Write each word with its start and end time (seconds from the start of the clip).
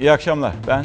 İyi 0.00 0.12
akşamlar. 0.12 0.54
Ben 0.66 0.84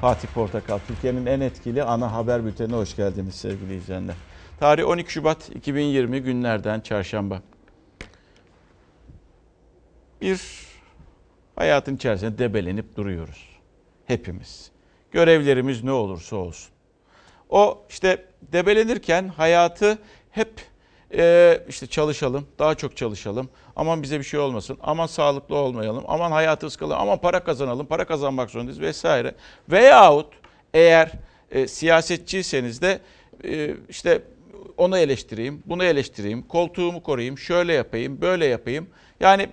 Fatih 0.00 0.28
Portakal. 0.28 0.78
Türkiye'nin 0.88 1.26
en 1.26 1.40
etkili 1.40 1.82
ana 1.82 2.12
haber 2.12 2.44
bültenine 2.44 2.76
hoş 2.76 2.96
geldiniz 2.96 3.34
sevgili 3.34 3.76
izleyenler. 3.76 4.14
Tarih 4.60 4.88
12 4.88 5.12
Şubat 5.12 5.50
2020 5.54 6.20
günlerden 6.20 6.80
çarşamba. 6.80 7.42
Bir 10.20 10.40
hayatın 11.56 11.96
içerisinde 11.96 12.38
debelenip 12.38 12.96
duruyoruz. 12.96 13.48
Hepimiz. 14.06 14.70
Görevlerimiz 15.10 15.84
ne 15.84 15.92
olursa 15.92 16.36
olsun. 16.36 16.70
O 17.50 17.82
işte 17.88 18.24
debelenirken 18.52 19.28
hayatı 19.28 19.98
hep 20.30 20.52
e, 21.14 21.60
işte 21.68 21.86
çalışalım, 21.86 22.46
daha 22.58 22.74
çok 22.74 22.96
çalışalım. 22.96 23.48
Aman 23.76 24.02
bize 24.02 24.18
bir 24.18 24.24
şey 24.24 24.40
olmasın, 24.40 24.78
aman 24.82 25.06
sağlıklı 25.06 25.56
olmayalım, 25.56 26.04
aman 26.08 26.32
hayatı 26.32 26.66
ıskalalım, 26.66 27.00
aman 27.00 27.18
para 27.18 27.44
kazanalım, 27.44 27.86
para 27.86 28.04
kazanmak 28.04 28.50
zorundayız 28.50 28.80
vesaire. 28.80 29.34
Veyahut 29.68 30.26
eğer 30.74 31.12
e, 31.50 31.68
siyasetçiyseniz 31.68 32.82
de 32.82 33.00
e, 33.44 33.74
işte 33.88 34.22
onu 34.76 34.98
eleştireyim, 34.98 35.62
bunu 35.66 35.84
eleştireyim, 35.84 36.42
koltuğumu 36.42 37.02
koruyayım, 37.02 37.38
şöyle 37.38 37.72
yapayım, 37.72 38.20
böyle 38.20 38.46
yapayım. 38.46 38.88
Yani 39.20 39.48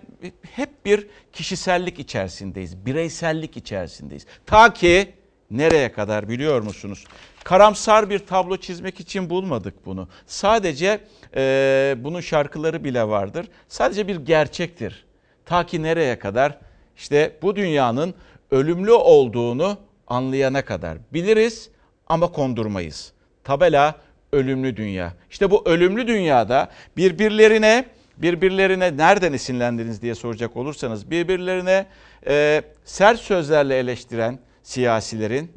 hep 0.51 0.85
bir 0.85 1.07
kişisellik 1.33 1.99
içerisindeyiz, 1.99 2.85
bireysellik 2.85 3.57
içerisindeyiz. 3.57 4.25
Ta 4.45 4.73
ki 4.73 5.13
nereye 5.51 5.91
kadar 5.91 6.29
biliyor 6.29 6.61
musunuz? 6.61 7.05
Karamsar 7.47 8.09
bir 8.09 8.19
tablo 8.19 8.57
çizmek 8.57 8.99
için 8.99 9.29
bulmadık 9.29 9.85
bunu. 9.85 10.07
Sadece 10.25 10.99
e, 11.35 11.95
bunun 11.97 12.21
şarkıları 12.21 12.83
bile 12.83 13.07
vardır. 13.07 13.47
Sadece 13.67 14.07
bir 14.07 14.15
gerçektir. 14.15 15.05
Ta 15.45 15.65
ki 15.65 15.83
nereye 15.83 16.19
kadar? 16.19 16.57
İşte 16.97 17.35
bu 17.41 17.55
dünyanın 17.55 18.13
ölümlü 18.51 18.91
olduğunu 18.91 19.77
anlayana 20.07 20.65
kadar 20.65 20.97
biliriz 21.13 21.69
ama 22.07 22.31
kondurmayız. 22.31 23.13
Tabela 23.43 23.95
ölümlü 24.31 24.77
dünya. 24.77 25.13
İşte 25.29 25.51
bu 25.51 25.63
ölümlü 25.65 26.07
dünyada 26.07 26.69
birbirlerine 26.97 27.85
birbirlerine 28.17 28.97
nereden 28.97 29.33
esinlendiniz 29.33 30.01
diye 30.01 30.15
soracak 30.15 30.57
olursanız 30.57 31.11
birbirlerine 31.11 31.85
e, 32.27 32.61
sert 32.85 33.19
sözlerle 33.19 33.77
eleştiren 33.77 34.39
siyasilerin 34.63 35.51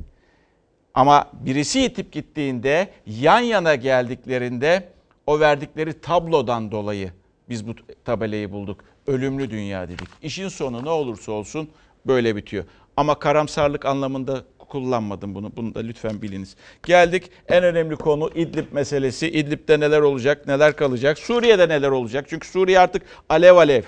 ama 0.94 1.24
birisi 1.32 1.78
yitip 1.78 2.12
gittiğinde 2.12 2.90
yan 3.06 3.40
yana 3.40 3.74
geldiklerinde 3.74 4.88
o 5.26 5.40
verdikleri 5.40 6.00
tablodan 6.00 6.70
dolayı 6.72 7.12
biz 7.48 7.68
bu 7.68 7.74
tabelayı 8.04 8.52
bulduk. 8.52 8.84
Ölümlü 9.06 9.50
dünya 9.50 9.88
dedik. 9.88 10.08
İşin 10.22 10.48
sonu 10.48 10.84
ne 10.84 10.90
olursa 10.90 11.32
olsun 11.32 11.68
böyle 12.06 12.36
bitiyor. 12.36 12.64
Ama 12.96 13.18
karamsarlık 13.18 13.86
anlamında 13.86 14.44
kullanmadım 14.70 15.34
bunu. 15.34 15.52
Bunu 15.56 15.74
da 15.74 15.80
lütfen 15.80 16.22
biliniz. 16.22 16.56
Geldik 16.86 17.30
en 17.48 17.64
önemli 17.64 17.96
konu 17.96 18.30
İdlib 18.34 18.72
meselesi. 18.72 19.28
İdlib'de 19.28 19.80
neler 19.80 20.00
olacak, 20.00 20.46
neler 20.46 20.76
kalacak? 20.76 21.18
Suriye'de 21.18 21.68
neler 21.68 21.88
olacak? 21.88 22.26
Çünkü 22.28 22.48
Suriye 22.48 22.80
artık 22.80 23.02
alev 23.28 23.56
alev. 23.56 23.82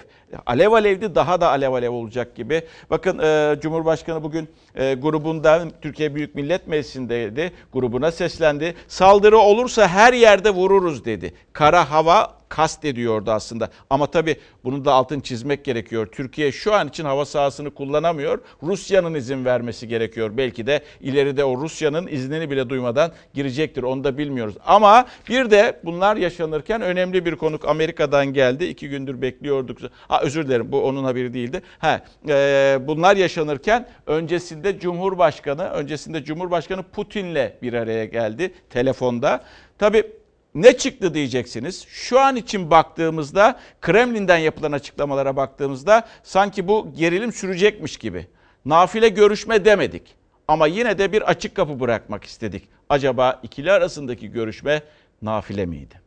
Alev 0.46 0.72
alevdi 0.72 1.14
daha 1.14 1.40
da 1.40 1.48
alev 1.48 1.72
alev 1.72 1.90
olacak 1.90 2.36
gibi. 2.36 2.62
Bakın 2.90 3.18
e, 3.18 3.56
Cumhurbaşkanı 3.60 4.22
bugün 4.22 4.48
e, 4.74 4.94
grubunda 4.94 5.62
Türkiye 5.82 6.14
Büyük 6.14 6.34
Millet 6.34 6.66
Meclisi'ndeydi. 6.66 7.52
Grubuna 7.72 8.12
seslendi. 8.12 8.74
Saldırı 8.88 9.38
olursa 9.38 9.88
her 9.88 10.12
yerde 10.12 10.50
vururuz 10.50 11.04
dedi. 11.04 11.34
Kara 11.52 11.90
hava 11.90 12.41
kast 12.52 12.84
ediyordu 12.84 13.30
aslında. 13.30 13.68
Ama 13.90 14.06
tabii 14.06 14.36
bunu 14.64 14.84
da 14.84 14.92
altın 14.92 15.20
çizmek 15.20 15.64
gerekiyor. 15.64 16.06
Türkiye 16.06 16.52
şu 16.52 16.74
an 16.74 16.88
için 16.88 17.04
hava 17.04 17.24
sahasını 17.24 17.70
kullanamıyor. 17.70 18.38
Rusya'nın 18.62 19.14
izin 19.14 19.44
vermesi 19.44 19.88
gerekiyor. 19.88 20.30
Belki 20.36 20.66
de 20.66 20.82
ileride 21.00 21.44
o 21.44 21.56
Rusya'nın 21.56 22.06
iznini 22.06 22.50
bile 22.50 22.68
duymadan 22.68 23.12
girecektir. 23.34 23.82
Onu 23.82 24.04
da 24.04 24.18
bilmiyoruz. 24.18 24.54
Ama 24.66 25.06
bir 25.28 25.50
de 25.50 25.80
bunlar 25.84 26.16
yaşanırken 26.16 26.82
önemli 26.82 27.24
bir 27.24 27.36
konuk 27.36 27.68
Amerika'dan 27.68 28.26
geldi. 28.26 28.64
İki 28.64 28.88
gündür 28.88 29.22
bekliyorduk. 29.22 29.78
Ha, 30.08 30.20
özür 30.22 30.46
dilerim 30.46 30.72
bu 30.72 30.84
onun 30.84 31.04
haberi 31.04 31.34
değildi. 31.34 31.62
Ha, 31.78 32.00
e, 32.28 32.78
bunlar 32.80 33.16
yaşanırken 33.16 33.88
öncesinde 34.06 34.78
Cumhurbaşkanı, 34.78 35.64
öncesinde 35.64 36.24
Cumhurbaşkanı 36.24 36.82
Putin'le 36.82 37.52
bir 37.62 37.72
araya 37.72 38.04
geldi 38.04 38.54
telefonda. 38.70 39.44
Tabii 39.78 40.21
ne 40.54 40.76
çıktı 40.76 41.14
diyeceksiniz. 41.14 41.86
Şu 41.88 42.20
an 42.20 42.36
için 42.36 42.70
baktığımızda 42.70 43.60
Kremlin'den 43.80 44.38
yapılan 44.38 44.72
açıklamalara 44.72 45.36
baktığımızda 45.36 46.08
sanki 46.22 46.68
bu 46.68 46.92
gerilim 46.96 47.32
sürecekmiş 47.32 47.96
gibi. 47.96 48.26
Nafile 48.64 49.08
görüşme 49.08 49.64
demedik. 49.64 50.14
Ama 50.48 50.66
yine 50.66 50.98
de 50.98 51.12
bir 51.12 51.22
açık 51.22 51.54
kapı 51.54 51.80
bırakmak 51.80 52.24
istedik. 52.24 52.68
Acaba 52.88 53.40
ikili 53.42 53.72
arasındaki 53.72 54.30
görüşme 54.30 54.82
nafile 55.22 55.66
miydi? 55.66 56.00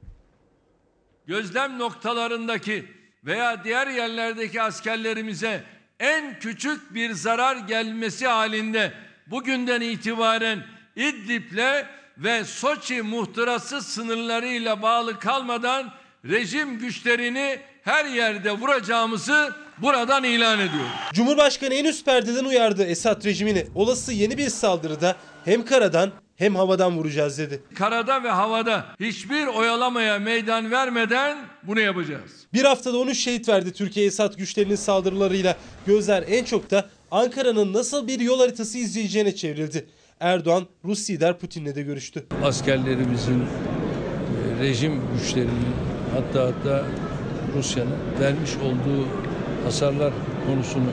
Gözlem 1.27 1.79
noktalarındaki 1.79 2.85
veya 3.23 3.63
diğer 3.63 3.87
yerlerdeki 3.87 4.61
askerlerimize 4.61 5.63
en 5.99 6.39
küçük 6.39 6.93
bir 6.93 7.11
zarar 7.11 7.55
gelmesi 7.55 8.27
halinde 8.27 8.93
bugünden 9.27 9.81
itibaren 9.81 10.63
İdlib'le 10.95 11.85
ve 12.17 12.43
Soçi 12.43 13.01
muhtırası 13.01 13.81
sınırlarıyla 13.81 14.81
bağlı 14.81 15.19
kalmadan 15.19 15.91
rejim 16.25 16.79
güçlerini 16.79 17.59
her 17.83 18.05
yerde 18.05 18.51
vuracağımızı 18.51 19.53
buradan 19.77 20.23
ilan 20.23 20.59
ediyorum. 20.59 20.89
Cumhurbaşkanı 21.13 21.73
en 21.73 21.85
üst 21.85 22.05
perdeden 22.05 22.45
uyardı 22.45 22.83
Esad 22.83 23.25
rejimini. 23.25 23.67
Olası 23.75 24.13
yeni 24.13 24.37
bir 24.37 24.49
saldırıda 24.49 25.15
hem 25.45 25.65
karadan 25.65 26.11
hem 26.35 26.55
havadan 26.55 26.97
vuracağız 26.97 27.37
dedi. 27.37 27.63
Karada 27.75 28.23
ve 28.23 28.29
havada 28.29 28.85
hiçbir 28.99 29.47
oyalamaya 29.47 30.19
meydan 30.19 30.71
vermeden 30.71 31.37
bunu 31.63 31.79
yapacağız. 31.79 32.31
Bir 32.53 32.63
haftada 32.63 32.97
13 32.97 33.17
şehit 33.17 33.49
verdi 33.49 33.73
Türkiye 33.73 34.05
Esad 34.05 34.37
güçlerinin 34.37 34.75
saldırılarıyla. 34.75 35.57
Gözler 35.87 36.23
en 36.27 36.43
çok 36.43 36.71
da 36.71 36.89
Ankara'nın 37.11 37.73
nasıl 37.73 38.07
bir 38.07 38.19
yol 38.19 38.39
haritası 38.39 38.77
izleyeceğine 38.77 39.35
çevrildi. 39.35 39.85
Erdoğan 40.19 40.67
Rus 40.85 41.09
lider 41.09 41.39
Putin'le 41.39 41.75
de 41.75 41.81
görüştü. 41.81 42.25
askerlerimizin, 42.43 43.41
e, 43.41 44.59
rejim 44.59 45.01
güçlerinin 45.13 45.75
hatta 46.13 46.47
hatta 46.47 46.85
Rusya'nın 47.55 47.97
vermiş 48.19 48.51
olduğu 48.55 49.07
hasarlar 49.63 50.13
konusunu 50.47 50.89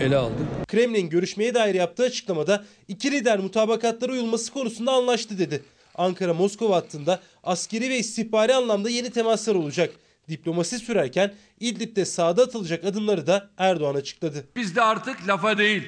ele 0.00 0.16
aldık. 0.16 0.46
Kremlin 0.68 1.08
görüşmeye 1.10 1.54
dair 1.54 1.74
yaptığı 1.74 2.02
açıklamada 2.02 2.64
iki 2.88 3.12
lider 3.12 3.38
mutabakatlara 3.38 4.12
uyulması 4.12 4.52
konusunda 4.52 4.92
anlaştı 4.92 5.38
dedi. 5.38 5.62
Ankara-Moskova 5.94 6.76
hattında 6.76 7.20
askeri 7.42 7.90
ve 7.90 7.98
istihbari 7.98 8.54
anlamda 8.54 8.90
yeni 8.90 9.10
temaslar 9.10 9.54
olacak. 9.54 9.90
Diplomasi 10.28 10.78
sürerken 10.78 11.34
İdlib'de 11.60 12.04
sahada 12.04 12.42
atılacak 12.42 12.84
adımları 12.84 13.26
da 13.26 13.50
Erdoğan 13.58 13.94
açıkladı. 13.94 14.44
Biz 14.56 14.76
de 14.76 14.82
artık 14.82 15.28
lafa 15.28 15.58
değil, 15.58 15.82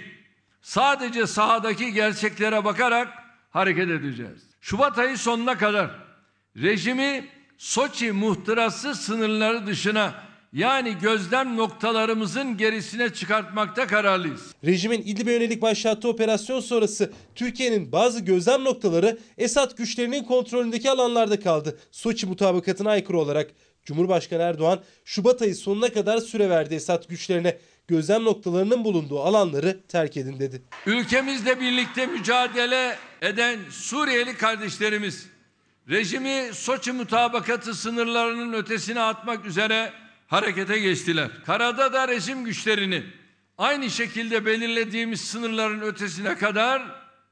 sadece 0.67 1.27
sahadaki 1.27 1.93
gerçeklere 1.93 2.65
bakarak 2.65 3.09
hareket 3.51 3.91
edeceğiz. 3.91 4.43
Şubat 4.61 4.99
ayı 4.99 5.19
sonuna 5.19 5.59
kadar 5.59 5.91
rejimi 6.57 7.29
Soçi 7.59 8.13
muhtırası 8.13 8.95
sınırları 8.95 9.67
dışına 9.67 10.15
yani 10.53 10.99
gözlem 11.03 11.57
noktalarımızın 11.57 12.57
gerisine 12.57 13.13
çıkartmakta 13.13 13.87
kararlıyız. 13.87 14.55
Rejimin 14.65 15.03
İdlib'e 15.03 15.33
yönelik 15.33 15.63
başlattığı 15.63 16.09
operasyon 16.09 16.61
sonrası 16.61 17.13
Türkiye'nin 17.35 17.93
bazı 17.93 18.21
gözlem 18.21 18.65
noktaları 18.65 19.19
Esad 19.39 19.77
güçlerinin 19.77 20.25
kontrolündeki 20.25 20.91
alanlarda 20.91 21.41
kaldı. 21.41 21.79
Soçi 21.91 22.27
mutabakatına 22.27 22.91
aykırı 22.91 23.19
olarak 23.19 23.51
Cumhurbaşkanı 23.85 24.43
Erdoğan 24.43 24.81
Şubat 25.05 25.43
ayı 25.43 25.55
sonuna 25.55 25.93
kadar 25.93 26.19
süre 26.19 26.51
verdi 26.51 26.75
Esad 26.75 27.09
güçlerine. 27.09 27.59
Gözlem 27.89 28.25
noktalarının 28.25 28.85
bulunduğu 28.85 29.21
alanları 29.21 29.81
terk 29.89 30.17
edin 30.17 30.41
dedi. 30.41 30.63
Ülkemizle 30.87 31.61
birlikte 31.61 32.07
mücadele 32.07 32.99
eden 33.23 33.59
Suriyeli 33.71 34.37
kardeşlerimiz 34.37 35.27
rejimi 35.89 36.51
Soçi 36.53 36.93
mutabakatı 36.93 37.75
sınırlarının 37.75 38.53
ötesine 38.53 39.01
atmak 39.01 39.47
üzere 39.47 39.93
harekete 40.27 40.79
geçtiler. 40.79 41.31
Karada 41.47 41.93
da 41.93 42.09
rejim 42.09 42.45
güçlerini 42.45 43.03
aynı 43.59 43.91
şekilde 43.91 44.47
belirlediğimiz 44.47 45.21
sınırların 45.21 45.81
ötesine 45.81 46.37
kadar 46.37 46.83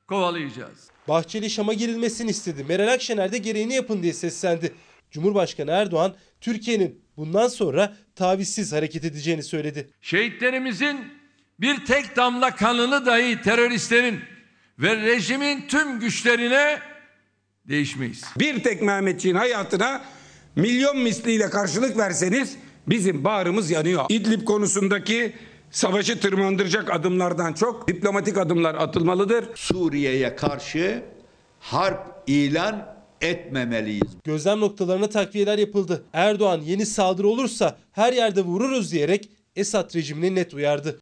kovalayacağız. 0.08 0.90
Bahçeli 1.08 1.50
Şam'a 1.50 1.72
girilmesini 1.72 2.30
istedi. 2.30 2.64
Meral 2.64 2.92
Akşener 2.92 3.32
de 3.32 3.38
gereğini 3.38 3.74
yapın 3.74 4.02
diye 4.02 4.12
seslendi. 4.12 4.74
Cumhurbaşkanı 5.10 5.70
Erdoğan 5.70 6.14
Türkiye'nin 6.40 7.03
bundan 7.16 7.48
sonra 7.48 7.96
tavizsiz 8.14 8.72
hareket 8.72 9.04
edeceğini 9.04 9.42
söyledi. 9.42 9.90
Şehitlerimizin 10.00 11.00
bir 11.60 11.84
tek 11.84 12.16
damla 12.16 12.56
kanını 12.56 13.06
dahi 13.06 13.42
teröristlerin 13.42 14.20
ve 14.78 14.96
rejimin 14.96 15.68
tüm 15.68 16.00
güçlerine 16.00 16.78
değişmeyiz. 17.68 18.24
Bir 18.38 18.62
tek 18.62 18.82
Mehmetçiğin 18.82 19.34
hayatına 19.34 20.04
milyon 20.56 20.98
misliyle 20.98 21.50
karşılık 21.50 21.98
verseniz 21.98 22.56
bizim 22.86 23.24
bağrımız 23.24 23.70
yanıyor. 23.70 24.04
İdlib 24.08 24.44
konusundaki 24.44 25.34
savaşı 25.70 26.20
tırmandıracak 26.20 26.90
adımlardan 26.90 27.52
çok 27.52 27.88
diplomatik 27.88 28.38
adımlar 28.38 28.74
atılmalıdır. 28.74 29.44
Suriye'ye 29.54 30.36
karşı 30.36 31.02
harp 31.60 32.00
ilan 32.26 32.93
etmemeliyiz. 33.24 34.12
Gözlem 34.24 34.60
noktalarına 34.60 35.08
takviyeler 35.08 35.58
yapıldı. 35.58 36.04
Erdoğan 36.12 36.60
yeni 36.60 36.86
saldırı 36.86 37.28
olursa 37.28 37.76
her 37.92 38.12
yerde 38.12 38.42
vururuz 38.42 38.92
diyerek 38.92 39.28
Esad 39.56 39.94
rejimini 39.94 40.34
net 40.34 40.54
uyardı. 40.54 40.98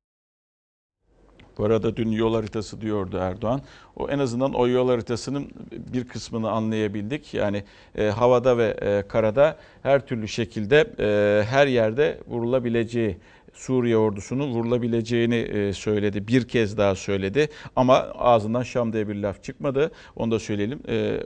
Bu 1.58 1.64
arada 1.64 1.96
dün 1.96 2.10
yol 2.10 2.34
haritası 2.34 2.80
diyordu 2.80 3.18
Erdoğan. 3.20 3.62
O 3.96 4.08
en 4.08 4.18
azından 4.18 4.54
o 4.54 4.68
yol 4.68 4.88
haritasının 4.88 5.50
bir 5.92 6.08
kısmını 6.08 6.50
anlayabildik. 6.50 7.34
Yani 7.34 7.64
e, 7.94 8.04
havada 8.04 8.58
ve 8.58 8.76
e, 8.82 9.08
karada 9.08 9.56
her 9.82 10.06
türlü 10.06 10.28
şekilde 10.28 10.94
e, 10.98 11.44
her 11.44 11.66
yerde 11.66 12.20
vurulabileceği 12.26 13.18
Suriye 13.52 13.96
ordusunun 13.96 14.50
vurulabileceğini 14.50 15.34
e, 15.36 15.72
söyledi. 15.72 16.28
Bir 16.28 16.48
kez 16.48 16.78
daha 16.78 16.94
söyledi. 16.94 17.48
Ama 17.76 17.96
ağzından 18.18 18.62
Şam 18.62 18.92
diye 18.92 19.08
bir 19.08 19.14
laf 19.14 19.42
çıkmadı. 19.42 19.90
Onu 20.16 20.30
da 20.30 20.38
söyleyelim. 20.38 20.80
E, 20.88 21.20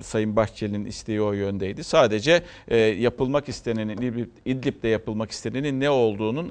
Sayın 0.00 0.36
Bahçeli'nin 0.36 0.84
isteği 0.84 1.22
o 1.22 1.32
yöndeydi. 1.32 1.84
Sadece 1.84 2.42
e, 2.68 2.76
yapılmak 2.76 3.48
istenenin, 3.48 3.96
İdlib- 3.96 4.28
İdlib'de 4.44 4.88
yapılmak 4.88 5.30
istenenin 5.30 5.80
ne 5.80 5.90
olduğunun 5.90 6.50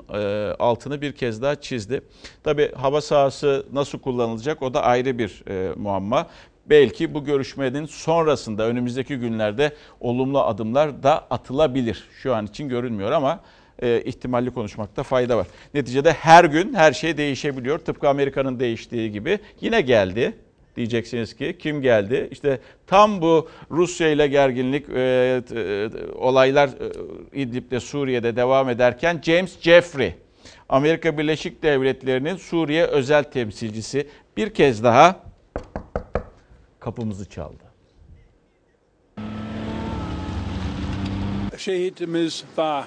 altını 0.59 1.01
bir 1.01 1.11
kez 1.11 1.41
daha 1.41 1.55
çizdi. 1.61 2.01
Tabii 2.43 2.71
hava 2.75 3.01
sahası 3.01 3.65
nasıl 3.73 3.99
kullanılacak 3.99 4.61
o 4.61 4.73
da 4.73 4.83
ayrı 4.83 5.17
bir 5.17 5.43
muamma. 5.77 6.27
Belki 6.65 7.13
bu 7.13 7.23
görüşmenin 7.23 7.85
sonrasında 7.85 8.67
önümüzdeki 8.67 9.15
günlerde 9.15 9.73
olumlu 9.99 10.41
adımlar 10.43 11.03
da 11.03 11.27
atılabilir. 11.29 12.03
Şu 12.21 12.35
an 12.35 12.45
için 12.45 12.69
görünmüyor 12.69 13.11
ama 13.11 13.39
e, 13.81 14.01
ihtimalli 14.01 14.51
konuşmakta 14.51 15.03
fayda 15.03 15.37
var. 15.37 15.47
Neticede 15.73 16.13
her 16.13 16.45
gün 16.45 16.73
her 16.73 16.93
şey 16.93 17.17
değişebiliyor. 17.17 17.79
Tıpkı 17.79 18.09
Amerika'nın 18.09 18.59
değiştiği 18.59 19.11
gibi 19.11 19.39
yine 19.61 19.81
geldi. 19.81 20.33
Diyeceksiniz 20.75 21.35
ki 21.35 21.55
kim 21.59 21.81
geldi? 21.81 22.27
İşte 22.31 22.59
tam 22.87 23.21
bu 23.21 23.49
Rusya 23.71 24.09
ile 24.09 24.27
gerginlik 24.27 24.89
e, 24.89 25.41
e, 25.55 25.89
olaylar 26.15 26.69
e, 26.69 27.41
İdlib'de 27.41 27.79
Suriye'de 27.79 28.35
devam 28.35 28.69
ederken 28.69 29.21
James 29.23 29.61
Jeffrey 29.61 30.13
Amerika 30.69 31.17
Birleşik 31.17 31.63
Devletleri'nin 31.63 32.35
Suriye 32.35 32.85
özel 32.85 33.23
temsilcisi 33.23 34.07
bir 34.37 34.49
kez 34.49 34.83
daha 34.83 35.19
kapımızı 36.79 37.29
çaldı. 37.29 37.63
şehitimiz 41.63 42.43
var. 42.57 42.85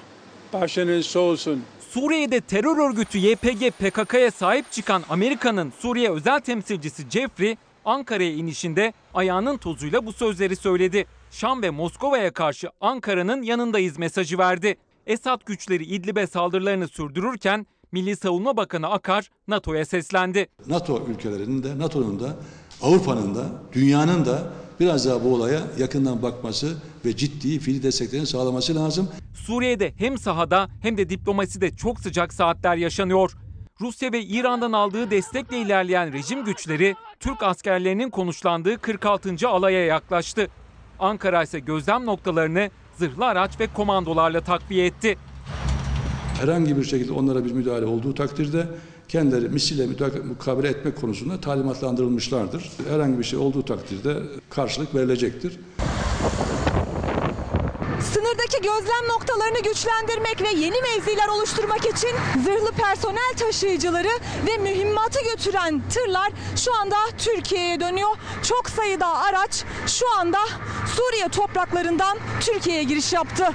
Başınız 0.53 1.05
sağ 1.05 1.19
olsun. 1.19 1.63
Suriye'de 1.89 2.41
terör 2.41 2.89
örgütü 2.89 3.17
YPG 3.17 3.71
PKK'ya 3.71 4.31
sahip 4.31 4.71
çıkan 4.71 5.03
Amerika'nın 5.09 5.73
Suriye 5.79 6.11
özel 6.11 6.39
temsilcisi 6.39 7.09
Jeffrey 7.09 7.55
Ankara'ya 7.85 8.31
inişinde 8.31 8.93
ayağının 9.13 9.57
tozuyla 9.57 10.05
bu 10.05 10.13
sözleri 10.13 10.55
söyledi. 10.55 11.05
Şam 11.31 11.61
ve 11.61 11.69
Moskova'ya 11.69 12.33
karşı 12.33 12.69
Ankara'nın 12.81 13.41
yanındayız 13.41 13.99
mesajı 13.99 14.37
verdi. 14.37 14.75
Esad 15.07 15.41
güçleri 15.45 15.83
İdlib'e 15.83 16.27
saldırılarını 16.27 16.87
sürdürürken 16.87 17.65
Milli 17.91 18.15
Savunma 18.15 18.57
Bakanı 18.57 18.87
Akar 18.89 19.29
NATO'ya 19.47 19.85
seslendi. 19.85 20.47
NATO 20.67 21.05
ülkelerinin 21.07 21.63
de 21.63 21.79
NATO'nun 21.79 22.19
da 22.19 22.35
Avrupa'nın 22.81 23.35
da 23.35 23.45
dünyanın 23.73 24.25
da 24.25 24.43
biraz 24.79 25.05
daha 25.05 25.23
bu 25.23 25.33
olaya 25.33 25.61
yakından 25.77 26.21
bakması 26.21 26.77
ve 27.05 27.15
ciddi 27.15 27.59
fiili 27.59 27.83
desteklerini 27.83 28.27
sağlaması 28.27 28.75
lazım. 28.75 29.09
Suriye'de 29.33 29.93
hem 29.97 30.17
sahada 30.17 30.69
hem 30.81 30.97
de 30.97 31.09
diplomaside 31.09 31.75
çok 31.75 31.99
sıcak 31.99 32.33
saatler 32.33 32.75
yaşanıyor. 32.75 33.37
Rusya 33.81 34.11
ve 34.11 34.23
İran'dan 34.23 34.71
aldığı 34.71 35.11
destekle 35.11 35.57
ilerleyen 35.61 36.13
rejim 36.13 36.45
güçleri 36.45 36.95
Türk 37.19 37.43
askerlerinin 37.43 38.09
konuşlandığı 38.09 38.77
46. 38.77 39.49
alaya 39.49 39.85
yaklaştı. 39.85 40.47
Ankara 40.99 41.43
ise 41.43 41.59
gözlem 41.59 42.05
noktalarını 42.05 42.69
zırhlı 42.97 43.25
araç 43.25 43.59
ve 43.59 43.67
komandolarla 43.73 44.41
takviye 44.41 44.85
etti. 44.85 45.17
Herhangi 46.39 46.77
bir 46.77 46.83
şekilde 46.83 47.13
onlara 47.13 47.45
bir 47.45 47.51
müdahale 47.51 47.85
olduğu 47.85 48.13
takdirde 48.13 48.67
kendileri 49.09 49.49
misille 49.49 49.87
mukabele 50.23 50.67
etmek 50.67 51.01
konusunda 51.01 51.41
talimatlandırılmışlardır. 51.41 52.71
Herhangi 52.89 53.19
bir 53.19 53.23
şey 53.23 53.39
olduğu 53.39 53.65
takdirde 53.65 54.15
karşılık 54.49 54.95
verilecektir. 54.95 55.59
Sınırdaki 58.13 58.57
gözlem 58.61 59.07
noktalarını 59.09 59.59
güçlendirmek 59.63 60.41
ve 60.41 60.59
yeni 60.59 60.75
mevziler 60.81 61.27
oluşturmak 61.27 61.79
için 61.79 62.09
zırhlı 62.43 62.71
personel 62.71 63.33
taşıyıcıları 63.39 64.09
ve 64.47 64.57
mühimmatı 64.57 65.19
götüren 65.31 65.81
tırlar 65.89 66.31
şu 66.55 66.75
anda 66.75 66.95
Türkiye'ye 67.17 67.79
dönüyor. 67.79 68.09
Çok 68.43 68.69
sayıda 68.69 69.07
araç 69.07 69.63
şu 69.87 70.05
anda 70.19 70.37
Suriye 70.85 71.27
topraklarından 71.27 72.17
Türkiye'ye 72.41 72.83
giriş 72.83 73.13
yaptı. 73.13 73.45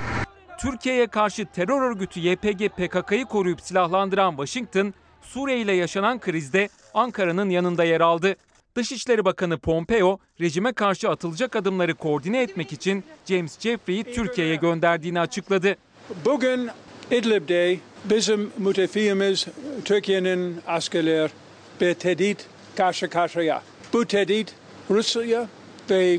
Türkiye'ye 0.60 1.06
karşı 1.06 1.46
terör 1.46 1.82
örgütü 1.90 2.20
YPG 2.20 2.69
PKK'yı 2.69 3.25
koruyup 3.25 3.60
silahlandıran 3.60 4.31
Washington, 4.31 4.94
Suriye 5.23 5.61
ile 5.61 5.73
yaşanan 5.73 6.21
krizde 6.21 6.69
Ankara'nın 6.95 7.51
yanında 7.51 7.85
yer 7.85 8.01
aldı. 8.01 8.37
Dışişleri 8.77 9.25
Bakanı 9.25 9.59
Pompeo, 9.59 10.19
rejime 10.41 10.73
karşı 10.73 11.11
atılacak 11.11 11.57
adımları 11.57 11.95
koordine 11.95 12.43
etmek 12.43 12.73
için 12.73 13.05
James 13.27 13.61
Jeffrey'i 13.61 14.05
Türkiye'ye 14.05 14.57
gönderdiğini 14.57 15.21
açıkladı. 15.21 15.77
Bugün 16.25 16.71
İdlib'de 17.11 17.79
bizim 18.05 18.53
müttefiğimiz 18.59 19.47
Türkiye'nin 19.85 20.61
askerler 20.67 21.31
bir 21.81 21.95
tehdit 21.95 22.47
karşı 22.77 23.09
karşıya. 23.09 23.63
Bu 23.93 24.05
tehdit 24.05 24.55
Rusya 24.91 25.49
ve 25.91 26.19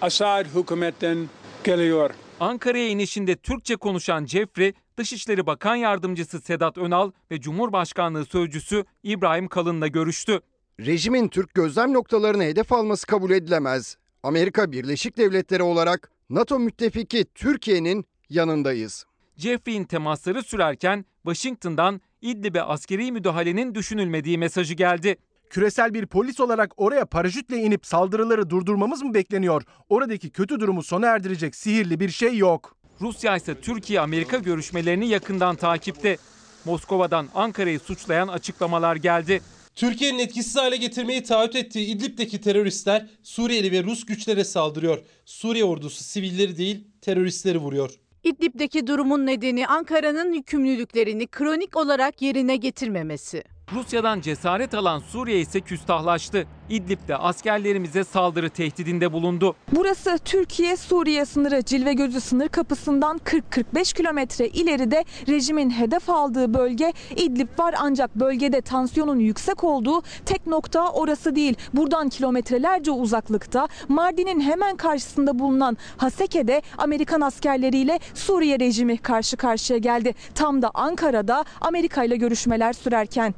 Assad 0.00 0.46
hükümetten 0.54 1.28
geliyor. 1.64 2.10
Ankara'ya 2.40 2.88
inişinde 2.88 3.36
Türkçe 3.36 3.76
konuşan 3.76 4.26
Jeffrey, 4.26 4.72
Dışişleri 5.02 5.46
Bakan 5.46 5.76
Yardımcısı 5.76 6.40
Sedat 6.40 6.78
Önal 6.78 7.10
ve 7.30 7.40
Cumhurbaşkanlığı 7.40 8.24
Sözcüsü 8.24 8.84
İbrahim 9.02 9.48
Kalın'la 9.48 9.86
görüştü. 9.86 10.40
Rejimin 10.80 11.28
Türk 11.28 11.54
gözlem 11.54 11.92
noktalarını 11.92 12.42
hedef 12.42 12.72
alması 12.72 13.06
kabul 13.06 13.30
edilemez. 13.30 13.96
Amerika 14.22 14.72
Birleşik 14.72 15.16
Devletleri 15.16 15.62
olarak 15.62 16.10
NATO 16.30 16.58
müttefiki 16.58 17.24
Türkiye'nin 17.34 18.04
yanındayız. 18.30 19.04
Jeffrey'in 19.36 19.84
temasları 19.84 20.42
sürerken 20.42 21.04
Washington'dan 21.22 22.00
İdlib'e 22.20 22.62
askeri 22.62 23.12
müdahalenin 23.12 23.74
düşünülmediği 23.74 24.38
mesajı 24.38 24.74
geldi. 24.74 25.16
Küresel 25.50 25.94
bir 25.94 26.06
polis 26.06 26.40
olarak 26.40 26.72
oraya 26.76 27.06
paraşütle 27.06 27.56
inip 27.56 27.86
saldırıları 27.86 28.50
durdurmamız 28.50 29.02
mı 29.02 29.14
bekleniyor? 29.14 29.62
Oradaki 29.88 30.30
kötü 30.30 30.60
durumu 30.60 30.82
sona 30.82 31.06
erdirecek 31.06 31.56
sihirli 31.56 32.00
bir 32.00 32.08
şey 32.08 32.36
yok. 32.36 32.76
Rusya 33.02 33.36
ise 33.36 33.60
Türkiye-Amerika 33.60 34.38
görüşmelerini 34.38 35.08
yakından 35.08 35.56
takipte. 35.56 36.16
Moskova'dan 36.64 37.28
Ankara'yı 37.34 37.80
suçlayan 37.80 38.28
açıklamalar 38.28 38.96
geldi. 38.96 39.42
Türkiye'nin 39.74 40.18
etkisiz 40.18 40.56
hale 40.56 40.76
getirmeyi 40.76 41.22
taahhüt 41.22 41.56
ettiği 41.56 41.86
İdlib'deki 41.86 42.40
teröristler 42.40 43.06
Suriyeli 43.22 43.72
ve 43.72 43.82
Rus 43.82 44.06
güçlere 44.06 44.44
saldırıyor. 44.44 44.98
Suriye 45.24 45.64
ordusu 45.64 46.04
sivilleri 46.04 46.56
değil 46.56 46.84
teröristleri 47.00 47.58
vuruyor. 47.58 47.90
İdlib'deki 48.24 48.86
durumun 48.86 49.26
nedeni 49.26 49.66
Ankara'nın 49.66 50.32
yükümlülüklerini 50.32 51.26
kronik 51.26 51.76
olarak 51.76 52.22
yerine 52.22 52.56
getirmemesi. 52.56 53.44
Rusya'dan 53.72 54.20
cesaret 54.20 54.74
alan 54.74 54.98
Suriye 54.98 55.40
ise 55.40 55.60
küstahlaştı. 55.60 56.46
İdlib'de 56.72 57.16
askerlerimize 57.16 58.04
saldırı 58.04 58.50
tehdidinde 58.50 59.12
bulundu. 59.12 59.54
Burası 59.72 60.18
Türkiye-Suriye 60.24 61.24
sınırı 61.24 61.62
Cilve 61.64 61.92
Gözü 61.92 62.20
sınır 62.20 62.48
kapısından 62.48 63.18
40-45 63.18 63.94
kilometre 63.94 64.48
ileride 64.48 65.04
rejimin 65.28 65.70
hedef 65.70 66.10
aldığı 66.10 66.54
bölge 66.54 66.92
İdlib 67.16 67.58
var 67.58 67.74
ancak 67.78 68.14
bölgede 68.16 68.60
tansiyonun 68.60 69.18
yüksek 69.18 69.64
olduğu 69.64 70.02
tek 70.26 70.46
nokta 70.46 70.90
orası 70.92 71.36
değil. 71.36 71.54
Buradan 71.74 72.08
kilometrelerce 72.08 72.90
uzaklıkta 72.90 73.68
Mardin'in 73.88 74.40
hemen 74.40 74.76
karşısında 74.76 75.38
bulunan 75.38 75.76
Haseke'de 75.96 76.62
Amerikan 76.78 77.20
askerleriyle 77.20 78.00
Suriye 78.14 78.60
rejimi 78.60 78.98
karşı 78.98 79.36
karşıya 79.36 79.78
geldi. 79.78 80.14
Tam 80.34 80.62
da 80.62 80.70
Ankara'da 80.74 81.44
Amerika 81.60 82.04
ile 82.04 82.16
görüşmeler 82.16 82.72
sürerken. 82.72 83.34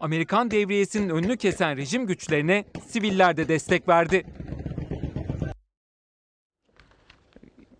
Amerikan 0.00 0.50
devriyesinin 0.50 1.08
önünü 1.08 1.36
kesen 1.36 1.76
rejim 1.76 2.06
güçlerine 2.06 2.64
siviller 2.86 3.36
de 3.36 3.48
destek 3.48 3.88
verdi. 3.88 4.24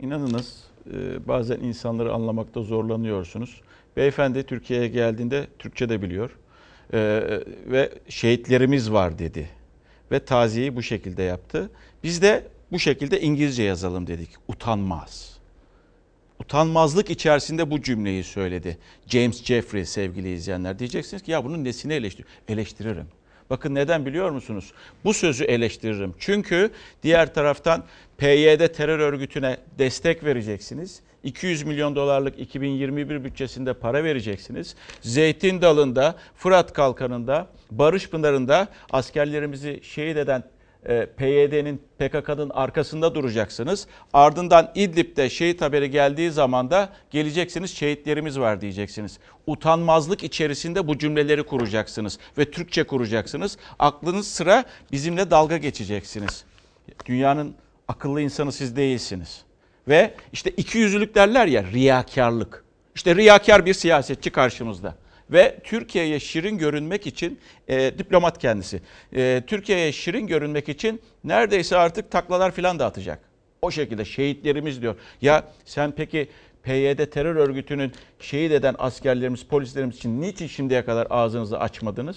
İnanınız 0.01 0.65
e, 0.95 1.29
bazen 1.29 1.61
insanları 1.61 2.13
anlamakta 2.13 2.63
zorlanıyorsunuz. 2.63 3.61
Beyefendi 3.97 4.43
Türkiye'ye 4.43 4.89
geldiğinde 4.89 5.47
Türkçe 5.59 5.89
de 5.89 6.03
biliyor 6.03 6.31
E, 6.93 6.99
ve 7.67 7.93
şehitlerimiz 8.09 8.93
var 8.93 9.19
dedi 9.19 9.49
ve 10.13 10.25
taziyeyi 10.25 10.77
bu 10.77 10.83
şekilde 10.83 11.23
yaptı. 11.23 11.71
Biz 12.05 12.23
de 12.23 12.47
bu 12.73 12.79
şekilde 12.79 13.21
İngilizce 13.21 13.63
yazalım 13.63 14.07
dedik. 14.07 14.31
Utanmaz. 14.49 15.38
Utanmazlık 16.41 17.11
içerisinde 17.11 17.71
bu 17.71 17.83
cümleyi 17.83 18.25
söyledi. 18.25 18.79
James 19.07 19.45
Jeffrey 19.45 19.85
sevgili 19.85 20.33
izleyenler. 20.33 20.79
Diyeceksiniz 20.79 21.23
ki 21.23 21.31
ya 21.31 21.45
bunun 21.45 21.65
nesini 21.65 21.93
eleştiriyor? 21.93 22.29
Eleştiririm. 22.49 23.07
Bakın 23.51 23.75
neden 23.75 24.07
biliyor 24.07 24.31
musunuz? 24.31 24.73
Bu 25.05 25.15
sözü 25.15 25.45
eleştiririm. 25.45 26.15
Çünkü 26.19 26.71
diğer 27.03 27.35
taraftan 27.35 27.85
PYD 28.19 28.69
terör 28.69 28.99
örgütüne 28.99 29.57
destek 29.79 30.25
vereceksiniz. 30.25 31.01
200 31.25 31.63
milyon 31.63 31.97
dolarlık 31.97 32.39
2021 32.39 33.25
bütçesinde 33.25 33.73
para 33.75 34.05
vereceksiniz. 34.05 34.75
Zeytin 35.01 35.63
Dalı'nda, 35.63 36.17
Fırat 36.37 36.73
Kalkanı'nda, 36.73 37.49
Barış 37.71 38.11
Pınarı'nda 38.11 38.69
askerlerimizi 38.91 39.81
şehit 39.83 40.17
eden 40.17 40.45
PYD'nin 41.17 41.83
PKK'nın 41.99 42.51
arkasında 42.51 43.15
duracaksınız. 43.15 43.87
Ardından 44.13 44.71
İdlib'de 44.75 45.31
şehit 45.31 45.61
haberi 45.61 45.91
geldiği 45.91 46.31
zaman 46.31 46.71
da 46.71 46.89
geleceksiniz 47.11 47.77
şehitlerimiz 47.77 48.41
var 48.41 48.61
diyeceksiniz. 48.61 49.19
Utanmazlık 49.47 50.25
içerisinde 50.25 50.87
bu 50.87 50.99
cümleleri 50.99 51.43
kuracaksınız 51.43 52.19
ve 52.39 52.51
Türkçe 52.51 52.85
kuracaksınız. 52.85 53.59
Aklınız 53.79 54.29
sıra 54.29 54.65
bizimle 54.93 55.31
dalga 55.31 55.57
geçeceksiniz. 55.57 56.45
Dünyanın 57.07 57.55
akıllı 57.89 58.21
insanı 58.21 58.53
siz 58.53 58.77
değilsiniz. 58.77 59.43
Ve 59.89 60.15
işte 60.33 60.51
iki 60.51 60.79
yüzlülük 60.79 61.15
derler 61.15 61.47
ya 61.47 61.65
riyakarlık. 61.65 62.65
İşte 62.95 63.17
riyakar 63.17 63.67
bir 63.67 63.75
siyasetçi 63.75 64.31
karşımızda. 64.31 64.95
Ve 65.31 65.59
Türkiye'ye 65.65 66.21
şirin 66.21 66.59
görünmek 66.59 67.07
için 67.07 67.39
e, 67.69 67.99
diplomat 67.99 68.39
kendisi. 68.39 68.81
E, 69.17 69.43
Türkiye'ye 69.47 69.93
şirin 69.93 70.27
görünmek 70.27 70.69
için 70.69 71.01
neredeyse 71.25 71.77
artık 71.77 72.11
taklalar 72.11 72.51
filan 72.51 72.79
da 72.79 72.87
atacak. 72.87 73.21
O 73.63 73.71
şekilde 73.71 74.05
şehitlerimiz 74.05 74.83
diyor. 74.83 74.97
Ya 75.23 75.45
sen 75.65 75.93
peki 75.97 76.29
PYD 76.63 77.11
terör 77.11 77.37
örgütünün 77.37 77.93
şehit 78.21 78.53
eden 78.53 78.75
askerlerimiz, 78.79 79.45
polislerimiz 79.45 79.97
için 79.97 80.21
niçin 80.21 80.47
şimdiye 80.47 80.85
kadar 80.85 81.07
ağzınızı 81.11 81.61
açmadınız? 81.61 82.17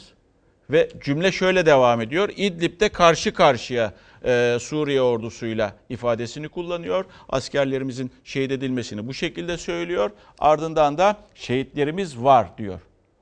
Ve 0.69 0.89
cümle 1.03 1.31
şöyle 1.31 1.65
devam 1.65 2.01
ediyor. 2.01 2.29
İdlib'de 2.35 2.89
karşı 2.89 3.33
karşıya 3.33 3.93
e, 4.25 4.57
Suriye 4.59 5.01
ordusuyla 5.01 5.75
ifadesini 5.89 6.49
kullanıyor. 6.49 7.05
Askerlerimizin 7.29 8.11
şehit 8.23 8.51
edilmesini 8.51 9.07
bu 9.07 9.13
şekilde 9.13 9.57
söylüyor. 9.57 10.11
Ardından 10.39 10.97
da 10.97 11.17
şehitlerimiz 11.35 12.17
var 12.17 12.57
diyor. 12.57 12.79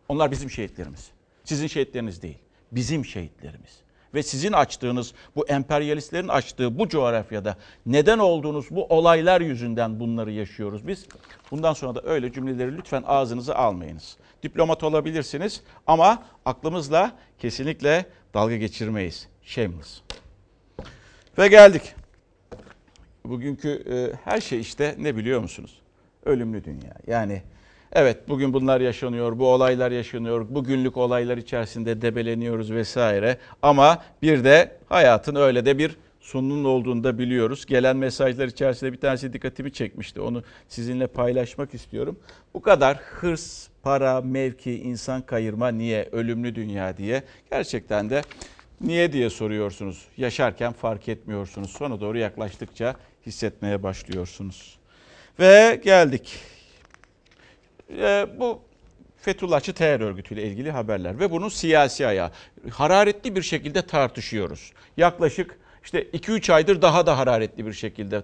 Onlar 0.10 0.32
bizim 0.32 0.50
şehitlerimiz. 0.50 1.12
Sizin 1.44 1.68
şehitleriniz 1.68 2.22
değil. 2.22 2.38
Bizim 2.72 3.06
şehitlerimiz. 3.06 3.80
Ve 4.14 4.24
sizin 4.24 4.54
açtığınız 4.54 5.14
bu 5.36 5.48
emperyalistlerin 5.48 6.28
açtığı 6.28 6.80
bu 6.80 6.90
coğrafyada 6.90 7.58
neden 7.86 8.20
olduğunuz 8.20 8.70
bu 8.72 8.86
olaylar 8.86 9.42
yüzünden 9.42 10.00
bunları 10.00 10.32
yaşıyoruz 10.32 10.88
biz. 10.88 11.06
Bundan 11.52 11.74
sonra 11.74 11.96
da 11.96 12.02
öyle 12.04 12.32
cümleleri 12.32 12.78
lütfen 12.78 13.04
ağzınıza 13.08 13.56
almayınız. 13.56 14.18
Diplomat 14.44 14.84
olabilirsiniz 14.84 15.62
ama 15.88 16.24
aklımızla 16.46 17.12
kesinlikle 17.40 18.06
dalga 18.34 18.58
geçirmeyiz. 18.58 19.28
Shameless. 19.44 20.02
Ve 21.38 21.48
geldik. 21.48 21.96
Bugünkü 23.26 23.70
e, 23.70 24.16
her 24.24 24.42
şey 24.42 24.60
işte 24.60 24.96
ne 25.00 25.16
biliyor 25.16 25.42
musunuz? 25.42 25.82
Ölümlü 26.26 26.64
dünya. 26.64 26.94
Yani 27.08 27.42
evet 27.94 28.30
bugün 28.30 28.54
bunlar 28.54 28.82
yaşanıyor, 28.82 29.40
bu 29.40 29.48
olaylar 29.48 29.92
yaşanıyor, 29.92 30.46
bugünlük 30.50 30.98
olaylar 30.98 31.38
içerisinde 31.38 32.02
debeleniyoruz 32.02 32.72
vesaire. 32.72 33.38
Ama 33.62 34.04
bir 34.22 34.44
de 34.44 34.78
hayatın 34.90 35.36
öyle 35.36 35.66
de 35.66 35.78
bir 35.78 35.96
sonunun 36.20 36.64
olduğunu 36.64 37.04
da 37.04 37.18
biliyoruz. 37.18 37.66
Gelen 37.66 37.98
mesajlar 37.98 38.48
içerisinde 38.48 38.94
bir 38.94 38.98
tanesi 38.98 39.34
dikkatimi 39.34 39.74
çekmişti. 39.74 40.22
Onu 40.22 40.44
sizinle 40.68 41.08
paylaşmak 41.08 41.74
istiyorum. 41.74 42.20
Bu 42.54 42.62
kadar 42.62 42.98
hırs, 42.98 43.68
para, 43.84 44.22
mevki, 44.22 44.80
insan 44.82 45.22
kayırma 45.22 45.68
niye, 45.68 46.10
ölümlü 46.12 46.56
dünya 46.56 46.98
diye 46.98 47.24
gerçekten 47.52 48.10
de 48.10 48.22
niye 48.82 49.14
diye 49.14 49.30
soruyorsunuz. 49.30 50.06
Yaşarken 50.18 50.74
fark 50.74 51.10
etmiyorsunuz. 51.10 51.72
Sona 51.72 52.02
doğru 52.02 52.18
yaklaştıkça 52.18 52.96
hissetmeye 53.26 53.84
başlıyorsunuz. 53.84 54.78
Ve 55.40 55.82
geldik. 55.84 56.40
Ee, 57.98 58.28
bu 58.40 58.62
Fethullahçı 59.22 59.74
terör 59.74 60.00
örgütüyle 60.00 60.44
ilgili 60.44 60.72
haberler 60.72 61.20
ve 61.20 61.32
bunun 61.32 61.50
siyasi 61.50 62.08
ayağı. 62.08 62.32
Hararetli 62.70 63.36
bir 63.36 63.42
şekilde 63.42 63.82
tartışıyoruz. 63.82 64.72
Yaklaşık 64.98 65.58
işte 65.94 66.04
2-3 66.04 66.54
aydır 66.54 66.82
daha 66.82 67.06
da 67.06 67.18
hararetli 67.18 67.66
bir 67.66 67.74
şekilde 67.74 68.22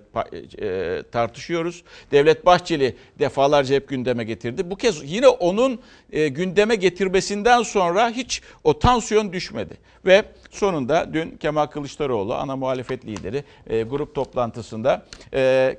e, 0.62 1.04
tartışıyoruz. 1.12 1.84
Devlet 2.12 2.46
Bahçeli 2.46 2.96
defalarca 3.20 3.76
hep 3.76 3.88
gündeme 3.90 4.24
getirdi. 4.24 4.70
Bu 4.72 4.76
kez 4.76 5.12
yine 5.12 5.28
onun 5.28 5.80
e, 6.12 6.28
gündeme 6.28 6.76
getirmesinden 6.76 7.64
sonra 7.64 8.10
hiç 8.10 8.42
o 8.64 8.80
tansiyon 8.80 9.34
düşmedi. 9.34 9.78
Ve 10.06 10.24
sonunda 10.52 11.14
dün 11.14 11.38
Kemal 11.38 11.66
Kılıçdaroğlu 11.66 12.34
ana 12.34 12.56
muhalefet 12.56 13.06
lideri 13.06 13.44
e, 13.68 13.82
grup 13.82 14.16
toplantısında 14.16 15.06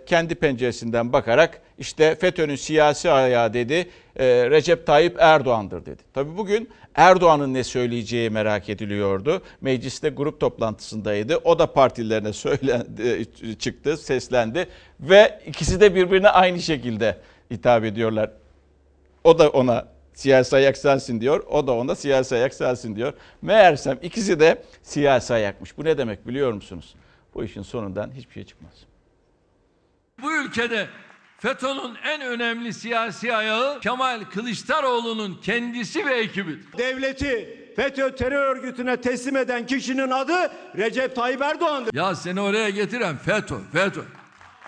kendi 0.07 0.35
penceresinden 0.35 1.13
bakarak 1.13 1.63
işte 1.79 2.15
FETÖ'nün 2.15 2.57
siyasi 2.57 3.11
ayağı 3.11 3.55
dedi 3.55 3.89
Recep 4.21 4.87
Tayyip 4.87 5.17
Erdoğan'dır 5.19 5.87
dedi. 5.87 6.03
Tabi 6.15 6.37
bugün 6.37 6.69
Erdoğan'ın 6.97 7.55
ne 7.55 7.65
söyleyeceği 7.65 8.31
merak 8.31 8.69
ediliyordu. 8.69 9.43
Mecliste 9.61 10.09
grup 10.09 10.41
toplantısındaydı. 10.41 11.37
O 11.37 11.59
da 11.59 11.73
partilerine 11.73 12.33
söylendi, 12.33 13.27
çıktı, 13.59 13.97
seslendi 13.97 14.69
ve 15.01 15.41
ikisi 15.47 15.81
de 15.81 15.95
birbirine 15.95 16.29
aynı 16.29 16.61
şekilde 16.61 17.19
hitap 17.51 17.85
ediyorlar. 17.85 18.31
O 19.25 19.39
da 19.39 19.51
ona 19.51 19.89
siyasi 20.15 20.57
ayak 20.57 20.77
sensin 20.77 21.21
diyor. 21.21 21.45
O 21.51 21.67
da 21.67 21.73
ona 21.73 21.95
siyasi 21.95 22.35
ayak 22.35 22.55
sensin 22.55 22.97
diyor. 22.97 23.13
Meğersem 23.43 23.99
ikisi 24.03 24.41
de 24.41 24.63
siyasi 24.83 25.35
ayakmış. 25.35 25.79
Bu 25.79 25.85
ne 25.85 25.99
demek 25.99 26.27
biliyor 26.27 26.53
musunuz? 26.53 26.95
Bu 27.35 27.45
işin 27.45 27.63
sonundan 27.63 28.11
hiçbir 28.17 28.33
şey 28.33 28.45
çıkmaz. 28.45 28.73
Bu 30.23 30.33
ülkede 30.33 30.87
FETÖ'nün 31.39 31.97
en 32.05 32.21
önemli 32.21 32.73
siyasi 32.73 33.35
ayağı 33.37 33.81
Kemal 33.81 34.25
Kılıçdaroğlu'nun 34.25 35.41
kendisi 35.43 36.07
ve 36.07 36.15
ekibidir. 36.15 36.79
Devleti 36.79 37.59
FETÖ 37.77 38.17
terör 38.17 38.57
örgütüne 38.57 39.01
teslim 39.01 39.37
eden 39.37 39.67
kişinin 39.67 40.11
adı 40.11 40.53
Recep 40.77 41.17
Tayyip 41.17 41.43
Erdoğan'dır. 41.43 41.95
Ya 41.95 42.15
seni 42.15 42.41
oraya 42.41 42.71
getiren 42.71 43.17
FETÖ, 43.17 43.55
FETÖ. 43.73 44.03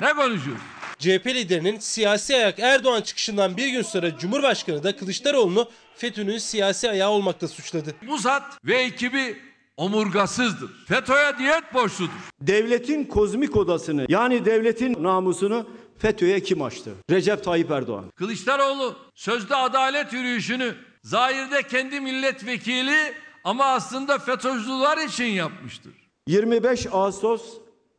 Ne 0.00 0.12
konuşuyorsun? 0.12 0.64
CHP 0.98 1.26
liderinin 1.26 1.78
siyasi 1.78 2.36
ayak 2.36 2.58
Erdoğan 2.58 3.02
çıkışından 3.02 3.56
bir 3.56 3.68
gün 3.68 3.82
sonra 3.82 4.18
Cumhurbaşkanı 4.18 4.82
da 4.84 4.96
Kılıçdaroğlu'nu 4.96 5.70
FETÖ'nün 5.96 6.38
siyasi 6.38 6.90
ayağı 6.90 7.10
olmakla 7.10 7.48
suçladı. 7.48 7.94
Musat 8.02 8.58
ve 8.64 8.76
ekibi 8.76 9.47
omurgasızdır. 9.78 10.70
FETÖ'ye 10.86 11.38
diyet 11.38 11.74
borçludur. 11.74 12.12
Devletin 12.40 13.04
kozmik 13.04 13.56
odasını 13.56 14.06
yani 14.08 14.44
devletin 14.44 15.02
namusunu 15.02 15.66
FETÖ'ye 15.98 16.40
kim 16.40 16.62
açtı? 16.62 16.90
Recep 17.10 17.44
Tayyip 17.44 17.70
Erdoğan. 17.70 18.04
Kılıçdaroğlu 18.16 18.96
sözde 19.14 19.56
adalet 19.56 20.12
yürüyüşünü 20.12 20.74
zahirde 21.02 21.62
kendi 21.62 22.00
milletvekili 22.00 22.96
ama 23.44 23.64
aslında 23.64 24.18
FETÖ'cüler 24.18 25.06
için 25.08 25.24
yapmıştır. 25.24 25.92
25 26.26 26.86
Ağustos 26.92 27.42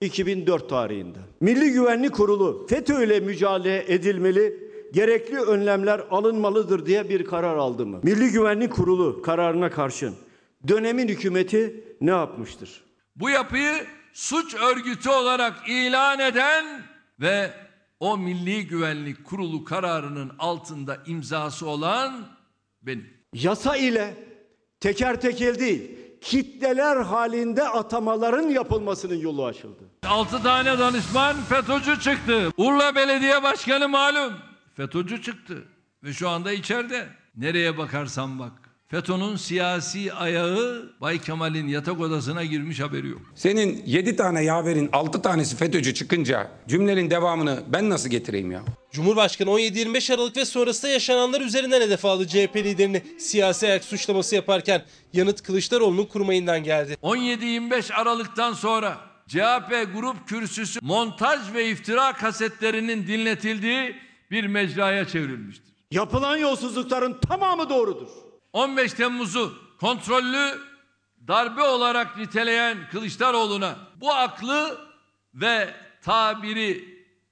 2004 0.01 0.69
tarihinde 0.69 1.19
Milli 1.41 1.71
Güvenlik 1.71 2.13
Kurulu 2.13 2.67
FETÖ 2.69 3.03
ile 3.05 3.19
mücadele 3.19 3.93
edilmeli, 3.93 4.69
gerekli 4.93 5.39
önlemler 5.39 6.01
alınmalıdır 6.12 6.86
diye 6.86 7.09
bir 7.09 7.25
karar 7.25 7.55
aldı 7.55 7.86
mı? 7.86 8.00
Milli 8.03 8.31
Güvenlik 8.31 8.74
Kurulu 8.74 9.21
kararına 9.21 9.69
karşın 9.69 10.15
dönemin 10.68 11.08
hükümeti 11.08 11.84
ne 12.01 12.12
yapmıştır? 12.12 12.84
Bu 13.16 13.30
yapıyı 13.30 13.88
suç 14.13 14.56
örgütü 14.56 15.10
olarak 15.10 15.70
ilan 15.70 16.20
eden 16.20 16.82
ve 17.20 17.51
o 18.00 18.18
Milli 18.18 18.68
Güvenlik 18.68 19.25
Kurulu 19.25 19.63
kararının 19.63 20.32
altında 20.39 20.98
imzası 21.06 21.68
olan 21.68 22.28
benim. 22.82 23.13
Yasa 23.34 23.78
ile 23.78 24.13
teker 24.80 25.22
tekel 25.22 25.60
değil, 25.60 25.92
kitleler 26.22 26.98
halinde 26.98 27.63
atamaların 27.63 28.50
yapılmasının 28.50 29.16
yolu 29.16 29.46
açıldı. 29.46 29.84
6 30.08 30.44
tane 30.44 30.80
danışman 30.80 31.36
FETÖ'cü 31.42 32.00
çıktı. 32.00 32.50
Urla 32.58 32.96
Belediye 32.96 33.44
Başkanı 33.44 33.89
malum 33.89 34.34
FETÖ'cü 34.75 35.22
çıktı 35.22 35.63
ve 36.04 36.13
şu 36.13 36.30
anda 36.30 36.51
içeride. 36.51 37.08
Nereye 37.36 37.78
bakarsan 37.78 38.39
bak. 38.39 38.69
FETÖ'nün 38.91 39.36
siyasi 39.36 40.13
ayağı 40.13 40.89
Bay 41.01 41.22
Kemal'in 41.22 41.67
yatak 41.67 42.00
odasına 42.00 42.43
girmiş 42.43 42.79
haberi 42.79 43.08
yok. 43.08 43.22
Senin 43.36 43.84
7 43.86 44.15
tane 44.15 44.43
yaverin 44.43 44.89
6 44.93 45.22
tanesi 45.22 45.55
FETÖ'cü 45.55 45.93
çıkınca 45.93 46.51
cümlenin 46.67 47.10
devamını 47.10 47.63
ben 47.67 47.89
nasıl 47.89 48.10
getireyim 48.10 48.51
ya? 48.51 48.62
Cumhurbaşkanı 48.91 49.50
17-25 49.50 50.13
Aralık 50.13 50.38
ve 50.38 50.46
sonrasında 50.46 50.91
yaşananlar 50.91 51.41
üzerinden 51.41 51.81
hedef 51.81 52.05
aldı 52.05 52.27
CHP 52.27 52.55
liderini 52.55 53.03
siyasi 53.19 53.67
ayak 53.67 53.84
suçlaması 53.84 54.36
yaparken 54.36 54.81
yanıt 55.13 55.43
Kılıçdaroğlu'nun 55.43 56.05
kurmayından 56.05 56.63
geldi. 56.63 56.98
17-25 57.03 57.93
Aralık'tan 57.93 58.53
sonra 58.53 58.98
CHP 59.27 59.88
grup 59.96 60.27
kürsüsü 60.27 60.79
montaj 60.81 61.53
ve 61.53 61.69
iftira 61.69 62.13
kasetlerinin 62.13 63.08
dinletildiği 63.08 63.96
bir 64.31 64.48
mecraya 64.48 65.08
çevrilmiştir. 65.08 65.69
Yapılan 65.91 66.38
yolsuzlukların 66.38 67.19
tamamı 67.29 67.69
doğrudur. 67.69 68.28
15 68.53 68.94
Temmuz'u 68.94 69.53
kontrollü 69.79 70.60
darbe 71.27 71.62
olarak 71.62 72.18
niteleyen 72.18 72.77
Kılıçdaroğlu'na 72.91 73.75
bu 74.01 74.13
aklı 74.13 74.77
ve 75.34 75.68
tabiri 76.03 76.84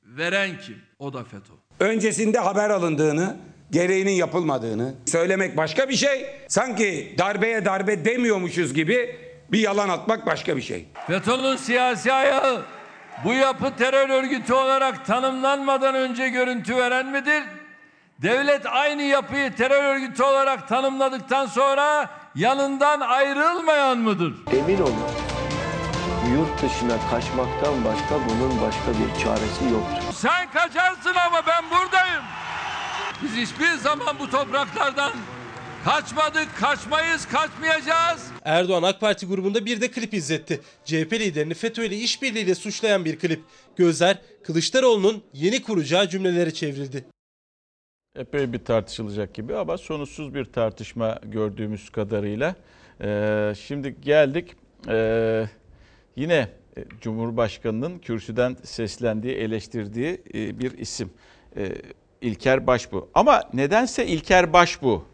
veren 0.04 0.60
kim? 0.66 0.82
O 1.00 1.14
da 1.14 1.24
FETÖ. 1.24 1.54
Öncesinde 1.80 2.40
haber 2.40 2.70
alındığını, 2.70 3.38
gereğinin 3.72 4.12
yapılmadığını 4.12 4.96
söylemek 5.06 5.58
başka 5.58 5.90
bir 5.90 5.96
şey. 5.96 6.26
Sanki 6.48 7.16
darbeye 7.18 7.66
darbe 7.66 8.06
demiyormuşuz 8.06 8.74
gibi 8.74 9.16
bir 9.52 9.60
yalan 9.60 9.90
atmak 9.90 10.26
başka 10.26 10.58
bir 10.58 10.62
şey. 10.62 10.88
FETÖ'nün 11.08 11.56
siyasi 11.56 12.14
ayağı 12.14 12.62
bu 13.26 13.34
yapı 13.34 13.76
terör 13.78 14.10
örgütü 14.10 14.54
olarak 14.54 15.06
tanımlanmadan 15.06 15.96
önce 15.96 16.30
görüntü 16.30 16.76
veren 16.76 17.06
midir? 17.12 17.44
Devlet 18.22 18.66
aynı 18.66 19.02
yapıyı 19.02 19.56
terör 19.56 19.96
örgütü 19.96 20.24
olarak 20.24 20.68
tanımladıktan 20.68 21.46
sonra 21.46 22.10
yanından 22.36 23.00
ayrılmayan 23.00 23.98
mıdır? 23.98 24.34
Emin 24.52 24.82
olun 24.82 24.96
yurt 26.34 26.62
dışına 26.62 27.10
kaçmaktan 27.10 27.86
başka 27.86 28.16
bunun 28.30 28.62
başka 28.62 28.92
bir 28.92 29.24
çaresi 29.24 29.64
yoktur. 29.74 30.14
Sen 30.14 30.52
kaçarsın 30.52 31.14
ama 31.28 31.42
ben 31.48 31.64
buradayım. 31.70 32.24
Biz 33.24 33.32
hiçbir 33.36 33.74
zaman 33.74 34.20
bu 34.20 34.30
topraklardan 34.30 35.12
kaçmadık, 35.86 36.58
kaçmayız, 36.60 37.26
kaçmayacağız. 37.26 38.28
Erdoğan 38.46 38.84
AK 38.84 39.02
Parti 39.02 39.28
grubunda 39.28 39.66
bir 39.66 39.82
de 39.82 39.92
klip 39.92 40.14
izletti. 40.14 40.62
CHP 40.86 41.14
liderini 41.14 41.54
FETÖ 41.54 41.86
ile 41.86 41.96
işbirliğiyle 41.96 42.56
suçlayan 42.56 43.06
bir 43.06 43.20
klip. 43.20 43.44
Gözler 43.76 44.18
Kılıçdaroğlu'nun 44.44 45.24
yeni 45.34 45.64
kuracağı 45.64 46.10
cümlelere 46.10 46.54
çevrildi. 46.54 47.17
Epey 48.18 48.54
bir 48.54 48.60
tartışılacak 48.60 49.34
gibi 49.34 49.56
ama 49.56 49.78
sonuçsuz 49.78 50.34
bir 50.34 50.46
tartışma 50.46 51.20
gördüğümüz 51.24 51.90
kadarıyla. 51.90 52.56
Ee, 53.02 53.54
şimdi 53.60 54.02
geldik 54.02 54.56
ee, 54.88 55.46
yine 56.16 56.48
e, 56.78 56.84
Cumhurbaşkanı'nın 57.02 58.00
kürsüden 58.00 58.58
seslendiği, 58.64 59.34
eleştirdiği 59.34 60.22
e, 60.34 60.60
bir 60.60 60.78
isim. 60.78 61.10
E, 61.58 61.72
İlker 62.22 62.68
Başbuğ. 62.68 63.10
Ama 63.14 63.44
nedense 63.54 64.06
İlker 64.06 64.54
Başbuğ 64.54 65.06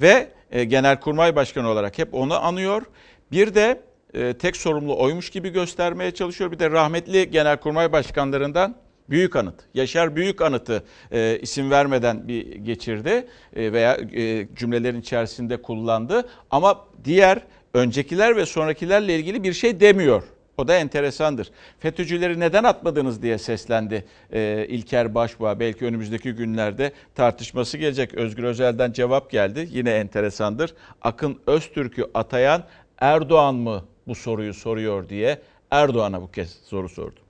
ve 0.00 0.28
e, 0.50 0.64
Genelkurmay 0.64 1.36
Başkanı 1.36 1.68
olarak 1.68 1.98
hep 1.98 2.14
onu 2.14 2.44
anıyor. 2.44 2.82
Bir 3.32 3.54
de 3.54 3.80
e, 4.14 4.34
tek 4.34 4.56
sorumlu 4.56 4.98
oymuş 4.98 5.30
gibi 5.30 5.48
göstermeye 5.48 6.10
çalışıyor. 6.10 6.52
Bir 6.52 6.58
de 6.58 6.70
rahmetli 6.70 7.30
Genelkurmay 7.30 7.92
Başkanlarından 7.92 8.81
Büyük 9.10 9.36
Anıt, 9.36 9.54
Yaşar 9.74 10.16
Büyük 10.16 10.40
Anıt'ı 10.40 10.82
e, 11.10 11.38
isim 11.42 11.70
vermeden 11.70 12.28
bir 12.28 12.56
geçirdi 12.56 13.26
e, 13.56 13.72
veya 13.72 13.94
e, 13.94 14.46
cümlelerin 14.56 15.00
içerisinde 15.00 15.62
kullandı. 15.62 16.28
Ama 16.50 16.84
diğer 17.04 17.42
öncekiler 17.74 18.36
ve 18.36 18.46
sonrakilerle 18.46 19.16
ilgili 19.16 19.42
bir 19.42 19.52
şey 19.52 19.80
demiyor. 19.80 20.22
O 20.58 20.68
da 20.68 20.76
enteresandır. 20.76 21.50
FETÖ'cüleri 21.78 22.40
neden 22.40 22.64
atmadınız 22.64 23.22
diye 23.22 23.38
seslendi 23.38 24.04
e, 24.32 24.66
İlker 24.68 25.14
Başbuğ'a. 25.14 25.60
Belki 25.60 25.84
önümüzdeki 25.84 26.32
günlerde 26.32 26.92
tartışması 27.14 27.78
gelecek. 27.78 28.14
Özgür 28.14 28.44
Özel'den 28.44 28.92
cevap 28.92 29.30
geldi. 29.30 29.68
Yine 29.72 29.90
enteresandır. 29.90 30.74
Akın 31.02 31.38
Öztürk'ü 31.46 32.06
atayan 32.14 32.64
Erdoğan 32.98 33.54
mı 33.54 33.84
bu 34.06 34.14
soruyu 34.14 34.54
soruyor 34.54 35.08
diye 35.08 35.38
Erdoğan'a 35.70 36.22
bu 36.22 36.30
kez 36.30 36.58
soru 36.64 36.88
sordu. 36.88 37.21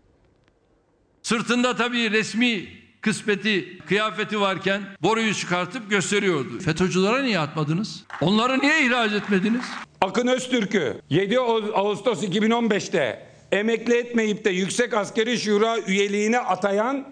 Sırtında 1.23 1.77
tabii 1.77 2.11
resmi 2.11 2.69
kısmeti, 3.01 3.79
kıyafeti 3.79 4.41
varken 4.41 4.83
boruyu 5.03 5.35
çıkartıp 5.35 5.91
gösteriyordu. 5.91 6.59
FETÖ'cülere 6.61 7.23
niye 7.23 7.39
atmadınız? 7.39 8.05
Onları 8.21 8.59
niye 8.59 8.87
ihraç 8.87 9.13
etmediniz? 9.13 9.65
Akın 10.01 10.27
Öztürk'ü 10.27 11.01
7 11.11 11.39
Ağustos 11.75 12.23
2015'te 12.23 13.27
emekli 13.53 13.95
etmeyip 13.97 14.45
de 14.45 14.51
Yüksek 14.51 14.95
Askeri 14.95 15.39
Şura 15.39 15.79
üyeliğine 15.79 16.39
atayan 16.39 17.07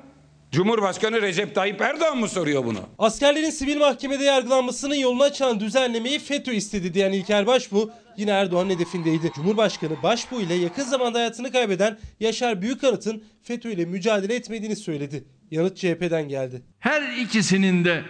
Cumhurbaşkanı 0.52 1.22
Recep 1.22 1.54
Tayyip 1.54 1.80
Erdoğan 1.80 2.18
mı 2.18 2.28
soruyor 2.28 2.64
bunu? 2.64 2.78
Askerlerin 2.98 3.50
sivil 3.50 3.76
mahkemede 3.76 4.24
yargılanmasının 4.24 4.94
yolunu 4.94 5.22
açan 5.22 5.60
düzenlemeyi 5.60 6.18
FETÖ 6.18 6.52
istedi 6.52 6.94
diyen 6.94 7.12
İlker 7.12 7.46
Başbuğ 7.46 7.90
yine 8.16 8.30
Erdoğan'ın 8.30 8.70
hedefindeydi. 8.70 9.32
Cumhurbaşkanı 9.34 10.02
Başbuğ 10.02 10.40
ile 10.40 10.54
yakın 10.54 10.82
zamanda 10.82 11.18
hayatını 11.18 11.52
kaybeden 11.52 11.98
Yaşar 12.20 12.62
Büyükanıt'ın 12.62 13.24
FETÖ 13.42 13.70
ile 13.70 13.84
mücadele 13.84 14.34
etmediğini 14.34 14.76
söyledi. 14.76 15.24
Yanıt 15.50 15.76
CHP'den 15.76 16.28
geldi. 16.28 16.62
Her 16.78 17.02
ikisinin 17.18 17.84
de 17.84 18.04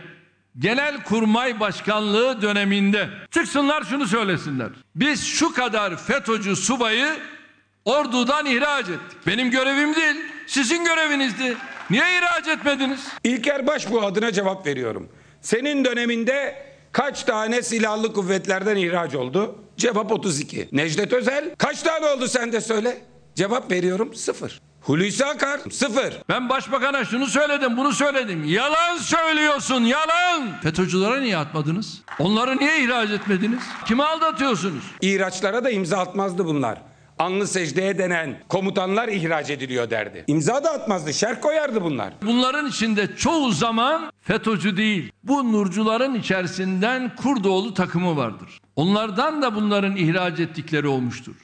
genel 0.58 1.04
kurmay 1.04 1.60
başkanlığı 1.60 2.42
döneminde 2.42 3.08
çıksınlar 3.30 3.82
şunu 3.82 4.06
söylesinler. 4.06 4.68
Biz 4.94 5.24
şu 5.24 5.52
kadar 5.52 5.96
FETÖ'cü 5.96 6.56
subayı 6.56 7.06
ordudan 7.84 8.46
ihraç 8.46 8.88
ettik. 8.88 9.26
Benim 9.26 9.50
görevim 9.50 9.94
değil, 9.94 10.16
sizin 10.46 10.84
görevinizdi. 10.84 11.56
Niye 11.90 12.04
ihraç 12.18 12.48
etmediniz? 12.48 13.00
İlker 13.24 13.66
Başbuğ 13.66 14.00
adına 14.02 14.32
cevap 14.32 14.66
veriyorum. 14.66 15.08
Senin 15.40 15.84
döneminde 15.84 16.66
kaç 16.92 17.22
tane 17.24 17.62
silahlı 17.62 18.12
kuvvetlerden 18.12 18.76
ihraç 18.76 19.14
oldu? 19.14 19.58
Cevap 19.76 20.12
32. 20.12 20.68
Necdet 20.72 21.12
Özel 21.12 21.54
kaç 21.58 21.82
tane 21.82 22.06
oldu 22.06 22.28
sen 22.28 22.52
de 22.52 22.60
söyle? 22.60 22.98
Cevap 23.34 23.70
veriyorum 23.70 24.14
sıfır. 24.14 24.60
Hulusi 24.80 25.24
Akar 25.26 25.60
sıfır. 25.70 26.14
Ben 26.28 26.48
başbakana 26.48 27.04
şunu 27.04 27.26
söyledim, 27.26 27.76
bunu 27.76 27.92
söyledim. 27.92 28.44
Yalan 28.44 28.96
söylüyorsun, 28.96 29.80
yalan. 29.84 30.60
FETÖ'cülere 30.62 31.20
niye 31.20 31.36
atmadınız? 31.36 32.02
Onları 32.18 32.56
niye 32.56 32.84
ihraç 32.84 33.10
etmediniz? 33.10 33.62
Kimi 33.86 34.04
aldatıyorsunuz? 34.04 34.84
İhraçlara 35.00 35.64
da 35.64 35.70
imza 35.70 35.98
atmazdı 35.98 36.44
bunlar. 36.44 36.78
Anlı 37.20 37.46
secdeye 37.46 37.98
denen 37.98 38.40
komutanlar 38.48 39.08
ihraç 39.08 39.50
ediliyor 39.50 39.90
derdi. 39.90 40.24
İmza 40.26 40.64
da 40.64 40.70
atmazdı, 40.70 41.14
şerh 41.14 41.40
koyardı 41.40 41.82
bunlar. 41.82 42.12
Bunların 42.22 42.66
içinde 42.66 43.16
çoğu 43.16 43.52
zaman 43.52 44.12
FETÖ'cü 44.20 44.76
değil. 44.76 45.12
Bu 45.24 45.52
nurcuların 45.52 46.14
içerisinden 46.14 47.16
Kurdoğlu 47.16 47.74
takımı 47.74 48.16
vardır. 48.16 48.60
Onlardan 48.76 49.42
da 49.42 49.54
bunların 49.54 49.96
ihraç 49.96 50.40
ettikleri 50.40 50.88
olmuştur. 50.88 51.34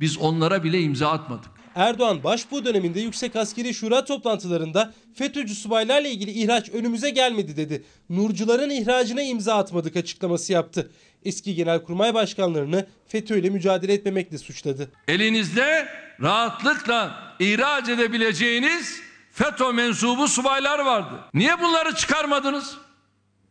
Biz 0.00 0.18
onlara 0.18 0.64
bile 0.64 0.80
imza 0.80 1.10
atmadık. 1.10 1.50
Erdoğan 1.74 2.24
Başbuğ 2.24 2.64
döneminde 2.64 3.00
Yüksek 3.00 3.36
Askeri 3.36 3.74
Şura 3.74 4.04
toplantılarında 4.04 4.92
FETÖ'cü 5.14 5.54
subaylarla 5.54 6.08
ilgili 6.08 6.30
ihraç 6.30 6.70
önümüze 6.70 7.10
gelmedi 7.10 7.56
dedi. 7.56 7.82
Nurcuların 8.10 8.70
ihracına 8.70 9.22
imza 9.22 9.54
atmadık 9.54 9.96
açıklaması 9.96 10.52
yaptı. 10.52 10.90
Eski 11.24 11.54
genelkurmay 11.54 12.14
başkanlarını 12.14 12.86
FETÖ 13.08 13.38
ile 13.38 13.50
mücadele 13.50 13.92
etmemekle 13.92 14.38
suçladı. 14.38 14.92
Elinizde 15.08 15.88
rahatlıkla 16.22 17.34
ihraç 17.38 17.88
edebileceğiniz 17.88 19.00
FETÖ 19.32 19.72
mensubu 19.72 20.28
subaylar 20.28 20.78
vardı. 20.78 21.20
Niye 21.34 21.60
bunları 21.60 21.94
çıkarmadınız? 21.94 22.76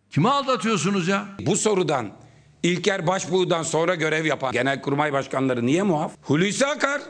Kimi 0.09 0.29
aldatıyorsunuz 0.29 1.07
ya? 1.07 1.25
Bu 1.39 1.55
sorudan 1.55 2.11
İlker 2.63 3.07
Başbuğ'dan 3.07 3.63
sonra 3.63 3.95
görev 3.95 4.25
yapan 4.25 4.51
genelkurmay 4.51 5.13
başkanları 5.13 5.65
niye 5.65 5.83
muaf? 5.83 6.11
Hulusi 6.21 6.65
Akar, 6.65 7.01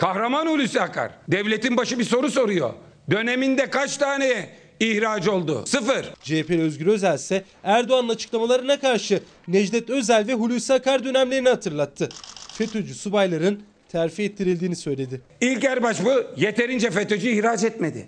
kahraman 0.00 0.46
Hulusi 0.46 0.80
Akar. 0.80 1.12
Devletin 1.28 1.76
başı 1.76 1.98
bir 1.98 2.04
soru 2.04 2.30
soruyor. 2.30 2.72
Döneminde 3.10 3.70
kaç 3.70 3.96
tane 3.96 4.48
ihraç 4.80 5.28
oldu? 5.28 5.64
Sıfır. 5.66 6.04
CHP'li 6.22 6.62
Özgür 6.62 6.86
Özel 6.86 7.14
ise 7.14 7.44
Erdoğan'ın 7.64 8.08
açıklamalarına 8.08 8.80
karşı 8.80 9.22
Necdet 9.48 9.90
Özel 9.90 10.26
ve 10.26 10.34
Hulusi 10.34 10.72
Akar 10.74 11.04
dönemlerini 11.04 11.48
hatırlattı. 11.48 12.08
FETÖ'cü 12.52 12.94
subayların 12.94 13.62
terfi 13.88 14.22
ettirildiğini 14.22 14.76
söyledi. 14.76 15.20
İlker 15.40 15.82
Başbuğ 15.82 16.26
yeterince 16.36 16.90
FETÖ'cü 16.90 17.28
ihraç 17.28 17.64
etmedi. 17.64 18.06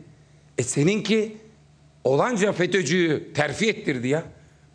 E 0.58 0.62
seninki 0.62 1.36
olanca 2.04 2.52
FETÖ'cüyü 2.52 3.32
terfi 3.34 3.68
ettirdi 3.68 4.08
ya. 4.08 4.22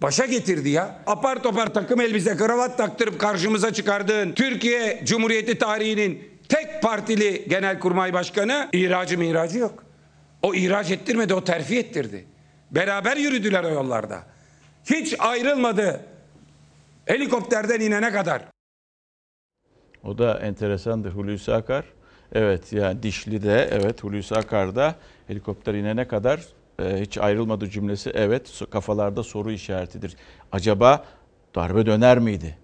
Başa 0.02 0.26
getirdi 0.26 0.70
ya. 0.70 1.00
Apar 1.08 1.44
topar 1.44 1.74
takım 1.74 2.02
elbise 2.02 2.38
kravat 2.38 2.78
taktırıp 2.78 3.20
karşımıza 3.20 3.74
çıkardığın 3.74 4.32
Türkiye 4.32 5.02
Cumhuriyeti 5.06 5.58
tarihinin 5.58 6.37
tek 6.50 6.82
partili 6.82 7.46
genelkurmay 7.48 8.14
başkanı 8.14 8.70
ihracı 8.74 9.18
mihracı 9.18 9.60
yok. 9.60 9.84
O 10.42 10.54
ihraç 10.54 10.92
ettirmedi 10.92 11.34
o 11.34 11.44
terfi 11.44 11.78
ettirdi. 11.80 12.26
Beraber 12.72 13.18
yürüdüler 13.18 13.64
o 13.64 13.70
yollarda. 13.70 14.24
Hiç 14.86 15.16
ayrılmadı. 15.20 16.02
Helikopterden 17.06 17.80
inene 17.80 18.12
kadar. 18.12 18.42
O 20.04 20.18
da 20.18 20.40
enteresandır 20.40 21.12
Hulusi 21.12 21.54
Akar. 21.54 21.86
Evet 22.32 22.74
yani 22.74 23.04
Dişli'de 23.04 23.70
evet 23.72 24.04
Hulusi 24.04 24.36
Akar'da 24.36 24.96
helikopter 25.28 25.74
inene 25.74 26.08
kadar 26.08 26.42
e, 26.80 27.02
hiç 27.02 27.18
ayrılmadı 27.18 27.70
cümlesi 27.70 28.12
evet 28.14 28.62
kafalarda 28.72 29.24
soru 29.24 29.52
işaretidir. 29.52 30.16
Acaba 30.52 31.06
darbe 31.56 31.86
döner 31.86 32.20
miydi? 32.20 32.58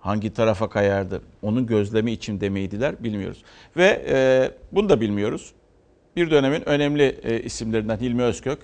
Hangi 0.00 0.32
tarafa 0.34 0.68
kayardı? 0.68 1.22
Onun 1.42 1.66
gözlemi 1.66 2.12
içinde 2.12 2.48
miydiler 2.48 3.04
bilmiyoruz. 3.04 3.42
Ve 3.76 4.02
e, 4.08 4.50
bunu 4.72 4.88
da 4.88 5.00
bilmiyoruz. 5.00 5.52
Bir 6.16 6.30
dönemin 6.30 6.68
önemli 6.68 7.18
e, 7.22 7.40
isimlerinden 7.40 7.96
Hilmi 7.96 8.22
Özkök 8.22 8.58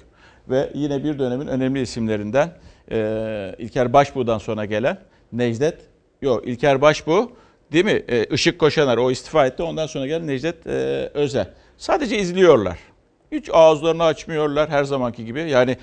ve 0.48 0.70
yine 0.74 1.04
bir 1.04 1.18
dönemin 1.18 1.46
önemli 1.46 1.80
isimlerinden 1.80 2.52
e, 2.90 3.54
İlker 3.58 3.92
Başbuğ'dan 3.92 4.38
sonra 4.38 4.64
gelen 4.64 4.98
Necdet, 5.32 5.78
yok 6.22 6.48
İlker 6.48 6.80
Başbuğ 6.80 7.30
değil 7.72 7.84
mi? 7.84 8.02
E, 8.08 8.24
Işık 8.24 8.58
Koşaner 8.58 8.96
o 8.96 9.10
istifa 9.10 9.46
etti 9.46 9.62
ondan 9.62 9.86
sonra 9.86 10.06
gelen 10.06 10.26
Necdet 10.26 10.66
e, 10.66 11.10
Özel. 11.14 11.50
Sadece 11.78 12.18
izliyorlar. 12.18 12.78
Hiç 13.32 13.50
ağızlarını 13.52 14.04
açmıyorlar 14.04 14.70
her 14.70 14.84
zamanki 14.84 15.24
gibi. 15.24 15.50
Yani 15.50 15.76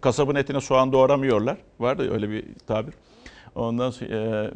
kasabın 0.00 0.34
etine 0.34 0.60
soğan 0.60 0.92
doğramıyorlar. 0.92 1.56
Var 1.80 1.98
da 1.98 2.02
öyle 2.02 2.30
bir 2.30 2.44
tabir. 2.66 2.94
Ondan 3.54 3.90
sonra 3.90 4.50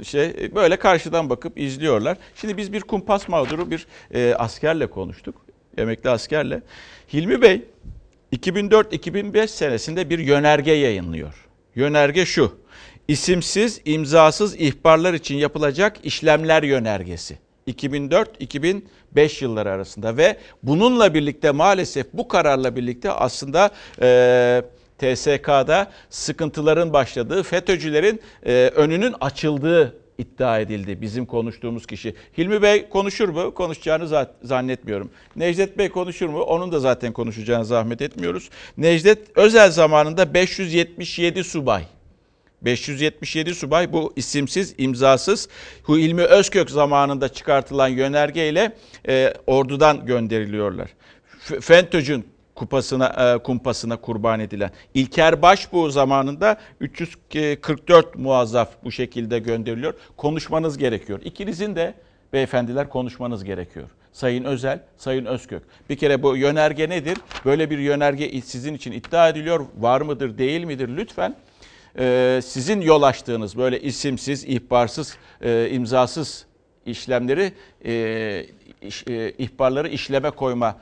e, 0.00 0.04
şey 0.04 0.54
böyle 0.54 0.76
karşıdan 0.76 1.30
bakıp 1.30 1.58
izliyorlar. 1.58 2.18
Şimdi 2.34 2.56
biz 2.56 2.72
bir 2.72 2.80
kumpas 2.80 3.28
mağduru 3.28 3.70
bir 3.70 3.86
e, 4.14 4.34
askerle 4.34 4.86
konuştuk. 4.86 5.34
Emekli 5.78 6.10
askerle. 6.10 6.62
Hilmi 7.12 7.42
Bey 7.42 7.64
2004-2005 8.32 9.48
senesinde 9.48 10.10
bir 10.10 10.18
yönerge 10.18 10.72
yayınlıyor. 10.72 11.48
Yönerge 11.74 12.26
şu. 12.26 12.58
İsimsiz, 13.08 13.80
imzasız 13.84 14.60
ihbarlar 14.60 15.14
için 15.14 15.36
yapılacak 15.36 15.96
işlemler 16.02 16.62
yönergesi. 16.62 17.38
2004-2005 17.68 19.44
yılları 19.44 19.70
arasında 19.70 20.16
ve 20.16 20.36
bununla 20.62 21.14
birlikte 21.14 21.50
maalesef 21.50 22.06
bu 22.12 22.28
kararla 22.28 22.76
birlikte 22.76 23.10
aslında 23.10 23.70
e, 24.02 24.62
TSK'da 24.98 25.90
sıkıntıların 26.10 26.92
başladığı, 26.92 27.42
FETÖ'cülerin 27.42 28.20
e, 28.46 28.52
önünün 28.74 29.14
açıldığı 29.20 29.94
iddia 30.18 30.58
edildi 30.58 31.00
bizim 31.00 31.26
konuştuğumuz 31.26 31.86
kişi. 31.86 32.14
Hilmi 32.38 32.62
Bey 32.62 32.88
konuşur 32.88 33.28
mu? 33.28 33.54
Konuşacağını 33.54 34.26
zannetmiyorum. 34.42 35.10
Necdet 35.36 35.78
Bey 35.78 35.88
konuşur 35.88 36.28
mu? 36.28 36.40
Onun 36.40 36.72
da 36.72 36.80
zaten 36.80 37.12
konuşacağını 37.12 37.64
zahmet 37.64 38.02
etmiyoruz. 38.02 38.50
Necdet 38.76 39.18
özel 39.38 39.70
zamanında 39.70 40.34
577 40.34 41.44
subay 41.44 41.84
577 42.62 43.54
subay 43.54 43.92
bu 43.92 44.12
isimsiz, 44.16 44.74
imzasız 44.78 45.48
Hilmi 45.88 46.22
Özkök 46.22 46.70
zamanında 46.70 47.28
çıkartılan 47.28 47.88
yönergeyle 47.88 48.76
e, 49.08 49.34
ordudan 49.46 50.06
gönderiliyorlar. 50.06 50.90
FETÖ'cün 51.60 52.26
kupasına 52.58 53.34
e, 53.34 53.38
kumpasına 53.38 53.96
kurban 53.96 54.40
edilen. 54.40 54.70
İlker 54.94 55.42
Başbuğ 55.42 55.90
zamanında 55.90 56.56
344 56.80 58.18
muazzaf 58.18 58.68
bu 58.84 58.92
şekilde 58.92 59.38
gönderiliyor. 59.38 59.94
Konuşmanız 60.16 60.78
gerekiyor. 60.78 61.20
İkinizin 61.24 61.76
de 61.76 61.94
beyefendiler 62.32 62.88
konuşmanız 62.88 63.44
gerekiyor. 63.44 63.88
Sayın 64.12 64.44
Özel, 64.44 64.80
Sayın 64.96 65.24
Özkök. 65.24 65.62
Bir 65.90 65.96
kere 65.96 66.22
bu 66.22 66.36
yönerge 66.36 66.88
nedir? 66.88 67.18
Böyle 67.44 67.70
bir 67.70 67.78
yönerge 67.78 68.40
sizin 68.40 68.74
için 68.74 68.92
iddia 68.92 69.28
ediliyor. 69.28 69.66
Var 69.78 70.00
mıdır, 70.00 70.38
değil 70.38 70.64
midir? 70.64 70.88
Lütfen 70.96 71.36
e, 71.98 72.40
sizin 72.44 72.80
yol 72.80 73.02
açtığınız 73.02 73.56
böyle 73.56 73.80
isimsiz, 73.80 74.44
ihbarsız, 74.44 75.16
e, 75.42 75.68
imzasız 75.72 76.46
işlemleri 76.86 77.52
e, 77.84 78.46
ihbarları 79.38 79.88
işleme 79.88 80.30
koyma 80.30 80.76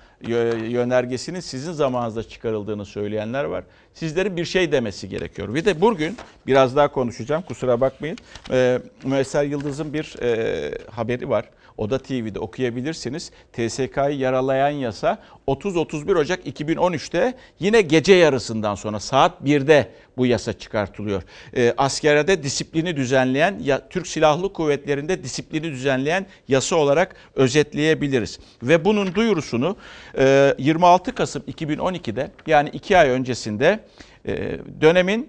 yönergesinin 0.68 1.40
sizin 1.40 1.72
zamanınızda 1.72 2.22
çıkarıldığını 2.22 2.84
söyleyenler 2.84 3.44
var. 3.44 3.64
Sizlerin 3.94 4.36
bir 4.36 4.44
şey 4.44 4.72
demesi 4.72 5.08
gerekiyor. 5.08 5.54
Bir 5.54 5.64
de 5.64 5.80
bugün 5.80 6.16
biraz 6.46 6.76
daha 6.76 6.88
konuşacağım 6.88 7.42
kusura 7.42 7.80
bakmayın. 7.80 8.18
E, 8.50 8.78
Müesser 9.04 9.44
Yıldız'ın 9.44 9.92
bir 9.92 10.22
e, 10.22 10.78
haberi 10.90 11.28
var. 11.28 11.44
Oda 11.78 11.98
TV'de 11.98 12.38
okuyabilirsiniz. 12.38 13.30
TSK'yı 13.52 14.18
yaralayan 14.18 14.70
yasa 14.70 15.18
30-31 15.48 16.18
Ocak 16.18 16.46
2013'te 16.46 17.34
yine 17.60 17.80
gece 17.80 18.14
yarısından 18.14 18.74
sonra 18.74 19.00
saat 19.00 19.42
1'de 19.42 19.88
bu 20.16 20.26
yasa 20.26 20.52
çıkartılıyor. 20.52 21.22
E, 21.56 21.74
askerde 21.76 22.42
disiplini 22.42 22.96
düzenleyen, 22.96 23.58
ya, 23.62 23.88
Türk 23.88 24.06
Silahlı 24.06 24.52
Kuvvetleri'nde 24.52 25.22
disiplini 25.22 25.72
düzenleyen 25.72 26.26
yasa 26.48 26.76
olarak 26.76 27.16
özetleyebiliriz. 27.34 28.38
Ve 28.62 28.84
bunun 28.84 29.14
duyurusunu 29.14 29.76
e, 30.18 30.54
26 30.58 31.14
Kasım 31.14 31.42
2012'de 31.42 32.30
yani 32.46 32.68
2 32.68 32.98
ay 32.98 33.08
öncesinde 33.08 33.80
e, 34.26 34.58
dönemin 34.80 35.28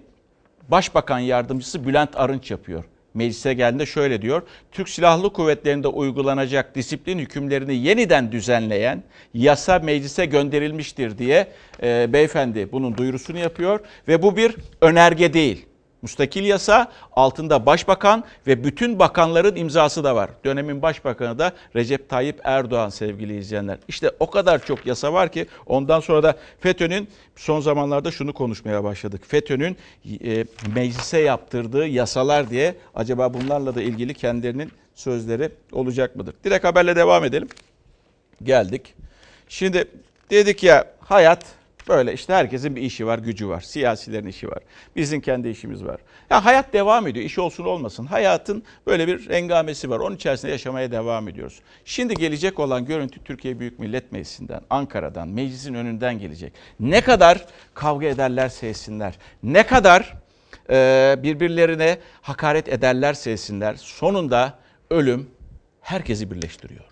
Başbakan 0.68 1.18
Yardımcısı 1.18 1.86
Bülent 1.86 2.16
Arınç 2.16 2.50
yapıyor 2.50 2.84
meclise 3.14 3.54
geldiğinde 3.54 3.86
şöyle 3.86 4.22
diyor. 4.22 4.42
Türk 4.72 4.88
Silahlı 4.88 5.32
Kuvvetleri'nde 5.32 5.88
uygulanacak 5.88 6.74
disiplin 6.74 7.18
hükümlerini 7.18 7.76
yeniden 7.76 8.32
düzenleyen 8.32 9.02
yasa 9.34 9.78
meclise 9.78 10.26
gönderilmiştir 10.26 11.18
diye 11.18 11.46
e, 11.82 12.12
beyefendi 12.12 12.72
bunun 12.72 12.96
duyurusunu 12.96 13.38
yapıyor 13.38 13.80
ve 14.08 14.22
bu 14.22 14.36
bir 14.36 14.56
önerge 14.80 15.32
değil. 15.32 15.67
Mustakil 16.02 16.44
yasa 16.44 16.92
altında 17.12 17.66
başbakan 17.66 18.24
ve 18.46 18.64
bütün 18.64 18.98
bakanların 18.98 19.56
imzası 19.56 20.04
da 20.04 20.16
var. 20.16 20.30
Dönemin 20.44 20.82
başbakanı 20.82 21.38
da 21.38 21.52
Recep 21.76 22.08
Tayyip 22.08 22.40
Erdoğan 22.44 22.88
sevgili 22.88 23.38
izleyenler. 23.38 23.78
İşte 23.88 24.10
o 24.20 24.30
kadar 24.30 24.64
çok 24.64 24.86
yasa 24.86 25.12
var 25.12 25.32
ki 25.32 25.46
ondan 25.66 26.00
sonra 26.00 26.22
da 26.22 26.36
FETÖ'nün 26.60 27.08
son 27.36 27.60
zamanlarda 27.60 28.10
şunu 28.10 28.32
konuşmaya 28.32 28.84
başladık. 28.84 29.22
FETÖ'nün 29.28 29.76
e, 30.24 30.44
meclise 30.74 31.18
yaptırdığı 31.18 31.86
yasalar 31.86 32.50
diye 32.50 32.74
acaba 32.94 33.34
bunlarla 33.34 33.74
da 33.74 33.82
ilgili 33.82 34.14
kendilerinin 34.14 34.72
sözleri 34.94 35.50
olacak 35.72 36.16
mıdır? 36.16 36.34
Direkt 36.44 36.64
haberle 36.64 36.96
devam 36.96 37.24
edelim. 37.24 37.48
Geldik. 38.42 38.94
Şimdi 39.48 39.84
dedik 40.30 40.62
ya 40.62 40.84
hayat 41.00 41.57
Böyle 41.88 42.12
işte 42.12 42.34
herkesin 42.34 42.76
bir 42.76 42.82
işi 42.82 43.06
var, 43.06 43.18
gücü 43.18 43.48
var. 43.48 43.60
Siyasilerin 43.60 44.26
işi 44.26 44.48
var. 44.48 44.58
Bizim 44.96 45.20
kendi 45.20 45.48
işimiz 45.48 45.84
var. 45.84 46.00
Ya 46.30 46.44
hayat 46.44 46.72
devam 46.72 47.06
ediyor. 47.06 47.24
İş 47.24 47.38
olsun 47.38 47.64
olmasın. 47.64 48.06
Hayatın 48.06 48.62
böyle 48.86 49.06
bir 49.06 49.30
engamesi 49.30 49.90
var. 49.90 49.98
Onun 49.98 50.16
içerisinde 50.16 50.52
yaşamaya 50.52 50.92
devam 50.92 51.28
ediyoruz. 51.28 51.60
Şimdi 51.84 52.14
gelecek 52.14 52.58
olan 52.58 52.84
görüntü 52.84 53.24
Türkiye 53.24 53.60
Büyük 53.60 53.78
Millet 53.78 54.12
Meclisi'nden, 54.12 54.60
Ankara'dan, 54.70 55.28
meclisin 55.28 55.74
önünden 55.74 56.18
gelecek. 56.18 56.52
Ne 56.80 57.00
kadar 57.00 57.46
kavga 57.74 58.06
ederlerse 58.06 58.66
etsinler, 58.66 59.14
ne 59.42 59.66
kadar 59.66 60.16
e, 60.70 61.16
birbirlerine 61.22 61.98
hakaret 62.22 62.68
ederlerse 62.68 63.30
etsinler, 63.30 63.74
sonunda 63.74 64.58
ölüm 64.90 65.30
herkesi 65.80 66.30
birleştiriyor. 66.30 66.84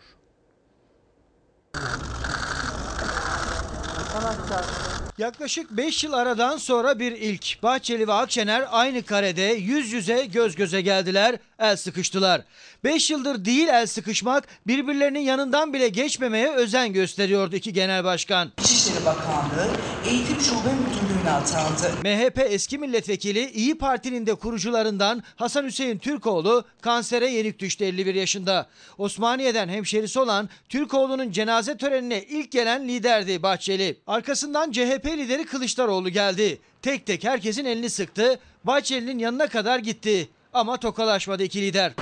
Yaklaşık 5.18 5.70
5 5.70 6.04
yıl 6.04 6.12
aradan 6.12 6.56
sonra 6.56 6.98
bir 6.98 7.12
ilk. 7.12 7.62
Bahçeli 7.62 8.08
ve 8.08 8.12
Akşener 8.12 8.64
aynı 8.70 9.02
karede 9.02 9.42
yüz 9.42 9.92
yüze 9.92 10.24
göz 10.24 10.56
göze 10.56 10.80
geldiler, 10.80 11.36
el 11.58 11.76
sıkıştılar. 11.76 12.40
5 12.84 13.10
yıldır 13.10 13.44
değil 13.44 13.68
el 13.68 13.86
sıkışmak, 13.86 14.44
birbirlerinin 14.66 15.20
yanından 15.20 15.72
bile 15.72 15.88
geçmemeye 15.88 16.52
özen 16.52 16.92
gösteriyordu 16.92 17.56
iki 17.56 17.72
genel 17.72 18.04
başkan. 18.04 18.52
İçişleri 18.86 19.04
Bakanlığı 19.04 19.68
Eğitim 20.08 20.40
Şube 20.40 20.58
Müdürlüğü'ne 20.58 21.30
atandı. 21.30 21.92
MHP 22.04 22.38
eski 22.38 22.78
milletvekili 22.78 23.50
İyi 23.50 23.78
Parti'nin 23.78 24.26
de 24.26 24.34
kurucularından 24.34 25.22
Hasan 25.36 25.64
Hüseyin 25.64 25.98
Türkoğlu 25.98 26.64
kansere 26.80 27.26
yenik 27.30 27.58
düştü 27.58 27.84
51 27.84 28.14
yaşında. 28.14 28.66
Osmaniye'den 28.98 29.68
hemşerisi 29.68 30.20
olan 30.20 30.48
Türkoğlu'nun 30.68 31.30
cenaze 31.30 31.76
törenine 31.76 32.22
ilk 32.22 32.52
gelen 32.52 32.88
liderdi 32.88 33.42
Bahçeli. 33.42 33.96
Arkasından 34.06 34.72
CHP 34.72 35.06
lideri 35.06 35.44
Kılıçdaroğlu 35.44 36.10
geldi. 36.10 36.58
Tek 36.82 37.06
tek 37.06 37.24
herkesin 37.24 37.64
elini 37.64 37.90
sıktı. 37.90 38.40
Bahçeli'nin 38.64 39.18
yanına 39.18 39.46
kadar 39.46 39.78
gitti. 39.78 40.28
Ama 40.52 40.76
tokalaşmadı 40.76 41.42
iki 41.42 41.62
lider. 41.62 41.92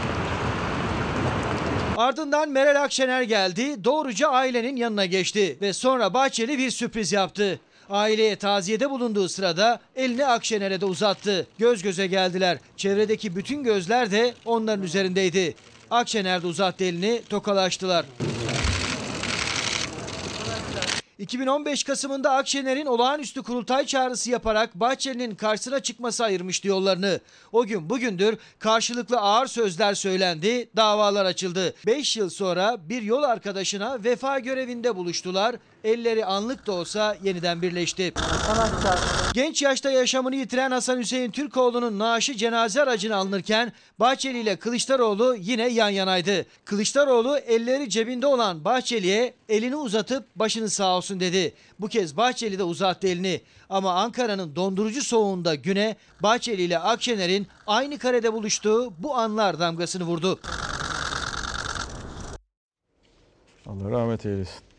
Ardından 1.96 2.48
Meral 2.48 2.82
Akşener 2.82 3.22
geldi, 3.22 3.84
doğruca 3.84 4.28
ailenin 4.28 4.76
yanına 4.76 5.06
geçti 5.06 5.56
ve 5.60 5.72
sonra 5.72 6.14
Bahçeli 6.14 6.58
bir 6.58 6.70
sürpriz 6.70 7.12
yaptı. 7.12 7.60
Aileye 7.90 8.36
taziyede 8.36 8.90
bulunduğu 8.90 9.28
sırada 9.28 9.80
elini 9.96 10.26
Akşener'e 10.26 10.80
de 10.80 10.86
uzattı. 10.86 11.46
Göz 11.58 11.82
göze 11.82 12.06
geldiler. 12.06 12.58
Çevredeki 12.76 13.36
bütün 13.36 13.62
gözler 13.62 14.10
de 14.10 14.34
onların 14.44 14.84
üzerindeydi. 14.84 15.54
Akşener 15.90 16.42
de 16.42 16.46
uzattı 16.46 16.84
elini, 16.84 17.22
tokalaştılar. 17.28 18.04
2015 21.18 21.84
Kasım'ında 21.84 22.32
Akşener'in 22.32 22.86
olağanüstü 22.86 23.42
kurultay 23.42 23.86
çağrısı 23.86 24.30
yaparak 24.30 24.74
Bahçeli'nin 24.74 25.34
karşısına 25.34 25.80
çıkması 25.80 26.24
ayırmıştı 26.24 26.68
yollarını. 26.68 27.20
O 27.52 27.66
gün 27.66 27.90
bugündür 27.90 28.38
karşılıklı 28.58 29.18
ağır 29.18 29.46
sözler 29.46 29.94
söylendi, 29.94 30.68
davalar 30.76 31.24
açıldı. 31.24 31.74
5 31.86 32.16
yıl 32.16 32.30
sonra 32.30 32.76
bir 32.88 33.02
yol 33.02 33.22
arkadaşına 33.22 34.04
vefa 34.04 34.38
görevinde 34.38 34.96
buluştular, 34.96 35.56
elleri 35.84 36.24
anlık 36.24 36.66
da 36.66 36.72
olsa 36.72 37.16
yeniden 37.22 37.62
birleşti. 37.62 38.12
Genç 39.34 39.62
yaşta 39.62 39.90
yaşamını 39.90 40.36
yitiren 40.36 40.70
Hasan 40.70 40.98
Hüseyin 40.98 41.30
Türkoğlu'nun 41.30 41.98
naaşı 41.98 42.34
cenaze 42.34 42.82
aracına 42.82 43.16
alınırken 43.16 43.72
Bahçeli 44.00 44.40
ile 44.40 44.56
Kılıçdaroğlu 44.56 45.36
yine 45.38 45.68
yan 45.68 45.88
yanaydı. 45.88 46.46
Kılıçdaroğlu 46.64 47.38
elleri 47.38 47.90
cebinde 47.90 48.26
olan 48.26 48.64
Bahçeli'ye 48.64 49.34
elini 49.48 49.76
uzatıp 49.76 50.26
başını 50.36 50.70
sağ 50.70 50.96
olsun 50.96 51.20
dedi. 51.20 51.54
Bu 51.80 51.88
kez 51.88 52.16
Bahçeli 52.16 52.58
de 52.58 52.62
uzattı 52.62 53.08
elini. 53.08 53.40
Ama 53.70 53.94
Ankara'nın 53.94 54.56
dondurucu 54.56 55.02
soğuğunda 55.02 55.54
güne 55.54 55.96
Bahçeli 56.22 56.62
ile 56.62 56.78
Akşener'in 56.78 57.46
aynı 57.66 57.98
karede 57.98 58.32
buluştuğu 58.32 58.92
bu 58.98 59.14
anlar 59.14 59.60
damgasını 59.60 60.04
vurdu. 60.04 60.40
Allah 63.66 63.90
rahmet 63.90 64.26
eylesin. 64.26 64.73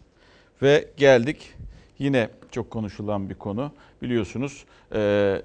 Ve 0.62 0.88
geldik 0.98 1.54
yine 2.00 2.30
çok 2.52 2.72
konuşulan 2.72 3.30
bir 3.30 3.36
konu. 3.36 3.72
Biliyorsunuz 4.02 4.66
e, 4.96 5.42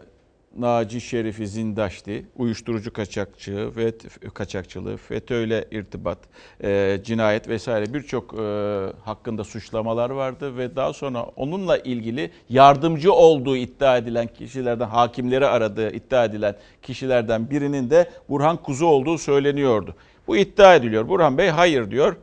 Naci 0.59 1.01
Şerif'i 1.01 1.47
Zindaşti, 1.47 2.27
uyuşturucu 2.37 2.93
kaçakçılığı 2.93 3.77
ve 3.77 3.93
kaçakçılığı, 4.35 4.97
FETÖ'yle 4.97 5.65
irtibat, 5.71 6.19
e, 6.65 7.01
cinayet 7.05 7.49
vesaire 7.49 7.95
birçok 7.95 8.35
e, 8.35 8.39
hakkında 9.05 9.45
suçlamalar 9.45 10.11
vardı 10.11 10.57
ve 10.57 10.77
daha 10.77 10.93
sonra 10.93 11.23
onunla 11.23 11.79
ilgili 11.79 12.31
yardımcı 12.49 13.13
olduğu 13.13 13.57
iddia 13.57 13.97
edilen 13.97 14.27
kişilerden, 14.27 14.87
hakimleri 14.87 15.47
aradığı 15.47 15.91
iddia 15.91 16.25
edilen 16.25 16.57
kişilerden 16.83 17.51
birinin 17.51 17.91
de 17.91 18.11
Burhan 18.29 18.57
Kuzu 18.57 18.87
olduğu 18.87 19.19
söyleniyordu. 19.19 19.95
Bu 20.27 20.37
iddia 20.37 20.75
ediliyor. 20.75 21.09
Burhan 21.09 21.39
Bey 21.39 21.49
hayır 21.49 21.91
diyor 21.91 22.17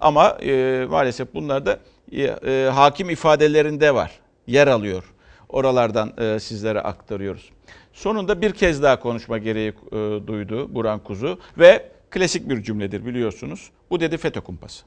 ama 0.00 0.28
e, 0.42 0.86
maalesef 0.90 1.34
bunlar 1.34 1.66
da 1.66 1.78
e, 2.12 2.70
hakim 2.74 3.10
ifadelerinde 3.10 3.94
var, 3.94 4.20
yer 4.46 4.66
alıyor. 4.66 5.04
Oralardan 5.48 6.12
e, 6.18 6.40
sizlere 6.40 6.80
aktarıyoruz. 6.80 7.50
Sonunda 7.92 8.42
bir 8.42 8.52
kez 8.52 8.82
daha 8.82 9.00
konuşma 9.00 9.38
gereği 9.38 9.68
e, 9.68 9.96
duydu 10.26 10.74
Burhan 10.74 10.98
Kuzu 10.98 11.38
ve 11.58 11.88
klasik 12.10 12.48
bir 12.48 12.62
cümledir 12.62 13.06
biliyorsunuz. 13.06 13.70
Bu 13.90 14.00
dedi 14.00 14.16
FETÖ 14.16 14.40
kumpası. 14.40 14.84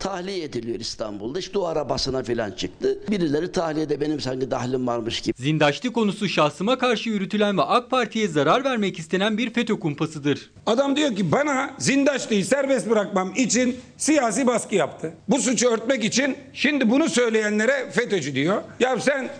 Tahliye 0.00 0.44
ediliyor 0.44 0.80
İstanbul'da. 0.80 1.38
İşte 1.38 1.58
o 1.58 1.64
arabasına 1.66 2.22
falan 2.22 2.50
çıktı. 2.50 2.98
Birileri 3.10 3.52
tahliyede 3.52 4.00
benim 4.00 4.20
sanki 4.20 4.50
dahlim 4.50 4.86
varmış 4.86 5.20
gibi. 5.20 5.42
Zindaşlı 5.42 5.92
konusu 5.92 6.28
şahsıma 6.28 6.78
karşı 6.78 7.08
yürütülen 7.08 7.58
ve 7.58 7.62
AK 7.62 7.90
Parti'ye 7.90 8.28
zarar 8.28 8.64
vermek 8.64 8.98
istenen 8.98 9.38
bir 9.38 9.54
FETÖ 9.54 9.80
kumpasıdır. 9.80 10.50
Adam 10.66 10.96
diyor 10.96 11.16
ki 11.16 11.32
bana 11.32 11.70
Zindaşlı'yı 11.78 12.44
serbest 12.44 12.90
bırakmam 12.90 13.32
için 13.36 13.76
siyasi 13.96 14.46
baskı 14.46 14.74
yaptı. 14.74 15.12
Bu 15.28 15.38
suçu 15.38 15.68
örtmek 15.68 16.04
için 16.04 16.36
şimdi 16.52 16.90
bunu 16.90 17.08
söyleyenlere 17.08 17.90
FETÖ'cü 17.90 18.34
diyor. 18.34 18.62
Ya 18.80 19.00
sen 19.00 19.30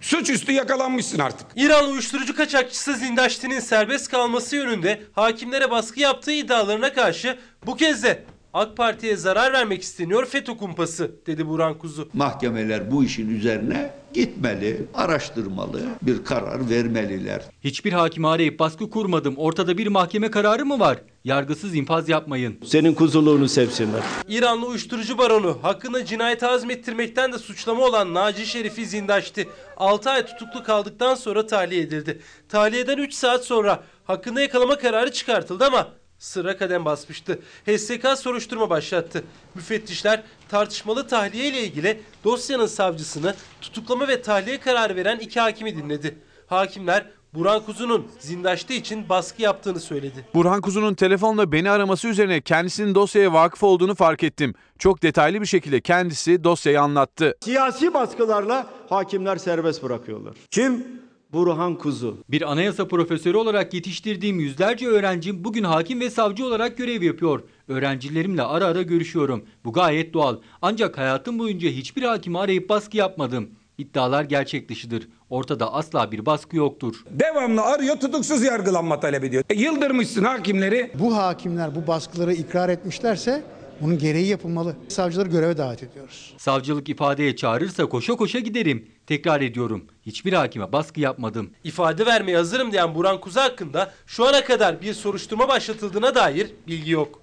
suçüstü 0.00 0.52
yakalanmışsın 0.52 1.18
artık. 1.18 1.46
İran 1.56 1.90
uyuşturucu 1.90 2.36
kaçakçısı 2.36 2.94
Zindaşti'nin 2.94 3.60
serbest 3.60 4.10
kalması 4.10 4.56
yönünde 4.56 5.02
hakimlere 5.12 5.70
baskı 5.70 6.00
yaptığı 6.00 6.32
iddialarına 6.32 6.92
karşı 6.92 7.38
bu 7.66 7.76
kez 7.76 8.02
de 8.02 8.22
AK 8.56 8.76
Parti'ye 8.76 9.16
zarar 9.16 9.52
vermek 9.52 9.82
isteniyor 9.82 10.26
FETÖ 10.26 10.56
kumpası 10.56 11.10
dedi 11.26 11.48
Burhan 11.48 11.78
Kuzu. 11.78 12.08
Mahkemeler 12.12 12.90
bu 12.90 13.04
işin 13.04 13.36
üzerine 13.36 13.90
gitmeli, 14.14 14.86
araştırmalı, 14.94 15.80
bir 16.02 16.24
karar 16.24 16.70
vermeliler. 16.70 17.42
Hiçbir 17.64 17.92
hakimi 17.92 18.28
arayıp 18.28 18.58
baskı 18.58 18.90
kurmadım. 18.90 19.34
Ortada 19.36 19.78
bir 19.78 19.86
mahkeme 19.86 20.30
kararı 20.30 20.66
mı 20.66 20.80
var? 20.80 20.98
Yargısız 21.24 21.74
infaz 21.74 22.08
yapmayın. 22.08 22.58
Senin 22.64 22.94
kuzuluğunu 22.94 23.48
sevsinler. 23.48 24.02
İranlı 24.28 24.66
uyuşturucu 24.66 25.18
baronu 25.18 25.58
hakkında 25.62 26.04
cinayet 26.04 26.42
azmettirmekten 26.42 27.32
de 27.32 27.38
suçlama 27.38 27.84
olan 27.84 28.14
Naci 28.14 28.46
Şerif'i 28.46 28.86
zindaştı. 28.86 29.44
6 29.76 30.10
ay 30.10 30.26
tutuklu 30.26 30.62
kaldıktan 30.62 31.14
sonra 31.14 31.46
tahliye 31.46 31.82
edildi. 31.82 32.20
Tahliyeden 32.48 32.98
3 32.98 33.14
saat 33.14 33.44
sonra 33.44 33.82
hakkında 34.04 34.40
yakalama 34.40 34.78
kararı 34.78 35.12
çıkartıldı 35.12 35.64
ama 35.64 35.88
sıra 36.18 36.56
kadem 36.56 36.84
basmıştı. 36.84 37.38
HSK 37.66 38.18
soruşturma 38.18 38.70
başlattı. 38.70 39.24
Müfettişler 39.54 40.22
tartışmalı 40.48 41.08
tahliye 41.08 41.48
ile 41.48 41.62
ilgili 41.64 42.00
dosyanın 42.24 42.66
savcısını 42.66 43.34
tutuklama 43.60 44.08
ve 44.08 44.22
tahliye 44.22 44.60
kararı 44.60 44.96
veren 44.96 45.18
iki 45.18 45.40
hakimi 45.40 45.76
dinledi. 45.76 46.18
Hakimler 46.46 47.04
Burhan 47.34 47.60
Kuzu'nun 47.64 48.06
zindaştığı 48.18 48.72
için 48.72 49.08
baskı 49.08 49.42
yaptığını 49.42 49.80
söyledi. 49.80 50.24
Burhan 50.34 50.60
Kuzu'nun 50.60 50.94
telefonla 50.94 51.52
beni 51.52 51.70
araması 51.70 52.08
üzerine 52.08 52.40
kendisinin 52.40 52.94
dosyaya 52.94 53.32
vakıf 53.32 53.62
olduğunu 53.62 53.94
fark 53.94 54.22
ettim. 54.22 54.54
Çok 54.78 55.02
detaylı 55.02 55.40
bir 55.40 55.46
şekilde 55.46 55.80
kendisi 55.80 56.44
dosyayı 56.44 56.80
anlattı. 56.80 57.34
Siyasi 57.40 57.94
baskılarla 57.94 58.66
hakimler 58.88 59.36
serbest 59.36 59.82
bırakıyorlar. 59.82 60.34
Kim? 60.50 61.05
Burhan 61.32 61.74
Kuzu. 61.78 62.18
Bir 62.28 62.52
anayasa 62.52 62.88
profesörü 62.88 63.36
olarak 63.36 63.74
yetiştirdiğim 63.74 64.40
yüzlerce 64.40 64.86
öğrencim 64.86 65.44
bugün 65.44 65.64
hakim 65.64 66.00
ve 66.00 66.10
savcı 66.10 66.46
olarak 66.46 66.78
görev 66.78 67.02
yapıyor. 67.02 67.42
Öğrencilerimle 67.68 68.42
ara 68.42 68.64
ara 68.66 68.82
görüşüyorum. 68.82 69.44
Bu 69.64 69.72
gayet 69.72 70.14
doğal. 70.14 70.36
Ancak 70.62 70.98
hayatım 70.98 71.38
boyunca 71.38 71.68
hiçbir 71.68 72.02
hakimi 72.02 72.38
arayıp 72.38 72.68
baskı 72.68 72.96
yapmadım. 72.96 73.48
İddialar 73.78 74.24
gerçek 74.24 74.68
dışıdır. 74.68 75.08
Ortada 75.30 75.74
asla 75.74 76.12
bir 76.12 76.26
baskı 76.26 76.56
yoktur. 76.56 77.04
Devamlı 77.10 77.62
arıyor 77.62 77.96
tutuksuz 77.96 78.42
yargılanma 78.42 79.00
talep 79.00 79.24
ediyor. 79.24 79.44
E, 79.50 79.54
yıldırmışsın 79.54 80.24
hakimleri. 80.24 80.90
Bu 80.94 81.16
hakimler 81.16 81.74
bu 81.74 81.86
baskıları 81.86 82.32
ikrar 82.34 82.68
etmişlerse 82.68 83.42
bunun 83.80 83.98
gereği 83.98 84.26
yapılmalı. 84.26 84.76
Savcıları 84.88 85.28
göreve 85.28 85.56
davet 85.56 85.82
ediyoruz. 85.82 86.34
Savcılık 86.38 86.88
ifadeye 86.88 87.36
çağırırsa 87.36 87.86
koşa 87.86 88.16
koşa 88.16 88.38
giderim. 88.38 88.90
Tekrar 89.06 89.40
ediyorum. 89.40 89.84
Hiçbir 90.06 90.32
hakime 90.32 90.72
baskı 90.72 91.00
yapmadım. 91.00 91.50
İfade 91.64 92.06
vermeye 92.06 92.36
hazırım 92.36 92.72
diyen 92.72 92.94
Burhan 92.94 93.20
Kuzu 93.20 93.40
hakkında 93.40 93.92
şu 94.06 94.26
ana 94.26 94.44
kadar 94.44 94.82
bir 94.82 94.94
soruşturma 94.94 95.48
başlatıldığına 95.48 96.14
dair 96.14 96.50
bilgi 96.66 96.90
yok. 96.90 97.22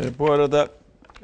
E, 0.00 0.18
bu 0.18 0.32
arada 0.32 0.68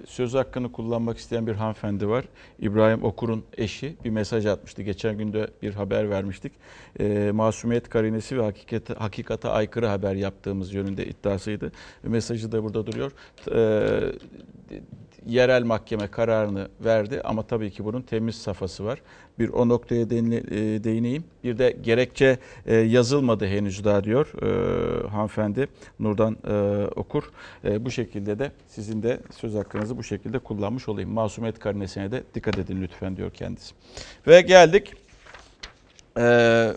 söz 0.07 0.35
hakkını 0.35 0.73
kullanmak 0.73 1.19
isteyen 1.19 1.47
bir 1.47 1.55
hanımefendi 1.55 2.09
var. 2.09 2.25
İbrahim 2.59 3.05
Okur'un 3.05 3.45
eşi 3.57 3.97
bir 4.05 4.11
mesaj 4.11 4.47
atmıştı. 4.47 4.83
Geçen 4.83 5.19
günde 5.19 5.51
bir 5.63 5.75
haber 5.75 6.11
vermiştik. 6.11 6.53
E, 7.01 7.31
masumiyet 7.35 7.89
karinesi 7.89 8.39
ve 8.39 8.43
hakikate, 8.43 8.95
hakikate 8.95 9.49
aykırı 9.49 9.87
haber 9.87 10.15
yaptığımız 10.15 10.75
yönünde 10.75 11.07
iddiasıydı. 11.07 11.73
Mesajı 12.03 12.53
da 12.53 12.65
burada 12.65 12.87
duruyor. 12.87 13.13
E, 13.55 13.59
yerel 15.27 15.63
mahkeme 15.63 16.07
kararını 16.07 16.69
verdi 16.85 17.21
ama 17.25 17.43
tabii 17.43 17.71
ki 17.71 17.85
bunun 17.85 18.03
temiz 18.03 18.35
safhası 18.35 18.85
var. 18.85 19.03
Bir 19.39 19.49
o 19.49 19.69
noktaya 19.69 20.11
değineyim. 20.11 21.25
Bir 21.45 21.59
de 21.59 21.77
gerekçe 21.83 22.39
yazılmadı 22.67 23.47
henüz 23.47 23.85
daha 23.85 24.05
diyor 24.05 24.33
e, 24.43 25.09
hanımefendi 25.09 25.69
Nurdan 26.01 26.37
e, 26.49 26.87
Okur. 26.97 27.31
E, 27.65 27.85
bu 27.85 27.91
şekilde 27.91 28.39
de 28.39 28.53
sizin 28.69 29.03
de 29.03 29.21
söz 29.37 29.55
hakkınızı 29.55 29.99
bu 29.99 30.03
şekilde 30.03 30.39
kullanmış 30.39 30.89
olayım. 30.89 31.11
Masumiyet 31.11 31.59
karinesine 31.59 32.11
de 32.11 32.23
dikkat 32.35 32.59
edin 32.59 32.83
lütfen 32.83 33.17
diyor 33.17 33.31
kendisi. 33.31 33.75
Ve 34.27 34.41
geldik. 34.41 34.93
E, 36.19 36.73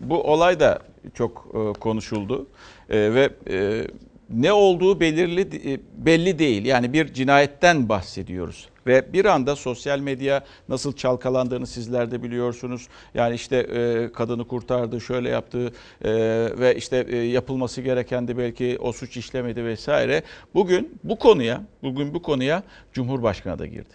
bu 0.00 0.22
olay 0.22 0.60
da 0.60 0.78
çok 1.14 1.46
e, 1.54 1.78
konuşuldu 1.80 2.46
e, 2.90 3.14
ve 3.14 3.30
e, 3.50 3.86
ne 4.30 4.52
olduğu 4.52 5.00
belirli 5.00 5.80
belli 5.96 6.38
değil. 6.38 6.64
Yani 6.64 6.92
bir 6.92 7.12
cinayetten 7.12 7.88
bahsediyoruz. 7.88 8.68
Ve 8.86 9.12
bir 9.12 9.24
anda 9.24 9.56
sosyal 9.56 9.98
medya 9.98 10.44
nasıl 10.68 10.92
çalkalandığını 10.92 11.66
sizler 11.66 12.10
de 12.10 12.22
biliyorsunuz. 12.22 12.88
Yani 13.14 13.34
işte 13.34 13.56
e, 13.56 14.12
kadını 14.12 14.48
kurtardı, 14.48 15.00
şöyle 15.00 15.28
yaptı 15.28 15.72
e, 16.04 16.10
ve 16.58 16.74
işte 16.76 17.06
e, 17.08 17.16
yapılması 17.16 17.80
gereken 17.80 18.28
de 18.28 18.38
belki 18.38 18.78
o 18.80 18.92
suç 18.92 19.16
işlemedi 19.16 19.64
vesaire. 19.64 20.22
Bugün 20.54 20.98
bu 21.04 21.18
konuya, 21.18 21.62
bugün 21.82 22.14
bu 22.14 22.22
konuya 22.22 22.62
Cumhurbaşkanı 22.92 23.58
da 23.58 23.66
girdi. 23.66 23.94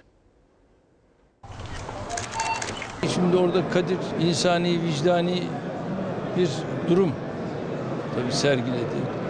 Şimdi 3.13 3.37
orada 3.37 3.69
Kadir 3.69 3.97
insani, 4.21 4.79
vicdani 4.83 5.43
bir 6.37 6.49
durum 6.89 7.11
tabii 8.15 8.31
sergiledi 8.31 9.22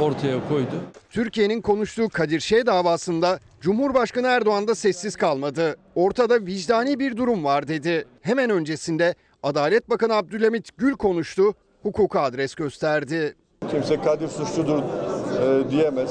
ortaya 0.00 0.48
koydu. 0.48 0.74
Türkiye'nin 1.10 1.60
konuştuğu 1.60 2.08
Kadir 2.08 2.40
Şeh 2.40 2.66
davasında 2.66 3.38
Cumhurbaşkanı 3.60 4.26
Erdoğan 4.26 4.68
da 4.68 4.74
sessiz 4.74 5.16
kalmadı. 5.16 5.76
Ortada 5.94 6.46
vicdani 6.46 6.98
bir 6.98 7.16
durum 7.16 7.44
var 7.44 7.68
dedi. 7.68 8.04
Hemen 8.22 8.50
öncesinde 8.50 9.14
Adalet 9.42 9.90
Bakanı 9.90 10.14
Abdülhamit 10.14 10.68
Gül 10.78 10.92
konuştu, 10.92 11.54
hukuka 11.82 12.20
adres 12.20 12.54
gösterdi. 12.54 13.34
Kimse 13.70 14.00
Kadir 14.00 14.28
suçludur 14.28 14.78
e, 14.78 15.70
diyemez. 15.70 16.10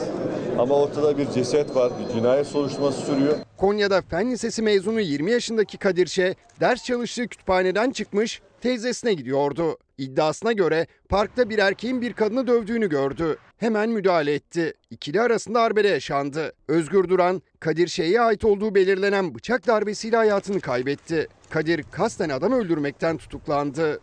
Ama 0.59 0.75
ortada 0.75 1.17
bir 1.17 1.29
ceset 1.29 1.75
var, 1.75 1.91
bir 1.99 2.13
cinayet 2.13 2.47
soruşturması 2.47 3.01
sürüyor. 3.01 3.35
Konya'da 3.57 4.01
Fen 4.01 4.31
Lisesi 4.31 4.61
mezunu 4.61 4.99
20 4.99 5.31
yaşındaki 5.31 5.77
Kadir 5.77 6.07
Şe 6.07 6.35
ders 6.59 6.83
çalıştığı 6.83 7.27
kütüphaneden 7.27 7.91
çıkmış 7.91 8.41
teyzesine 8.61 9.13
gidiyordu. 9.13 9.77
İddiasına 9.97 10.51
göre 10.51 10.87
parkta 11.09 11.49
bir 11.49 11.57
erkeğin 11.57 12.01
bir 12.01 12.13
kadını 12.13 12.47
dövdüğünü 12.47 12.89
gördü. 12.89 13.37
Hemen 13.57 13.89
müdahale 13.89 14.33
etti. 14.33 14.73
İkili 14.89 15.21
arasında 15.21 15.61
arbede 15.61 15.87
yaşandı. 15.87 16.53
Özgür 16.67 17.09
Duran, 17.09 17.41
Kadir 17.59 17.87
Şe'ye 17.87 18.21
ait 18.21 18.45
olduğu 18.45 18.75
belirlenen 18.75 19.35
bıçak 19.35 19.67
darbesiyle 19.67 20.17
hayatını 20.17 20.59
kaybetti. 20.59 21.27
Kadir 21.49 21.83
kasten 21.91 22.29
adam 22.29 22.51
öldürmekten 22.53 23.17
tutuklandı. 23.17 24.01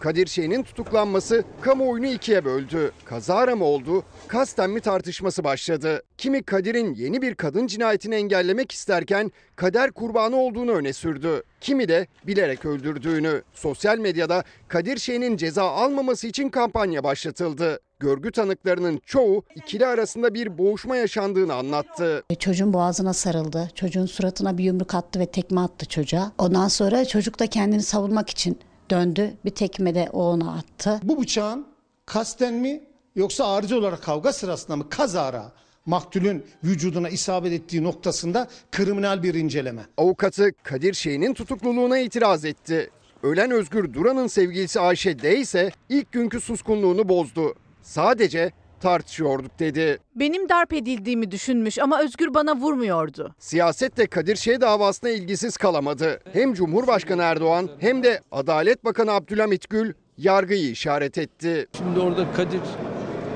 Kadir 0.00 0.26
Şen'in 0.26 0.62
tutuklanması 0.62 1.44
kamuoyunu 1.60 2.06
ikiye 2.06 2.44
böldü. 2.44 2.92
Kazara 3.04 3.56
mı 3.56 3.64
oldu, 3.64 4.02
kasten 4.28 4.70
mi 4.70 4.80
tartışması 4.80 5.44
başladı. 5.44 6.02
Kimi 6.18 6.42
Kadir'in 6.42 6.94
yeni 6.94 7.22
bir 7.22 7.34
kadın 7.34 7.66
cinayetini 7.66 8.14
engellemek 8.14 8.72
isterken 8.72 9.32
kader 9.56 9.92
kurbanı 9.92 10.36
olduğunu 10.36 10.72
öne 10.72 10.92
sürdü. 10.92 11.42
Kimi 11.60 11.88
de 11.88 12.06
bilerek 12.26 12.64
öldürdüğünü. 12.64 13.42
Sosyal 13.54 13.98
medyada 13.98 14.44
Kadir 14.68 14.96
Şen'in 14.96 15.36
ceza 15.36 15.62
almaması 15.64 16.26
için 16.26 16.48
kampanya 16.48 17.04
başlatıldı. 17.04 17.80
Görgü 17.98 18.32
tanıklarının 18.32 19.00
çoğu 19.06 19.44
ikili 19.54 19.86
arasında 19.86 20.34
bir 20.34 20.58
boğuşma 20.58 20.96
yaşandığını 20.96 21.54
anlattı. 21.54 22.24
Çocuğun 22.38 22.72
boğazına 22.72 23.12
sarıldı. 23.12 23.68
Çocuğun 23.74 24.06
suratına 24.06 24.58
bir 24.58 24.64
yumruk 24.64 24.94
attı 24.94 25.20
ve 25.20 25.26
tekme 25.26 25.60
attı 25.60 25.86
çocuğa. 25.86 26.32
Ondan 26.38 26.68
sonra 26.68 27.04
çocuk 27.04 27.38
da 27.38 27.46
kendini 27.46 27.82
savunmak 27.82 28.30
için 28.30 28.58
döndü. 28.90 29.34
Bir 29.44 29.50
tekme 29.50 29.94
de 29.94 30.08
o 30.12 30.22
ona 30.22 30.52
attı. 30.52 31.00
Bu 31.02 31.20
bıçağın 31.20 31.66
kasten 32.06 32.54
mi 32.54 32.80
yoksa 33.16 33.46
arıcı 33.54 33.78
olarak 33.78 34.02
kavga 34.02 34.32
sırasında 34.32 34.76
mı 34.76 34.88
kazara 34.88 35.52
maktulün 35.86 36.44
vücuduna 36.64 37.08
isabet 37.08 37.52
ettiği 37.52 37.84
noktasında 37.84 38.48
kriminal 38.72 39.22
bir 39.22 39.34
inceleme. 39.34 39.86
Avukatı 39.96 40.50
Kadir 40.62 40.94
Şehin'in 40.94 41.34
tutukluluğuna 41.34 41.98
itiraz 41.98 42.44
etti. 42.44 42.90
Ölen 43.22 43.50
Özgür 43.50 43.92
Duran'ın 43.92 44.26
sevgilisi 44.26 44.80
Ayşe 44.80 45.18
D 45.18 45.38
ise 45.38 45.70
ilk 45.88 46.12
günkü 46.12 46.40
suskunluğunu 46.40 47.08
bozdu. 47.08 47.54
Sadece 47.82 48.52
tartışıyorduk 48.80 49.58
dedi. 49.58 49.98
Benim 50.14 50.48
darp 50.48 50.72
edildiğimi 50.72 51.30
düşünmüş 51.30 51.78
ama 51.78 52.00
Özgür 52.02 52.34
bana 52.34 52.56
vurmuyordu. 52.56 53.34
Siyaset 53.38 53.96
de 53.96 54.06
Kadir 54.06 54.36
Şeh 54.36 54.60
davasına 54.60 55.10
ilgisiz 55.10 55.56
kalamadı. 55.56 56.20
Hem 56.32 56.54
Cumhurbaşkanı 56.54 57.22
Erdoğan 57.22 57.68
hem 57.78 58.02
de 58.02 58.20
Adalet 58.32 58.84
Bakanı 58.84 59.12
Abdülhamit 59.12 59.70
Gül 59.70 59.92
yargıyı 60.18 60.70
işaret 60.70 61.18
etti. 61.18 61.66
Şimdi 61.76 62.00
orada 62.00 62.32
Kadir 62.32 62.60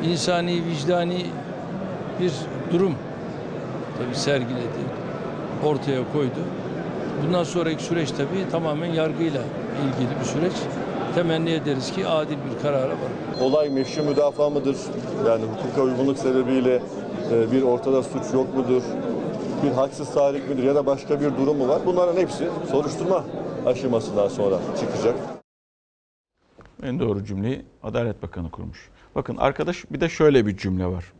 insani, 0.05 0.63
vicdani 0.67 1.27
bir 2.21 2.33
durum 2.73 2.95
tabii 3.99 4.17
sergiledi, 4.17 4.81
ortaya 5.65 6.13
koydu. 6.13 6.41
Bundan 7.27 7.45
sonraki 7.45 7.85
süreç 7.85 8.11
tabii 8.11 8.51
tamamen 8.51 8.93
yargıyla 8.93 9.43
ilgili 9.83 10.21
bir 10.21 10.25
süreç. 10.25 10.53
Temenni 11.15 11.51
ederiz 11.51 11.93
ki 11.93 12.07
adil 12.07 12.37
bir 12.37 12.63
karara 12.63 12.89
varır. 12.89 13.41
Olay 13.41 13.71
meşru 13.71 14.03
müdafaa 14.03 14.51
mıdır? 14.51 14.77
Yani 15.27 15.45
hukuka 15.45 15.83
uygunluk 15.83 16.19
sebebiyle 16.19 16.83
e, 17.33 17.53
bir 17.53 17.63
ortada 17.63 18.03
suç 18.03 18.35
yok 18.35 18.57
mudur? 18.57 18.83
Bir 19.65 19.71
haksız 19.71 20.15
tahrik 20.15 20.49
midir 20.49 20.63
ya 20.63 20.75
da 20.75 20.87
başka 20.87 21.21
bir 21.21 21.37
durum 21.37 21.57
mu 21.57 21.69
var? 21.69 21.81
Bunların 21.87 22.21
hepsi 22.21 22.49
soruşturma 22.71 23.25
aşamasından 23.67 24.29
sonra 24.29 24.59
çıkacak. 24.81 25.15
En 26.83 27.01
doğru 27.01 27.25
cümleyi 27.25 27.63
Adalet 27.83 28.23
Bakanı 28.23 28.51
kurmuş. 28.51 28.91
Bakın 29.15 29.37
arkadaş 29.37 29.85
bir 29.91 30.01
de 30.01 30.09
şöyle 30.09 30.47
bir 30.47 30.57
cümle 30.57 30.87
var. 30.87 31.13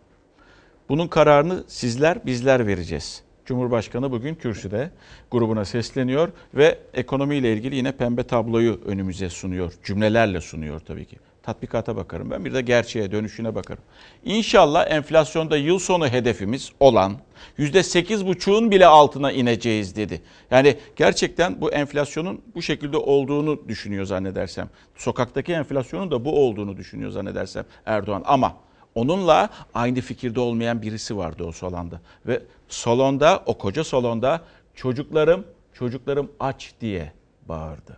Bunun 0.89 1.09
kararını 1.09 1.65
sizler 1.67 2.27
bizler 2.27 2.67
vereceğiz. 2.67 3.23
Cumhurbaşkanı 3.51 4.13
bugün 4.13 4.35
kürsüde 4.35 4.91
grubuna 5.31 5.65
sesleniyor 5.65 6.29
ve 6.55 6.79
ekonomiyle 6.95 7.53
ilgili 7.53 7.77
yine 7.77 7.93
pembe 7.93 8.23
tabloyu 8.23 8.81
önümüze 8.87 9.29
sunuyor. 9.29 9.73
Cümlelerle 9.85 10.41
sunuyor 10.41 10.81
tabii 10.81 11.05
ki. 11.05 11.17
Tatbikata 11.43 11.97
bakarım 11.97 12.31
ben 12.31 12.45
bir 12.45 12.55
de 12.55 12.61
gerçeğe 12.61 13.13
dönüşüne 13.13 13.55
bakarım. 13.55 13.83
İnşallah 14.25 14.91
enflasyonda 14.91 15.57
yıl 15.57 15.79
sonu 15.79 16.09
hedefimiz 16.09 16.73
olan 16.81 17.17
%8,5'un 17.59 18.71
bile 18.71 18.87
altına 18.87 19.33
ineceğiz 19.33 19.97
dedi. 19.97 20.23
Yani 20.51 20.77
gerçekten 20.97 21.61
bu 21.61 21.73
enflasyonun 21.73 22.41
bu 22.55 22.63
şekilde 22.63 22.97
olduğunu 22.97 23.69
düşünüyor 23.69 24.05
zannedersem. 24.05 24.69
Sokaktaki 24.97 25.53
enflasyonun 25.53 26.11
da 26.11 26.25
bu 26.25 26.47
olduğunu 26.47 26.77
düşünüyor 26.77 27.11
zannedersem 27.11 27.65
Erdoğan 27.87 28.23
ama 28.27 28.57
onunla 28.95 29.49
aynı 29.75 30.01
fikirde 30.01 30.41
olmayan 30.41 30.83
birisi 30.83 31.17
vardı 31.17 31.45
o 31.45 31.53
salonda. 31.53 32.01
Ve 32.27 32.43
salonda, 32.69 33.43
o 33.47 33.59
koca 33.59 33.85
salonda 33.85 34.41
çocuklarım, 34.75 35.47
çocuklarım 35.75 36.33
aç 36.41 36.75
diye 36.81 37.13
bağırdı. 37.49 37.97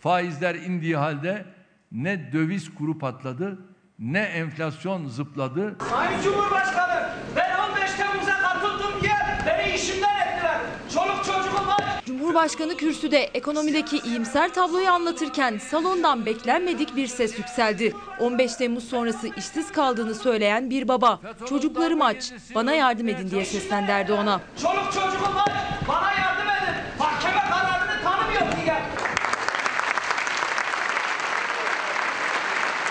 Faizler 0.00 0.54
indiği 0.54 0.96
halde 0.96 1.44
ne 1.92 2.32
döviz 2.32 2.74
kuru 2.74 2.98
patladı 2.98 3.58
ne 3.98 4.20
enflasyon 4.20 5.06
zıpladı. 5.08 5.76
Sayın 5.90 6.22
Cumhurbaşkanı 6.22 7.08
ben 7.36 7.70
15 7.70 7.90
Temmuz'a 7.92 8.38
katıldığım 8.40 9.04
yer 9.04 9.42
beni 9.46 9.74
işimden 9.74 10.16
ettiler. 10.26 10.60
Çoluk 10.94 11.24
çocuğum 11.24 11.66
var. 11.66 12.02
Cumhurbaşkanı 12.22 12.76
kürsüde 12.76 13.18
ekonomideki 13.18 13.98
iyimser 13.98 14.54
tabloyu 14.54 14.90
anlatırken 14.90 15.58
salondan 15.58 16.26
beklenmedik 16.26 16.96
bir 16.96 17.06
ses 17.06 17.38
yükseldi. 17.38 17.96
15 18.20 18.54
Temmuz 18.54 18.88
sonrası 18.88 19.28
işsiz 19.36 19.72
kaldığını 19.72 20.14
söyleyen 20.14 20.70
bir 20.70 20.88
baba. 20.88 21.20
Çocuklarım 21.48 22.02
aç, 22.02 22.32
bana 22.54 22.72
yardım 22.74 23.08
edin 23.08 23.30
diye 23.30 23.44
seslendi 23.44 23.90
Erdoğan'a. 23.90 24.40
Çoluk 24.62 24.92
çocuğum 24.92 25.34
var. 25.36 25.52
Bana 25.88 26.12
yardım 26.12 26.50
edin. 26.50 26.74
Mahkeme 26.98 27.40
kararını 27.50 28.02
tanımıyor 28.04 28.42
diye. 28.64 28.82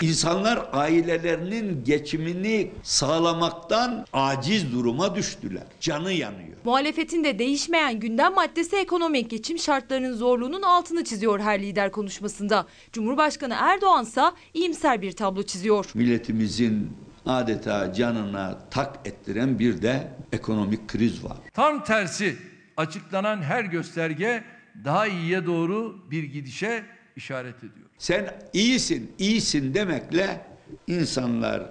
İnsanlar 0.01 0.69
ailelerinin 0.73 1.83
geçimini 1.83 2.71
sağlamaktan 2.83 4.05
aciz 4.13 4.71
duruma 4.71 5.15
düştüler. 5.15 5.63
Canı 5.79 6.11
yanıyor. 6.11 6.57
Muhalefetin 6.63 7.23
de 7.23 7.39
değişmeyen 7.39 7.99
gündem 7.99 8.33
maddesi 8.33 8.75
ekonomik 8.75 9.29
geçim 9.29 9.57
şartlarının 9.59 10.13
zorluğunun 10.13 10.61
altını 10.61 11.03
çiziyor 11.03 11.39
her 11.39 11.61
lider 11.61 11.91
konuşmasında. 11.91 12.65
Cumhurbaşkanı 12.93 13.55
Erdoğan 13.59 14.03
ise 14.03 14.21
iyimser 14.53 15.01
bir 15.01 15.11
tablo 15.11 15.43
çiziyor. 15.43 15.85
Milletimizin 15.93 16.97
adeta 17.25 17.93
canına 17.93 18.59
tak 18.71 18.99
ettiren 19.05 19.59
bir 19.59 19.81
de 19.81 20.13
ekonomik 20.31 20.87
kriz 20.87 21.23
var. 21.23 21.37
Tam 21.53 21.83
tersi 21.83 22.35
açıklanan 22.77 23.41
her 23.41 23.63
gösterge 23.63 24.43
daha 24.85 25.07
iyiye 25.07 25.45
doğru 25.45 25.95
bir 26.11 26.23
gidişe 26.23 26.83
işaret 27.21 27.57
ediyor. 27.57 27.87
Sen 27.97 28.33
iyisin, 28.53 29.11
iyisin 29.19 29.73
demekle 29.73 30.41
insanlar 30.87 31.61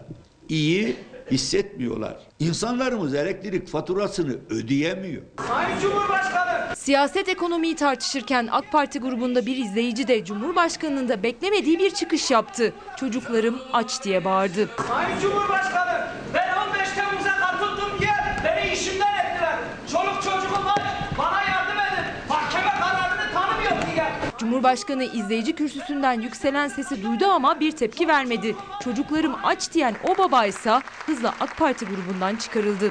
iyi 0.49 0.97
hissetmiyorlar. 1.31 2.17
İnsanlarımız 2.39 3.15
elektrik 3.15 3.69
faturasını 3.69 4.37
ödeyemiyor. 4.51 5.23
Sayın 5.49 5.81
Cumhurbaşkanı 5.81 6.77
Siyaset 6.77 7.29
ekonomiyi 7.29 7.77
tartışırken 7.77 8.49
AK 8.53 8.73
Parti 8.73 8.99
grubunda 8.99 9.47
bir 9.47 9.57
izleyici 9.57 10.09
de 10.09 10.25
Cumhurbaşkanı'nın 10.25 11.09
da 11.09 11.23
beklemediği 11.23 11.79
bir 11.79 11.91
çıkış 11.91 12.31
yaptı. 12.31 12.73
Çocuklarım 12.97 13.59
aç 13.73 14.05
diye 14.05 14.25
bağırdı. 14.25 14.69
Sayın 14.89 15.21
Cumhurbaşkanı 15.21 16.07
ben 16.35 16.57
15 16.69 16.89
Temmuz'a 16.95 17.37
katıldığım 17.41 18.03
yer 18.03 18.41
beni 18.45 18.73
işimden 18.73 19.15
ettiler. 19.25 19.59
Çoluk 19.93 20.23
çocuğum 20.23 20.65
var. 20.65 20.83
Bana 21.19 21.43
yardım 21.43 21.79
edin. 21.81 22.05
Mahkeme 22.29 22.71
kararını 22.81 23.33
tanımıyor 23.35 23.95
diye. 23.95 24.30
Cumhurbaşkanı 24.41 25.05
izleyici 25.05 25.55
kürsüsünden 25.55 26.21
yükselen 26.21 26.69
sesi 26.69 27.03
duydu 27.03 27.25
ama 27.25 27.61
bir 27.61 27.73
tepki 27.73 28.09
vermedi. 28.09 28.57
Çocuklarım 28.85 29.33
aç 29.45 29.75
diyen 29.75 29.95
o 30.09 30.19
babaysa 30.19 30.83
hızla 31.07 31.35
AK 31.41 31.57
Parti 31.57 31.87
grubundan 31.87 32.37
çıkarıldı. 32.37 32.91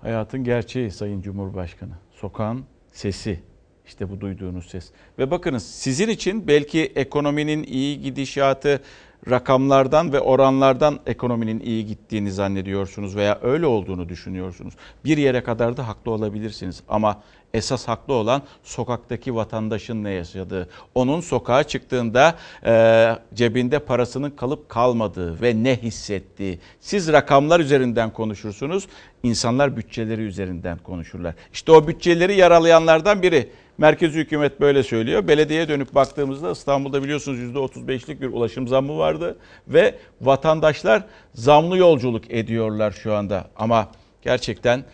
Hayatın 0.00 0.44
gerçeği 0.44 0.90
Sayın 0.90 1.22
Cumhurbaşkanı. 1.22 1.92
Sokağın 2.10 2.64
sesi. 2.92 3.40
İşte 3.86 4.10
bu 4.10 4.20
duyduğunuz 4.20 4.70
ses. 4.70 4.90
Ve 5.18 5.30
bakınız 5.30 5.62
sizin 5.62 6.08
için 6.08 6.48
belki 6.48 6.92
ekonominin 6.94 7.62
iyi 7.62 8.00
gidişatı 8.00 8.82
rakamlardan 9.30 10.12
ve 10.12 10.20
oranlardan 10.20 11.00
ekonominin 11.06 11.60
iyi 11.60 11.86
gittiğini 11.86 12.32
zannediyorsunuz 12.32 13.16
veya 13.16 13.38
öyle 13.42 13.66
olduğunu 13.66 14.08
düşünüyorsunuz. 14.08 14.74
Bir 15.04 15.16
yere 15.16 15.42
kadar 15.42 15.76
da 15.76 15.88
haklı 15.88 16.10
olabilirsiniz 16.10 16.82
ama 16.88 17.22
esas 17.54 17.88
haklı 17.88 18.14
olan 18.14 18.42
sokaktaki 18.62 19.34
vatandaşın 19.34 20.04
ne 20.04 20.10
yaşadığı. 20.10 20.68
Onun 20.94 21.20
sokağa 21.20 21.64
çıktığında 21.64 22.34
e, 22.66 23.16
cebinde 23.34 23.78
parasının 23.78 24.30
kalıp 24.30 24.68
kalmadığı 24.68 25.42
ve 25.42 25.64
ne 25.64 25.76
hissettiği. 25.76 26.58
Siz 26.80 27.12
rakamlar 27.12 27.60
üzerinden 27.60 28.10
konuşursunuz, 28.10 28.88
insanlar 29.22 29.76
bütçeleri 29.76 30.22
üzerinden 30.22 30.78
konuşurlar. 30.78 31.34
İşte 31.52 31.72
o 31.72 31.86
bütçeleri 31.86 32.36
yaralayanlardan 32.36 33.22
biri 33.22 33.48
Merkezi 33.78 34.18
hükümet 34.18 34.60
böyle 34.60 34.82
söylüyor. 34.82 35.28
Belediyeye 35.28 35.68
dönüp 35.68 35.94
baktığımızda 35.94 36.50
İstanbul'da 36.50 37.02
biliyorsunuz 37.02 37.38
%35'lik 37.38 38.20
bir 38.20 38.26
ulaşım 38.26 38.68
zammı 38.68 38.98
vardı 38.98 39.36
ve 39.68 39.94
vatandaşlar 40.20 41.04
zamlı 41.34 41.76
yolculuk 41.76 42.30
ediyorlar 42.30 42.90
şu 42.90 43.14
anda. 43.14 43.44
Ama 43.56 43.88
gerçekten 44.22 44.84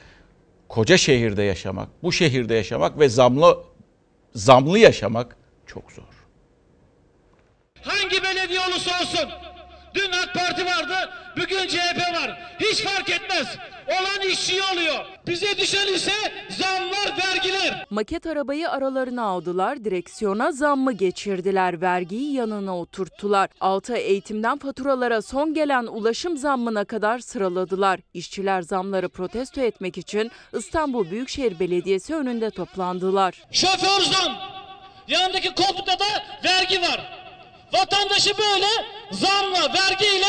koca 0.69 0.97
şehirde 0.97 1.43
yaşamak, 1.43 1.89
bu 2.03 2.13
şehirde 2.13 2.55
yaşamak 2.55 2.99
ve 2.99 3.09
zamlı 3.09 3.59
zamlı 4.35 4.79
yaşamak 4.79 5.37
çok 5.67 5.93
zor. 5.93 6.05
Hangi 7.83 8.23
belediye 8.23 8.61
olursa 8.61 8.91
olsun. 9.01 9.48
Dün 9.99 10.13
AK 10.13 10.35
Parti 10.35 10.67
vardı, 10.67 11.11
bugün 11.37 11.69
CHP 11.69 11.99
var. 12.15 12.39
Hiç 12.61 12.83
fark 12.83 13.11
etmez. 13.11 13.47
Olan 13.87 14.29
işçi 14.29 14.63
oluyor. 14.73 15.05
Bize 15.27 15.59
düşen 15.59 15.95
ise 15.95 16.13
zamlar, 16.51 17.19
vergiler. 17.19 17.87
Maket 17.91 18.27
arabayı 18.27 18.71
aralarına 18.71 19.23
aldılar, 19.23 19.85
direksiyona 19.85 20.53
zammı 20.53 20.93
geçirdiler, 20.93 21.81
vergiyi 21.81 22.35
yanına 22.35 22.79
oturttular. 22.79 23.51
6 23.61 23.95
eğitimden 23.97 24.59
faturalara 24.59 25.23
son 25.23 25.55
gelen 25.55 25.85
ulaşım 25.85 26.37
zammına 26.37 26.85
kadar 26.85 27.19
sıraladılar. 27.19 28.01
İşçiler 28.15 28.63
zamları 28.63 29.09
protesto 29.09 29.61
etmek 29.61 29.99
için 29.99 30.31
İstanbul 30.53 31.11
Büyükşehir 31.11 31.59
Belediyesi 31.59 32.15
önünde 32.15 32.51
toplandılar. 32.51 33.43
Şoför 33.53 34.01
zam. 34.01 34.33
Yanındaki 35.09 35.55
koltukta 35.55 35.93
da 35.93 36.05
vergi 36.45 36.83
var. 36.83 37.18
Vatandaşı 37.73 38.31
böyle 38.39 38.67
zamla, 39.11 39.75
vergiyle 39.75 40.27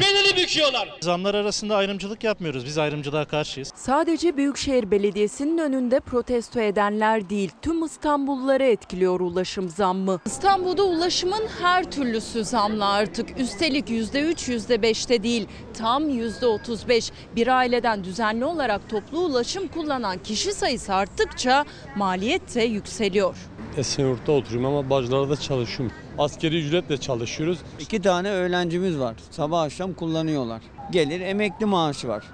belini 0.00 0.36
büküyorlar. 0.36 0.88
Zamlar 1.00 1.34
arasında 1.34 1.76
ayrımcılık 1.76 2.24
yapmıyoruz. 2.24 2.66
Biz 2.66 2.78
ayrımcılığa 2.78 3.24
karşıyız. 3.24 3.72
Sadece 3.76 4.36
Büyükşehir 4.36 4.90
Belediyesi'nin 4.90 5.58
önünde 5.58 6.00
protesto 6.00 6.60
edenler 6.60 7.30
değil, 7.30 7.50
tüm 7.62 7.84
İstanbulluları 7.84 8.64
etkiliyor 8.64 9.20
ulaşım 9.20 9.68
zammı. 9.68 10.20
İstanbul'da 10.26 10.82
ulaşımın 10.82 11.42
her 11.62 11.90
türlüsü 11.90 12.44
zamlı 12.44 12.86
artık. 12.86 13.40
Üstelik 13.40 13.88
%3, 13.90 14.48
%5'te 14.48 15.22
değil, 15.22 15.48
tam 15.78 16.08
%35. 16.10 17.12
Bir 17.36 17.46
aileden 17.48 18.04
düzenli 18.04 18.44
olarak 18.44 18.90
toplu 18.90 19.18
ulaşım 19.18 19.68
kullanan 19.68 20.18
kişi 20.18 20.52
sayısı 20.52 20.94
arttıkça 20.94 21.64
maliyet 21.96 22.54
de 22.54 22.62
yükseliyor. 22.62 23.36
Esenyurt'ta 23.76 24.32
oturuyorum 24.32 24.66
ama 24.66 24.90
Bacılar'da 24.90 25.36
çalışıyorum. 25.36 25.96
Askeri 26.18 26.58
ücretle 26.58 26.96
çalışıyoruz. 26.96 27.58
İki 27.80 28.02
tane 28.02 28.30
öğrencimiz 28.30 28.98
var. 28.98 29.16
Sabah 29.30 29.62
akşam 29.62 29.92
kullanıyorlar. 29.92 30.62
Gelir 30.92 31.20
emekli 31.20 31.66
maaşı 31.66 32.08
var. 32.08 32.24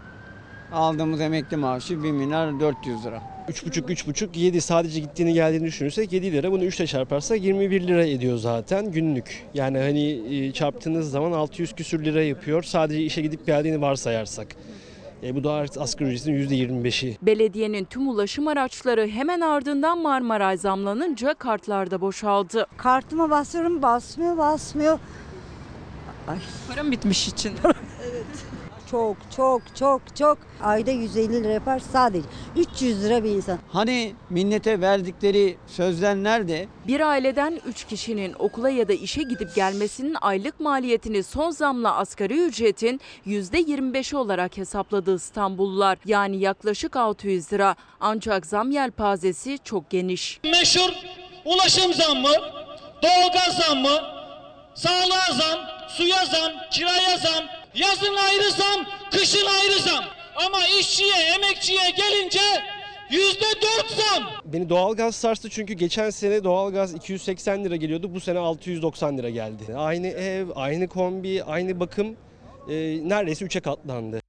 Aldığımız 0.73 1.21
emekli 1.21 1.57
maaşı 1.57 2.03
1 2.03 2.11
milyar 2.11 2.61
400 2.61 3.05
lira. 3.05 3.23
3,5-3,5 3.49 4.39
7 4.39 4.61
sadece 4.61 5.01
gittiğini 5.01 5.35
geldiğini 5.35 5.65
düşünürsek 5.67 6.13
7 6.13 6.33
lira 6.33 6.53
bunu 6.53 6.65
3 6.65 6.81
ile 6.81 6.87
çarparsak 6.87 7.43
21 7.43 7.87
lira 7.87 8.07
ediyor 8.07 8.39
zaten 8.39 8.93
günlük. 8.93 9.47
Yani 9.55 9.79
hani 9.79 10.35
e, 10.37 10.53
çarptığınız 10.53 11.11
zaman 11.11 11.33
600 11.33 11.73
küsür 11.73 12.05
lira 12.05 12.23
yapıyor 12.23 12.63
sadece 12.63 13.03
işe 13.03 13.23
gidip 13.23 13.47
geldiğini 13.47 13.81
varsayarsak. 13.81 14.57
E, 15.23 15.35
bu 15.35 15.45
da 15.45 15.53
asgari 15.53 16.09
ücretin 16.15 16.35
%25'i. 16.35 17.17
Belediyenin 17.23 17.85
tüm 17.85 18.09
ulaşım 18.09 18.49
araçları 18.49 19.09
hemen 19.09 19.41
ardından 19.41 19.99
Marmaray 19.99 20.57
zamlanınca 20.57 21.35
kartlarda 21.35 22.01
boşaldı. 22.01 22.67
Kartıma 22.77 23.31
basıyorum 23.31 23.83
basmıyor 23.83 24.37
basmıyor. 24.37 24.99
Ay. 26.29 26.39
Param 26.69 26.91
bitmiş 26.91 27.29
için. 27.29 27.53
Çok 28.93 29.17
çok 29.37 29.63
çok 29.77 30.17
çok 30.17 30.39
ayda 30.63 30.91
150 30.91 31.43
lira 31.45 31.53
yapar 31.53 31.79
sadece 31.93 32.29
300 32.57 33.05
lira 33.05 33.25
bir 33.25 33.31
insan. 33.31 33.59
Hani 33.73 34.15
millete 34.31 34.81
verdikleri 34.81 35.57
sözler 35.67 36.17
nerede? 36.17 36.67
Bir 36.87 37.01
aileden 37.01 37.61
3 37.67 37.85
kişinin 37.85 38.35
okula 38.39 38.71
ya 38.71 38.89
da 38.89 38.93
işe 38.93 39.23
gidip 39.23 39.55
gelmesinin 39.55 40.17
aylık 40.21 40.61
maliyetini 40.61 41.23
son 41.23 41.51
zamla 41.51 41.97
asgari 41.97 42.39
ücretin 42.45 43.01
%25'i 43.27 44.17
olarak 44.17 44.57
hesapladı 44.57 45.15
İstanbullular. 45.15 45.99
Yani 46.05 46.37
yaklaşık 46.37 46.97
600 46.97 47.53
lira. 47.53 47.77
Ancak 48.01 48.47
zam 48.47 48.71
yelpazesi 48.71 49.59
çok 49.65 49.91
geniş. 49.91 50.41
Meşhur 50.45 50.93
ulaşım 51.45 51.93
zammı, 51.95 52.33
doğalgaz 53.03 53.57
zammı, 53.67 54.01
sağlığa 54.75 55.33
zam, 55.33 55.59
suya 55.89 56.25
zam, 56.25 56.53
kiraya 56.73 57.17
zam, 57.19 57.45
yazın 57.75 58.15
ayrı 58.17 58.51
zam, 58.51 58.87
kışın 59.11 59.47
ayrı 59.47 59.79
zam. 59.79 60.05
Ama 60.37 60.59
işçiye, 60.81 61.15
emekçiye 61.37 61.91
gelince 61.91 62.41
yüzde 63.11 63.47
dört 63.63 63.91
zam. 63.91 64.25
Beni 64.45 64.69
doğalgaz 64.69 65.15
sarstı 65.17 65.51
çünkü 65.51 65.75
geçen 65.75 66.11
sene 66.11 66.45
doğalgaz 66.45 66.95
280 66.95 67.65
lira 67.65 67.77
geliyordu 67.77 68.15
bu 68.15 68.21
sene 68.21 68.39
690 68.39 69.19
lira 69.19 69.31
geldi. 69.31 69.75
Aynı 69.77 70.07
ev, 70.07 70.47
aynı 70.55 70.89
kombi, 70.89 71.45
aynı 71.45 71.81
bakım 71.81 72.17
e, 72.69 72.75
neredeyse 73.09 73.45
3'e 73.45 73.61
katlandı. 73.61 74.21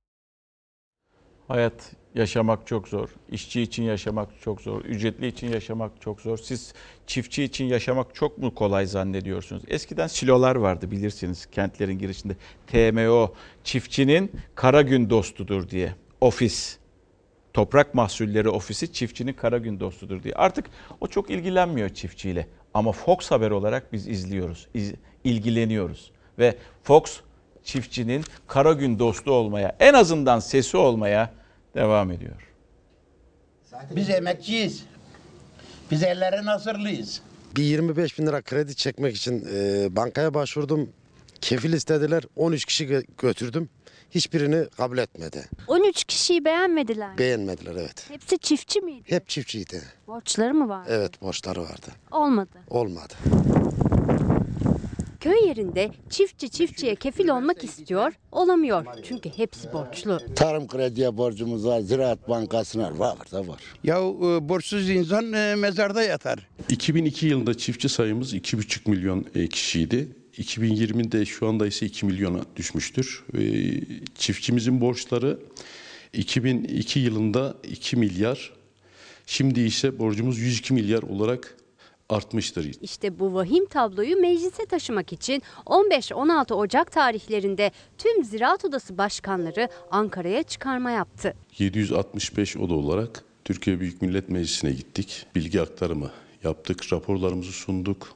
Hayat 1.47 1.73
yaşamak 2.15 2.67
çok 2.67 2.87
zor. 2.87 3.09
İşçi 3.31 3.61
için 3.61 3.83
yaşamak 3.83 4.29
çok 4.41 4.61
zor. 4.61 4.85
Ücretli 4.85 5.27
için 5.27 5.51
yaşamak 5.51 5.91
çok 6.01 6.21
zor. 6.21 6.37
Siz 6.37 6.73
çiftçi 7.07 7.43
için 7.43 7.65
yaşamak 7.65 8.15
çok 8.15 8.37
mu 8.37 8.55
kolay 8.55 8.85
zannediyorsunuz? 8.85 9.63
Eskiden 9.67 10.07
silolar 10.07 10.55
vardı 10.55 10.91
bilirsiniz 10.91 11.45
kentlerin 11.45 11.99
girişinde. 11.99 12.35
TMO 12.67 13.33
çiftçinin 13.63 14.31
kara 14.55 14.81
gün 14.81 15.09
dostudur 15.09 15.69
diye. 15.69 15.95
Ofis. 16.21 16.77
Toprak 17.53 17.93
Mahsulleri 17.93 18.49
Ofisi 18.49 18.93
çiftçinin 18.93 19.33
kara 19.33 19.57
gün 19.57 19.79
dostudur 19.79 20.23
diye. 20.23 20.33
Artık 20.33 20.65
o 21.01 21.07
çok 21.07 21.29
ilgilenmiyor 21.29 21.89
çiftçiyle. 21.89 22.47
Ama 22.73 22.91
Fox 22.91 23.31
Haber 23.31 23.51
olarak 23.51 23.93
biz 23.93 24.07
izliyoruz, 24.07 24.67
iz, 24.73 24.93
ilgileniyoruz. 25.23 26.11
Ve 26.39 26.55
Fox 26.83 27.19
çiftçinin 27.63 28.23
kara 28.47 28.73
gün 28.73 28.99
dostu 28.99 29.31
olmaya, 29.31 29.75
en 29.79 29.93
azından 29.93 30.39
sesi 30.39 30.77
olmaya 30.77 31.33
devam 31.75 32.11
ediyor. 32.11 32.49
Biz 33.95 34.09
emekçiyiz. 34.09 34.83
Biz 35.91 36.03
ellerin 36.03 36.43
hazırlıyız. 36.47 37.21
Bir 37.57 37.63
25 37.63 38.19
bin 38.19 38.27
lira 38.27 38.41
kredi 38.41 38.75
çekmek 38.75 39.15
için 39.15 39.47
e, 39.53 39.87
bankaya 39.95 40.33
başvurdum. 40.33 40.89
Kefil 41.41 41.73
istediler. 41.73 42.23
13 42.35 42.65
kişi 42.65 42.85
gö- 42.87 43.05
götürdüm. 43.17 43.69
Hiçbirini 44.11 44.69
kabul 44.69 44.97
etmedi. 44.97 45.45
13 45.67 46.03
kişiyi 46.03 46.45
beğenmediler. 46.45 47.11
mi? 47.11 47.17
Beğenmediler 47.17 47.71
evet. 47.71 48.09
Hepsi 48.09 48.37
çiftçi 48.37 48.81
miydi? 48.81 49.03
Hep 49.11 49.29
çiftçiydi. 49.29 49.81
Borçları 50.07 50.53
mı 50.53 50.69
var? 50.69 50.85
Evet 50.89 51.21
borçları 51.21 51.61
vardı. 51.61 51.87
Olmadı. 52.11 52.57
Olmadı. 52.69 53.13
Köy 55.23 55.47
yerinde 55.47 55.91
çiftçi 56.09 56.49
çiftçiye 56.49 56.95
kefil 56.95 57.29
olmak 57.29 57.63
istiyor, 57.63 58.13
olamıyor. 58.31 58.85
Çünkü 59.03 59.29
hepsi 59.29 59.73
borçlu. 59.73 60.19
Tarım 60.35 60.67
krediye 60.67 61.17
borcumuz 61.17 61.65
var, 61.65 61.79
Ziraat 61.79 62.29
Bankası'na 62.29 62.99
var 62.99 63.17
da 63.31 63.47
var. 63.47 63.61
Ya 63.83 63.97
e, 63.97 64.49
borçsuz 64.49 64.89
insan 64.89 65.33
e, 65.33 65.55
mezarda 65.55 66.03
yatar. 66.03 66.47
2002 66.69 67.27
yılında 67.27 67.57
çiftçi 67.57 67.89
sayımız 67.89 68.33
2,5 68.33 68.89
milyon 68.89 69.25
e, 69.35 69.47
kişiydi. 69.47 70.07
2020'de 70.37 71.25
şu 71.25 71.47
anda 71.47 71.67
ise 71.67 71.85
2 71.85 72.05
milyona 72.05 72.41
düşmüştür. 72.55 73.23
E, 73.37 73.41
Çiftçimizin 74.15 74.81
borçları 74.81 75.39
2002 76.13 76.99
yılında 76.99 77.57
2 77.63 77.95
milyar, 77.97 78.53
şimdi 79.25 79.59
ise 79.61 79.99
borcumuz 79.99 80.39
102 80.39 80.73
milyar 80.73 81.03
olarak 81.03 81.57
artmıştır. 82.13 82.71
İşte 82.81 83.19
bu 83.19 83.33
vahim 83.33 83.65
tabloyu 83.65 84.17
meclise 84.17 84.65
taşımak 84.65 85.13
için 85.13 85.41
15-16 85.65 86.53
Ocak 86.53 86.91
tarihlerinde 86.91 87.71
tüm 87.97 88.23
Ziraat 88.23 88.65
Odası 88.65 88.97
başkanları 88.97 89.69
Ankara'ya 89.91 90.43
çıkarma 90.43 90.91
yaptı. 90.91 91.33
765 91.57 92.57
oda 92.57 92.73
olarak 92.73 93.23
Türkiye 93.45 93.79
Büyük 93.79 94.01
Millet 94.01 94.29
Meclisi'ne 94.29 94.71
gittik. 94.71 95.25
Bilgi 95.35 95.61
aktarımı 95.61 96.11
yaptık, 96.43 96.93
raporlarımızı 96.93 97.51
sunduk 97.51 98.15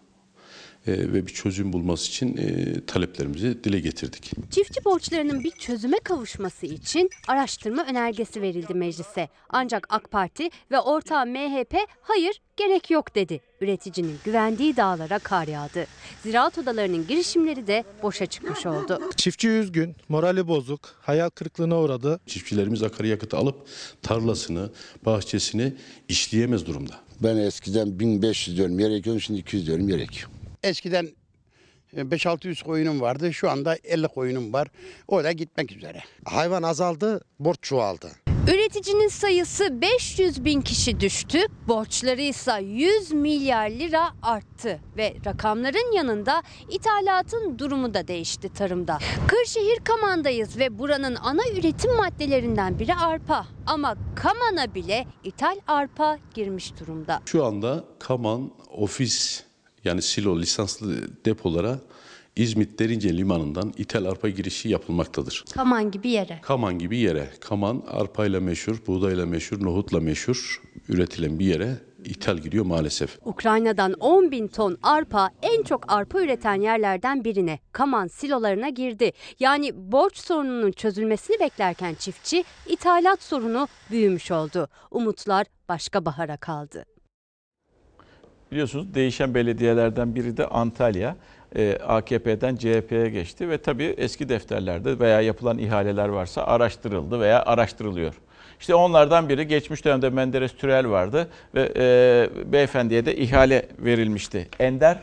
ve 0.92 1.28
bir 1.28 1.34
çözüm 1.34 1.74
bulması 1.74 2.08
için 2.08 2.38
e, 2.38 2.86
taleplerimizi 2.86 3.64
dile 3.64 3.80
getirdik. 3.80 4.32
Çiftçi 4.52 4.86
borçlarının 4.86 5.44
bir 5.44 5.52
çözüme 5.52 6.00
kavuşması 6.00 6.66
için 6.66 7.10
araştırma 7.28 7.86
önergesi 7.86 8.42
verildi 8.42 8.74
meclise. 8.74 9.30
Ancak 9.50 9.88
AK 9.90 10.12
Parti 10.12 10.50
ve 10.72 10.80
ortağı 10.80 11.26
MHP 11.26 11.76
hayır 12.02 12.42
gerek 12.58 12.92
yok 12.92 13.16
dedi. 13.16 13.42
Üreticinin 13.62 14.16
güvendiği 14.26 14.78
dağlara 14.78 15.20
kar 15.20 15.48
yağdı. 15.48 15.86
Ziraat 16.24 16.58
odalarının 16.58 17.08
girişimleri 17.08 17.68
de 17.68 17.84
boşa 18.04 18.26
çıkmış 18.26 18.66
oldu. 18.66 19.00
Çiftçi 19.16 19.50
üzgün, 19.50 19.96
morali 20.10 20.48
bozuk, 20.48 20.96
hayal 21.02 21.30
kırıklığına 21.30 21.80
uğradı. 21.80 22.20
Çiftçilerimiz 22.26 22.84
akaryakıtı 22.84 23.38
alıp 23.38 23.56
tarlasını, 24.02 24.70
bahçesini 25.06 25.74
işleyemez 26.08 26.66
durumda. 26.66 26.96
Ben 27.24 27.38
eskiden 27.38 28.00
1500 28.00 28.58
diyorum 28.58 28.80
yer 28.80 28.92
ekiyorum, 28.92 29.22
şimdi 29.22 29.40
200 29.40 29.68
diyorum 29.68 29.90
yer 29.90 30.00
ekiyorum. 30.00 30.37
Eskiden 30.64 31.10
e, 31.94 32.02
5-600 32.02 32.64
koyunum 32.64 33.02
vardı. 33.02 33.34
Şu 33.34 33.50
anda 33.50 33.78
50 33.84 34.08
koyunum 34.08 34.54
var. 34.54 34.68
O 35.08 35.24
da 35.24 35.32
gitmek 35.32 35.72
üzere. 35.72 36.04
Hayvan 36.26 36.64
azaldı, 36.64 37.22
borç 37.40 37.58
çoğaldı. 37.62 38.12
Üreticinin 38.54 39.08
sayısı 39.08 39.82
500 39.82 40.46
bin 40.46 40.62
kişi 40.62 41.00
düştü, 41.00 41.40
borçları 41.68 42.22
ise 42.22 42.60
100 42.64 43.12
milyar 43.12 43.70
lira 43.70 44.10
arttı 44.22 44.80
ve 44.98 45.16
rakamların 45.26 45.96
yanında 45.96 46.44
ithalatın 46.70 47.60
durumu 47.60 47.94
da 47.94 48.08
değişti 48.08 48.54
tarımda. 48.54 48.98
Kırşehir 49.28 49.80
Kaman'dayız 49.84 50.58
ve 50.58 50.80
buranın 50.80 51.16
ana 51.16 51.42
üretim 51.54 51.96
maddelerinden 51.96 52.80
biri 52.80 52.96
arpa. 52.96 53.48
Ama 53.66 53.96
Kaman'a 54.16 54.76
bile 54.76 55.06
ithal 55.24 55.60
arpa 55.68 56.18
girmiş 56.34 56.80
durumda. 56.80 57.22
Şu 57.26 57.46
anda 57.46 57.84
Kaman 58.00 58.52
ofis 58.70 59.47
yani 59.88 60.02
silo 60.02 60.40
lisanslı 60.40 61.26
depolara 61.26 61.80
İzmit 62.36 62.80
Derince 62.80 63.18
Limanı'ndan 63.18 63.74
ithal 63.78 64.06
arpa 64.06 64.30
girişi 64.30 64.70
yapılmaktadır. 64.70 65.46
Kaman 65.54 65.92
gibi 65.92 66.10
yere. 66.10 66.40
Kaman 66.42 66.80
gibi 66.80 66.98
yere, 66.98 67.30
Kaman 67.40 67.84
arpayla 67.88 68.40
meşhur, 68.40 68.78
buğdayla 68.88 69.26
meşhur, 69.26 69.64
nohutla 69.66 70.00
meşhur 70.00 70.62
üretilen 70.90 71.40
bir 71.40 71.46
yere 71.46 71.78
ithal 72.06 72.38
giriyor 72.38 72.66
maalesef. 72.66 73.18
Ukrayna'dan 73.26 73.94
10 73.94 74.32
bin 74.32 74.48
ton 74.48 74.78
arpa 74.84 75.30
en 75.42 75.64
çok 75.64 75.92
arpa 75.92 76.22
üreten 76.22 76.62
yerlerden 76.62 77.24
birine 77.24 77.60
Kaman 77.72 78.08
silolarına 78.08 78.70
girdi. 78.70 79.12
Yani 79.40 79.72
borç 79.76 80.18
sorununun 80.18 80.72
çözülmesini 80.72 81.40
beklerken 81.40 81.94
çiftçi 81.94 82.44
ithalat 82.68 83.24
sorunu 83.24 83.68
büyümüş 83.92 84.32
oldu. 84.32 84.68
Umutlar 84.92 85.46
başka 85.70 86.06
bahara 86.06 86.38
kaldı. 86.38 86.86
Biliyorsunuz 88.52 88.94
değişen 88.94 89.34
belediyelerden 89.34 90.16
biri 90.16 90.38
de 90.38 90.48
Antalya. 90.48 91.16
Ee, 91.56 91.78
AKP'den 91.88 92.56
CHP'ye 92.56 93.10
geçti 93.10 93.50
ve 93.50 93.58
tabii 93.58 93.96
eski 93.98 94.30
defterlerde 94.30 95.00
veya 95.00 95.22
yapılan 95.22 95.58
ihaleler 95.58 96.10
varsa 96.10 96.44
araştırıldı 96.44 97.20
veya 97.20 97.46
araştırılıyor. 97.46 98.14
İşte 98.60 98.76
onlardan 98.76 99.30
biri 99.30 99.48
geçmiş 99.48 99.86
dönemde 99.86 100.10
Menderes 100.10 100.56
Türel 100.56 100.90
vardı 100.90 101.28
ve 101.56 101.72
e, 101.76 102.52
beyefendiye 102.52 103.06
de 103.06 103.16
ihale 103.16 103.68
verilmişti. 103.80 104.48
Ender 104.60 105.00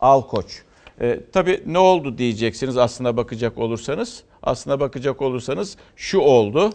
Alkoç. 0.00 0.62
E, 1.00 1.20
tabii 1.32 1.62
ne 1.66 1.78
oldu 1.78 2.18
diyeceksiniz 2.18 2.76
aslına 2.76 3.16
bakacak 3.16 3.58
olursanız. 3.58 4.22
Aslına 4.42 4.80
bakacak 4.80 5.22
olursanız 5.22 5.76
şu 5.96 6.18
oldu. 6.18 6.72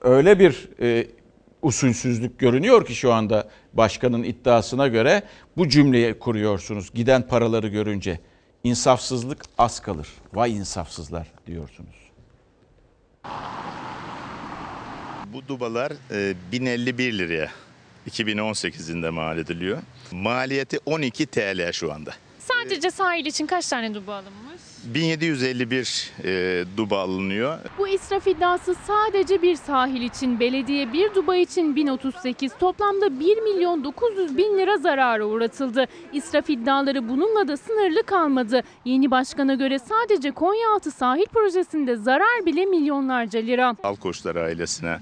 Öyle 0.00 0.38
bir 0.38 0.68
e, 0.80 1.06
usulsüzlük 1.62 2.38
görünüyor 2.38 2.86
ki 2.86 2.94
şu 2.94 3.12
anda 3.12 3.48
başkanın 3.76 4.22
iddiasına 4.22 4.88
göre 4.88 5.22
bu 5.56 5.68
cümleyi 5.68 6.18
kuruyorsunuz. 6.18 6.90
Giden 6.94 7.28
paraları 7.28 7.68
görünce 7.68 8.20
insafsızlık 8.64 9.42
az 9.58 9.80
kalır. 9.80 10.08
Vay 10.34 10.56
insafsızlar 10.56 11.26
diyorsunuz. 11.46 11.94
Bu 15.26 15.48
dubalar 15.48 15.92
e, 16.10 16.34
1051 16.52 17.18
liraya 17.18 17.50
2018'inde 18.10 19.10
mal 19.10 19.38
ediliyor. 19.38 19.78
Maliyeti 20.12 20.78
12 20.86 21.26
TL 21.26 21.72
şu 21.72 21.92
anda. 21.92 22.14
Sadece 22.38 22.90
sahil 22.90 23.26
için 23.26 23.46
kaç 23.46 23.68
tane 23.68 23.94
duba 23.94 24.14
alınmış? 24.14 24.53
1751 24.84 26.12
e, 26.24 26.64
duba 26.76 27.00
alınıyor. 27.00 27.58
Bu 27.78 27.88
israf 27.88 28.26
iddiası 28.26 28.74
sadece 28.86 29.42
bir 29.42 29.56
sahil 29.56 30.02
için, 30.02 30.40
belediye 30.40 30.92
bir 30.92 31.14
duba 31.14 31.36
için 31.36 31.76
1038, 31.76 32.52
toplamda 32.58 33.20
1 33.20 33.36
milyon 33.42 33.84
900 33.84 34.36
bin 34.36 34.58
lira 34.58 34.76
zarara 34.76 35.24
uğratıldı. 35.24 35.86
İsraf 36.12 36.50
iddiaları 36.50 37.08
bununla 37.08 37.48
da 37.48 37.56
sınırlı 37.56 38.02
kalmadı. 38.02 38.62
Yeni 38.84 39.10
başkana 39.10 39.54
göre 39.54 39.78
sadece 39.78 40.30
Konyaaltı 40.30 40.90
sahil 40.90 41.26
projesinde 41.26 41.96
zarar 41.96 42.46
bile 42.46 42.64
milyonlarca 42.64 43.40
lira. 43.40 43.76
Alkoçlar 43.82 44.36
ailesine 44.36 44.98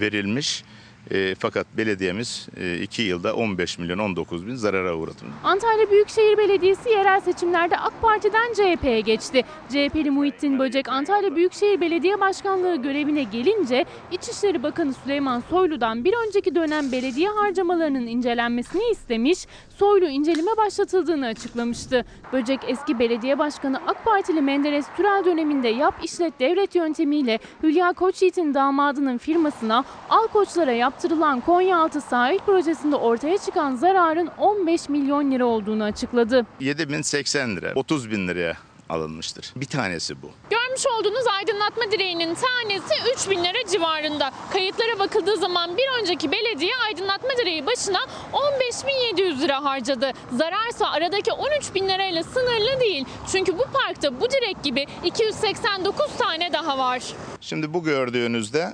verilmiş. 0.00 0.64
E, 1.10 1.34
fakat 1.34 1.66
belediyemiz 1.76 2.48
2 2.82 3.02
yılda 3.02 3.34
15 3.34 3.78
milyon 3.78 3.98
19 3.98 4.46
bin 4.46 4.54
zarara 4.54 4.96
uğradı. 4.96 5.16
Antalya 5.44 5.90
Büyükşehir 5.90 6.38
Belediyesi 6.38 6.90
yerel 6.90 7.20
seçimlerde 7.20 7.76
AK 7.78 8.02
Parti'den 8.02 8.52
CHP'ye 8.52 9.00
geçti. 9.00 9.42
CHP'li 9.68 10.10
Muhittin 10.10 10.58
Böcek 10.58 10.88
Antalya 10.88 11.36
Büyükşehir 11.36 11.80
Belediye 11.80 12.20
Başkanlığı 12.20 12.76
görevine 12.76 13.22
gelince 13.22 13.84
İçişleri 14.12 14.62
Bakanı 14.62 14.94
Süleyman 14.94 15.42
Soylu'dan 15.50 16.04
bir 16.04 16.14
önceki 16.26 16.54
dönem 16.54 16.92
belediye 16.92 17.28
harcamalarının 17.28 18.06
incelenmesini 18.06 18.82
istemiş, 18.92 19.46
Soylu 19.76 20.06
inceleme 20.08 20.56
başlatıldığını 20.56 21.26
açıklamıştı. 21.26 22.04
Böcek 22.32 22.60
eski 22.68 22.98
belediye 22.98 23.38
başkanı 23.38 23.80
AK 23.86 24.04
Partili 24.04 24.42
Menderes 24.42 24.86
Türel 24.96 25.24
döneminde 25.24 25.68
yap 25.68 25.94
işlet 26.04 26.40
devlet 26.40 26.74
yöntemiyle 26.74 27.38
Hülya 27.62 27.92
Koçyiğit'in 27.92 28.54
damadının 28.54 29.18
firmasına 29.18 29.84
al 30.10 30.26
koçlara 30.26 30.72
yaptırılan 30.96 31.40
Konyaaltı 31.40 32.00
sahil 32.00 32.38
projesinde 32.38 32.96
ortaya 32.96 33.38
çıkan 33.38 33.74
zararın 33.74 34.28
15 34.38 34.88
milyon 34.88 35.30
lira 35.30 35.44
olduğunu 35.44 35.84
açıkladı. 35.84 36.46
7080 36.60 37.56
lira 37.56 37.72
30 37.74 38.10
bin 38.10 38.28
liraya 38.28 38.56
alınmıştır. 38.88 39.52
Bir 39.56 39.66
tanesi 39.66 40.22
bu. 40.22 40.30
Görmüş 40.50 40.86
olduğunuz 40.86 41.26
aydınlatma 41.26 41.84
direğinin 41.92 42.34
tanesi 42.34 42.94
3 43.16 43.30
bin 43.30 43.44
lira 43.44 43.70
civarında. 43.72 44.30
Kayıtlara 44.52 44.98
bakıldığı 44.98 45.36
zaman 45.36 45.76
bir 45.76 46.00
önceki 46.00 46.32
belediye 46.32 46.72
aydınlatma 46.86 47.30
direği 47.42 47.66
başına 47.66 47.98
15.700 48.32 49.40
lira 49.40 49.64
harcadı. 49.64 50.12
Zararsa 50.32 50.90
aradaki 50.90 51.32
13 51.32 51.74
bin 51.74 51.88
lirayla 51.88 52.22
sınırlı 52.22 52.80
değil. 52.80 53.04
Çünkü 53.32 53.58
bu 53.58 53.64
parkta 53.72 54.20
bu 54.20 54.30
direk 54.30 54.62
gibi 54.62 54.86
289 55.04 56.06
tane 56.18 56.52
daha 56.52 56.78
var. 56.78 57.02
Şimdi 57.40 57.74
bu 57.74 57.84
gördüğünüzde 57.84 58.72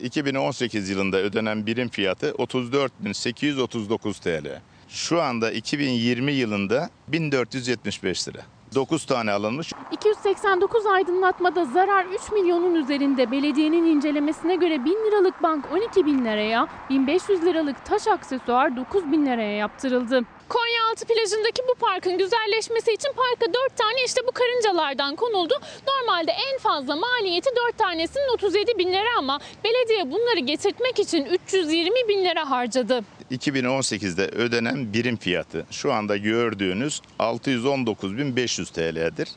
e, 0.00 0.04
2018 0.06 0.90
yılında 0.90 1.16
ödenen 1.16 1.66
birim 1.66 1.88
fiyatı 1.88 2.30
34.839 2.30 4.20
TL. 4.22 4.60
Şu 4.88 5.22
anda 5.22 5.50
2020 5.52 6.32
yılında 6.32 6.90
1475 7.08 8.28
lira. 8.28 8.40
9 8.74 9.04
tane 9.04 9.32
alınmış. 9.32 9.72
289 9.92 10.86
aydınlatmada 10.86 11.64
zarar 11.64 12.04
3 12.04 12.32
milyonun 12.32 12.74
üzerinde. 12.74 13.30
Belediyenin 13.30 13.84
incelemesine 13.84 14.56
göre 14.56 14.84
1000 14.84 14.90
liralık 14.90 15.42
bank 15.42 15.64
12 15.72 16.06
bin 16.06 16.24
liraya, 16.24 16.68
1500 16.90 17.44
liralık 17.44 17.84
taş 17.84 18.08
aksesuar 18.08 18.76
9 18.76 19.12
bin 19.12 19.26
liraya 19.26 19.56
yaptırıldı. 19.56 20.20
Konyaaltı 20.48 21.04
plajındaki 21.06 21.62
bu 21.68 21.74
parkın 21.74 22.18
güzelleşmesi 22.18 22.92
için 22.92 23.10
parka 23.16 23.54
4 23.54 23.76
tane 23.76 24.04
işte 24.06 24.20
bu 24.26 24.32
karıncalardan 24.32 25.16
konuldu. 25.16 25.54
Normalde 25.86 26.32
en 26.52 26.58
fazla 26.58 26.96
maliyeti 26.96 27.50
4 27.68 27.78
tanesinin 27.78 28.34
37 28.34 28.78
bin 28.78 28.92
lira 28.92 29.18
ama 29.18 29.40
belediye 29.64 30.10
bunları 30.10 30.38
getirtmek 30.40 30.98
için 30.98 31.24
320 31.24 32.08
bin 32.08 32.24
lira 32.24 32.50
harcadı. 32.50 33.04
2018'de 33.30 34.22
ödenen 34.26 34.92
birim 34.92 35.16
fiyatı 35.16 35.66
şu 35.70 35.92
anda 35.92 36.16
gördüğünüz 36.16 37.00
619.500 37.18 38.72
TL'dir. 38.72 39.28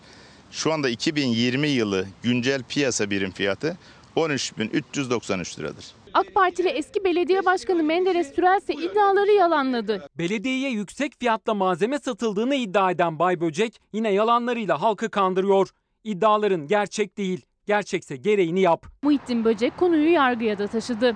Şu 0.51 0.73
anda 0.73 0.89
2020 0.89 1.67
yılı 1.67 2.07
güncel 2.23 2.63
piyasa 2.63 3.09
birim 3.09 3.31
fiyatı 3.31 3.77
13.393 4.15 5.59
liradır. 5.59 5.85
AK 6.17 6.33
Partili 6.35 6.67
eski 6.69 7.03
belediye 7.03 7.45
başkanı 7.45 7.83
Menderes 7.83 8.33
Türel 8.33 8.57
ise 8.57 8.73
iddiaları 8.73 9.31
yalanladı. 9.31 10.09
Belediyeye 10.17 10.69
yüksek 10.69 11.19
fiyatla 11.19 11.53
malzeme 11.53 11.99
satıldığını 11.99 12.55
iddia 12.55 12.91
eden 12.91 13.19
Bay 13.19 13.41
Böcek 13.41 13.81
yine 13.93 14.13
yalanlarıyla 14.13 14.81
halkı 14.81 15.09
kandırıyor. 15.09 15.69
İddiaların 16.03 16.67
gerçek 16.67 17.17
değil, 17.17 17.45
gerçekse 17.65 18.15
gereğini 18.15 18.59
yap. 18.59 18.85
Muhittin 19.03 19.45
Böcek 19.45 19.77
konuyu 19.77 20.11
yargıya 20.11 20.57
da 20.57 20.67
taşıdı. 20.67 21.15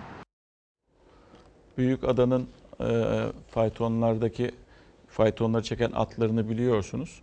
Büyük 1.77 2.03
adanın 2.03 2.47
e, 2.79 2.87
faytonlardaki 3.51 4.51
faytonları 5.07 5.63
çeken 5.63 5.91
atlarını 5.91 6.49
biliyorsunuz. 6.49 7.21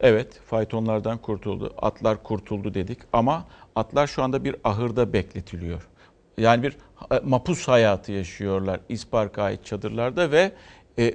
Evet 0.00 0.40
faytonlardan 0.46 1.18
kurtuldu. 1.18 1.74
Atlar 1.78 2.22
kurtuldu 2.22 2.74
dedik 2.74 2.98
ama 3.12 3.44
atlar 3.76 4.06
şu 4.06 4.22
anda 4.22 4.44
bir 4.44 4.56
ahırda 4.64 5.12
bekletiliyor. 5.12 5.89
Yani 6.40 6.62
bir 6.62 6.76
e, 7.12 7.20
mapus 7.24 7.68
hayatı 7.68 8.12
yaşıyorlar 8.12 8.80
İspark'a 8.88 9.42
ait 9.42 9.64
çadırlarda 9.64 10.30
ve 10.30 10.52
e, 10.98 11.14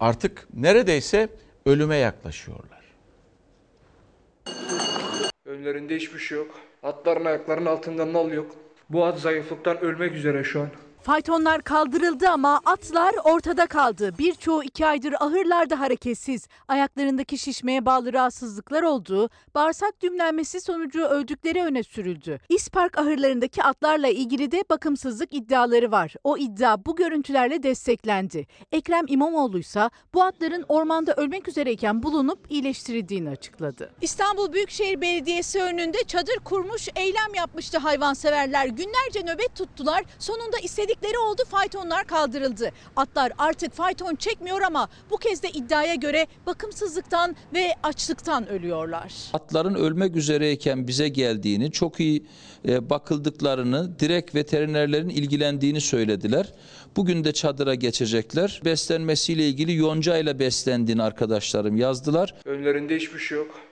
artık 0.00 0.48
neredeyse 0.54 1.28
ölüme 1.66 1.96
yaklaşıyorlar. 1.96 2.82
Önlerinde 5.44 5.96
hiçbir 5.96 6.18
şey 6.18 6.38
yok. 6.38 6.60
Atların 6.82 7.24
ayaklarının 7.24 7.66
altında 7.66 8.12
nal 8.12 8.32
yok. 8.32 8.54
Bu 8.90 9.04
at 9.04 9.20
zayıflıktan 9.20 9.80
ölmek 9.80 10.12
üzere 10.12 10.44
şu 10.44 10.60
an. 10.60 10.68
Faytonlar 11.02 11.62
kaldırıldı 11.62 12.28
ama 12.28 12.60
atlar 12.64 13.14
ortada 13.24 13.66
kaldı. 13.66 14.14
Birçoğu 14.18 14.64
iki 14.64 14.86
aydır 14.86 15.14
ahırlarda 15.20 15.80
hareketsiz. 15.80 16.48
Ayaklarındaki 16.68 17.38
şişmeye 17.38 17.86
bağlı 17.86 18.12
rahatsızlıklar 18.12 18.82
olduğu, 18.82 19.30
bağırsak 19.54 20.02
düğümlenmesi 20.02 20.60
sonucu 20.60 21.04
öldükleri 21.04 21.62
öne 21.62 21.82
sürüldü. 21.82 22.40
İspark 22.48 22.98
ahırlarındaki 22.98 23.62
atlarla 23.62 24.08
ilgili 24.08 24.50
de 24.50 24.64
bakımsızlık 24.70 25.34
iddiaları 25.34 25.90
var. 25.90 26.14
O 26.24 26.36
iddia 26.36 26.84
bu 26.84 26.96
görüntülerle 26.96 27.62
desteklendi. 27.62 28.46
Ekrem 28.72 29.04
İmamoğlu 29.08 29.58
ise 29.58 29.90
bu 30.14 30.22
atların 30.22 30.64
ormanda 30.68 31.14
ölmek 31.14 31.48
üzereyken 31.48 32.02
bulunup 32.02 32.38
iyileştirildiğini 32.50 33.30
açıkladı. 33.30 33.92
İstanbul 34.00 34.52
Büyükşehir 34.52 35.00
Belediyesi 35.00 35.62
önünde 35.62 36.04
çadır 36.06 36.36
kurmuş 36.44 36.88
eylem 36.96 37.34
yapmıştı 37.36 37.78
hayvanseverler. 37.78 38.66
Günlerce 38.66 39.20
nöbet 39.24 39.56
tuttular. 39.56 40.04
Sonunda 40.18 40.58
istedikleri 40.92 41.18
oldu 41.18 41.42
faytonlar 41.50 42.06
kaldırıldı. 42.06 42.70
Atlar 42.96 43.32
artık 43.38 43.72
fayton 43.72 44.14
çekmiyor 44.14 44.60
ama 44.60 44.88
bu 45.10 45.16
kez 45.16 45.42
de 45.42 45.50
iddiaya 45.50 45.94
göre 45.94 46.26
bakımsızlıktan 46.46 47.36
ve 47.54 47.74
açlıktan 47.82 48.48
ölüyorlar. 48.48 49.12
Atların 49.32 49.74
ölmek 49.74 50.16
üzereyken 50.16 50.88
bize 50.88 51.08
geldiğini, 51.08 51.72
çok 51.72 52.00
iyi 52.00 52.26
e, 52.68 52.90
bakıldıklarını, 52.90 53.98
direkt 53.98 54.34
veterinerlerin 54.34 55.08
ilgilendiğini 55.08 55.80
söylediler. 55.80 56.52
Bugün 56.96 57.24
de 57.24 57.32
çadıra 57.32 57.74
geçecekler. 57.74 58.60
Beslenmesiyle 58.64 59.48
ilgili 59.48 59.74
yonca 59.76 60.16
ile 60.16 60.38
beslendiğini 60.38 61.02
arkadaşlarım 61.02 61.76
yazdılar. 61.76 62.34
Önlerinde 62.44 62.96
hiçbir 62.96 63.18
şey 63.18 63.38
yok. 63.38 63.71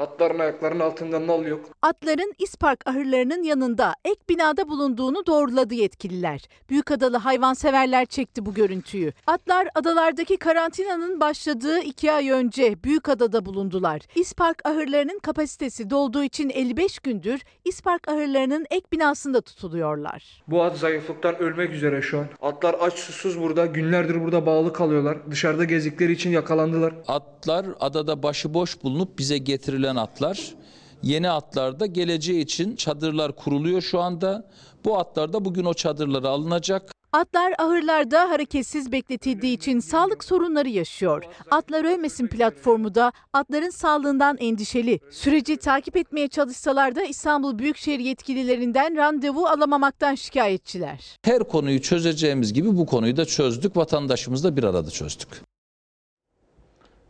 Atların 0.00 0.38
ayaklarının 0.38 0.80
altında 0.80 1.26
nal 1.26 1.46
yok. 1.46 1.60
Atların 1.82 2.32
İspark 2.38 2.88
ahırlarının 2.88 3.42
yanında 3.42 3.94
ek 4.04 4.20
binada 4.28 4.68
bulunduğunu 4.68 5.26
doğruladı 5.26 5.74
yetkililer. 5.74 6.40
Büyükadalı 6.70 7.16
hayvanseverler 7.16 8.06
çekti 8.06 8.46
bu 8.46 8.54
görüntüyü. 8.54 9.12
Atlar 9.26 9.68
adalardaki 9.74 10.36
karantinanın 10.36 11.20
başladığı 11.20 11.80
iki 11.80 12.12
ay 12.12 12.30
önce 12.30 12.84
Büyükada'da 12.84 13.46
bulundular. 13.46 14.00
İspark 14.14 14.66
ahırlarının 14.66 15.18
kapasitesi 15.18 15.90
dolduğu 15.90 16.22
için 16.22 16.50
55 16.50 16.98
gündür 16.98 17.40
İspark 17.64 18.08
ahırlarının 18.08 18.66
ek 18.70 18.86
binasında 18.92 19.40
tutuluyorlar. 19.40 20.42
Bu 20.48 20.62
at 20.62 20.78
zayıflıktan 20.78 21.38
ölmek 21.38 21.70
üzere 21.72 22.02
şu 22.02 22.18
an. 22.18 22.26
Atlar 22.42 22.76
aç 22.80 22.94
susuz 22.94 23.40
burada. 23.40 23.66
Günlerdir 23.66 24.24
burada 24.24 24.46
bağlı 24.46 24.72
kalıyorlar. 24.72 25.30
Dışarıda 25.30 25.64
gezdikleri 25.64 26.12
için 26.12 26.30
yakalandılar. 26.30 26.94
Atlar 27.08 27.66
adada 27.80 28.22
başıboş 28.22 28.82
bulunup 28.82 29.18
bize 29.18 29.38
getirilen 29.38 29.89
atlar. 29.96 30.54
Yeni 31.02 31.30
atlarda 31.30 31.86
geleceği 31.86 32.40
için 32.40 32.76
çadırlar 32.76 33.36
kuruluyor 33.36 33.80
şu 33.80 34.00
anda. 34.00 34.50
Bu 34.84 34.98
atlar 34.98 35.32
da 35.32 35.44
bugün 35.44 35.64
o 35.64 35.74
çadırlara 35.74 36.28
alınacak. 36.28 36.92
Atlar 37.12 37.54
ahırlarda 37.58 38.30
hareketsiz 38.30 38.92
bekletildiği 38.92 39.56
için 39.56 39.80
sağlık 39.80 40.24
sorunları 40.24 40.68
yaşıyor. 40.68 41.24
Atlar 41.50 41.84
Ölmesin 41.84 42.26
platformu 42.26 42.94
da 42.94 43.12
atların 43.32 43.70
sağlığından 43.70 44.36
endişeli. 44.40 45.00
Süreci 45.10 45.56
takip 45.56 45.96
etmeye 45.96 46.28
çalışsalar 46.28 46.94
da 46.94 47.02
İstanbul 47.04 47.58
Büyükşehir 47.58 47.98
yetkililerinden 47.98 48.96
randevu 48.96 49.46
alamamaktan 49.46 50.14
şikayetçiler. 50.14 51.18
Her 51.22 51.44
konuyu 51.44 51.82
çözeceğimiz 51.82 52.52
gibi 52.52 52.76
bu 52.76 52.86
konuyu 52.86 53.16
da 53.16 53.24
çözdük. 53.24 53.76
Vatandaşımızla 53.76 54.56
bir 54.56 54.64
arada 54.64 54.90
çözdük. 54.90 55.28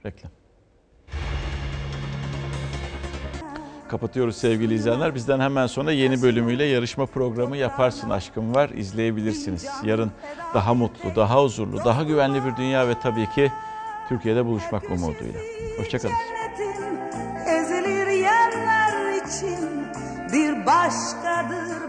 Reklam. 0.06 0.39
Kapatıyoruz 3.90 4.36
sevgili 4.36 4.74
izleyenler. 4.74 5.14
Bizden 5.14 5.40
hemen 5.40 5.66
sonra 5.66 5.92
yeni 5.92 6.22
bölümüyle 6.22 6.64
yarışma 6.64 7.06
programı 7.06 7.56
Yaparsın 7.56 8.10
Aşkım 8.10 8.54
var. 8.54 8.68
İzleyebilirsiniz. 8.68 9.66
Yarın 9.84 10.10
daha 10.54 10.74
mutlu, 10.74 11.16
daha 11.16 11.42
huzurlu, 11.42 11.84
daha 11.84 12.02
güvenli 12.02 12.44
bir 12.44 12.56
dünya 12.56 12.88
ve 12.88 12.94
tabii 13.02 13.30
ki 13.30 13.52
Türkiye'de 14.08 14.46
buluşmak 14.46 14.90
umuduyla. 14.90 15.40
Hoşçakalın. 15.78 16.14
Ezilir 17.46 18.06
yerler 18.06 19.26
için 19.26 19.86
bir 20.32 20.66
başkadır 20.66 21.79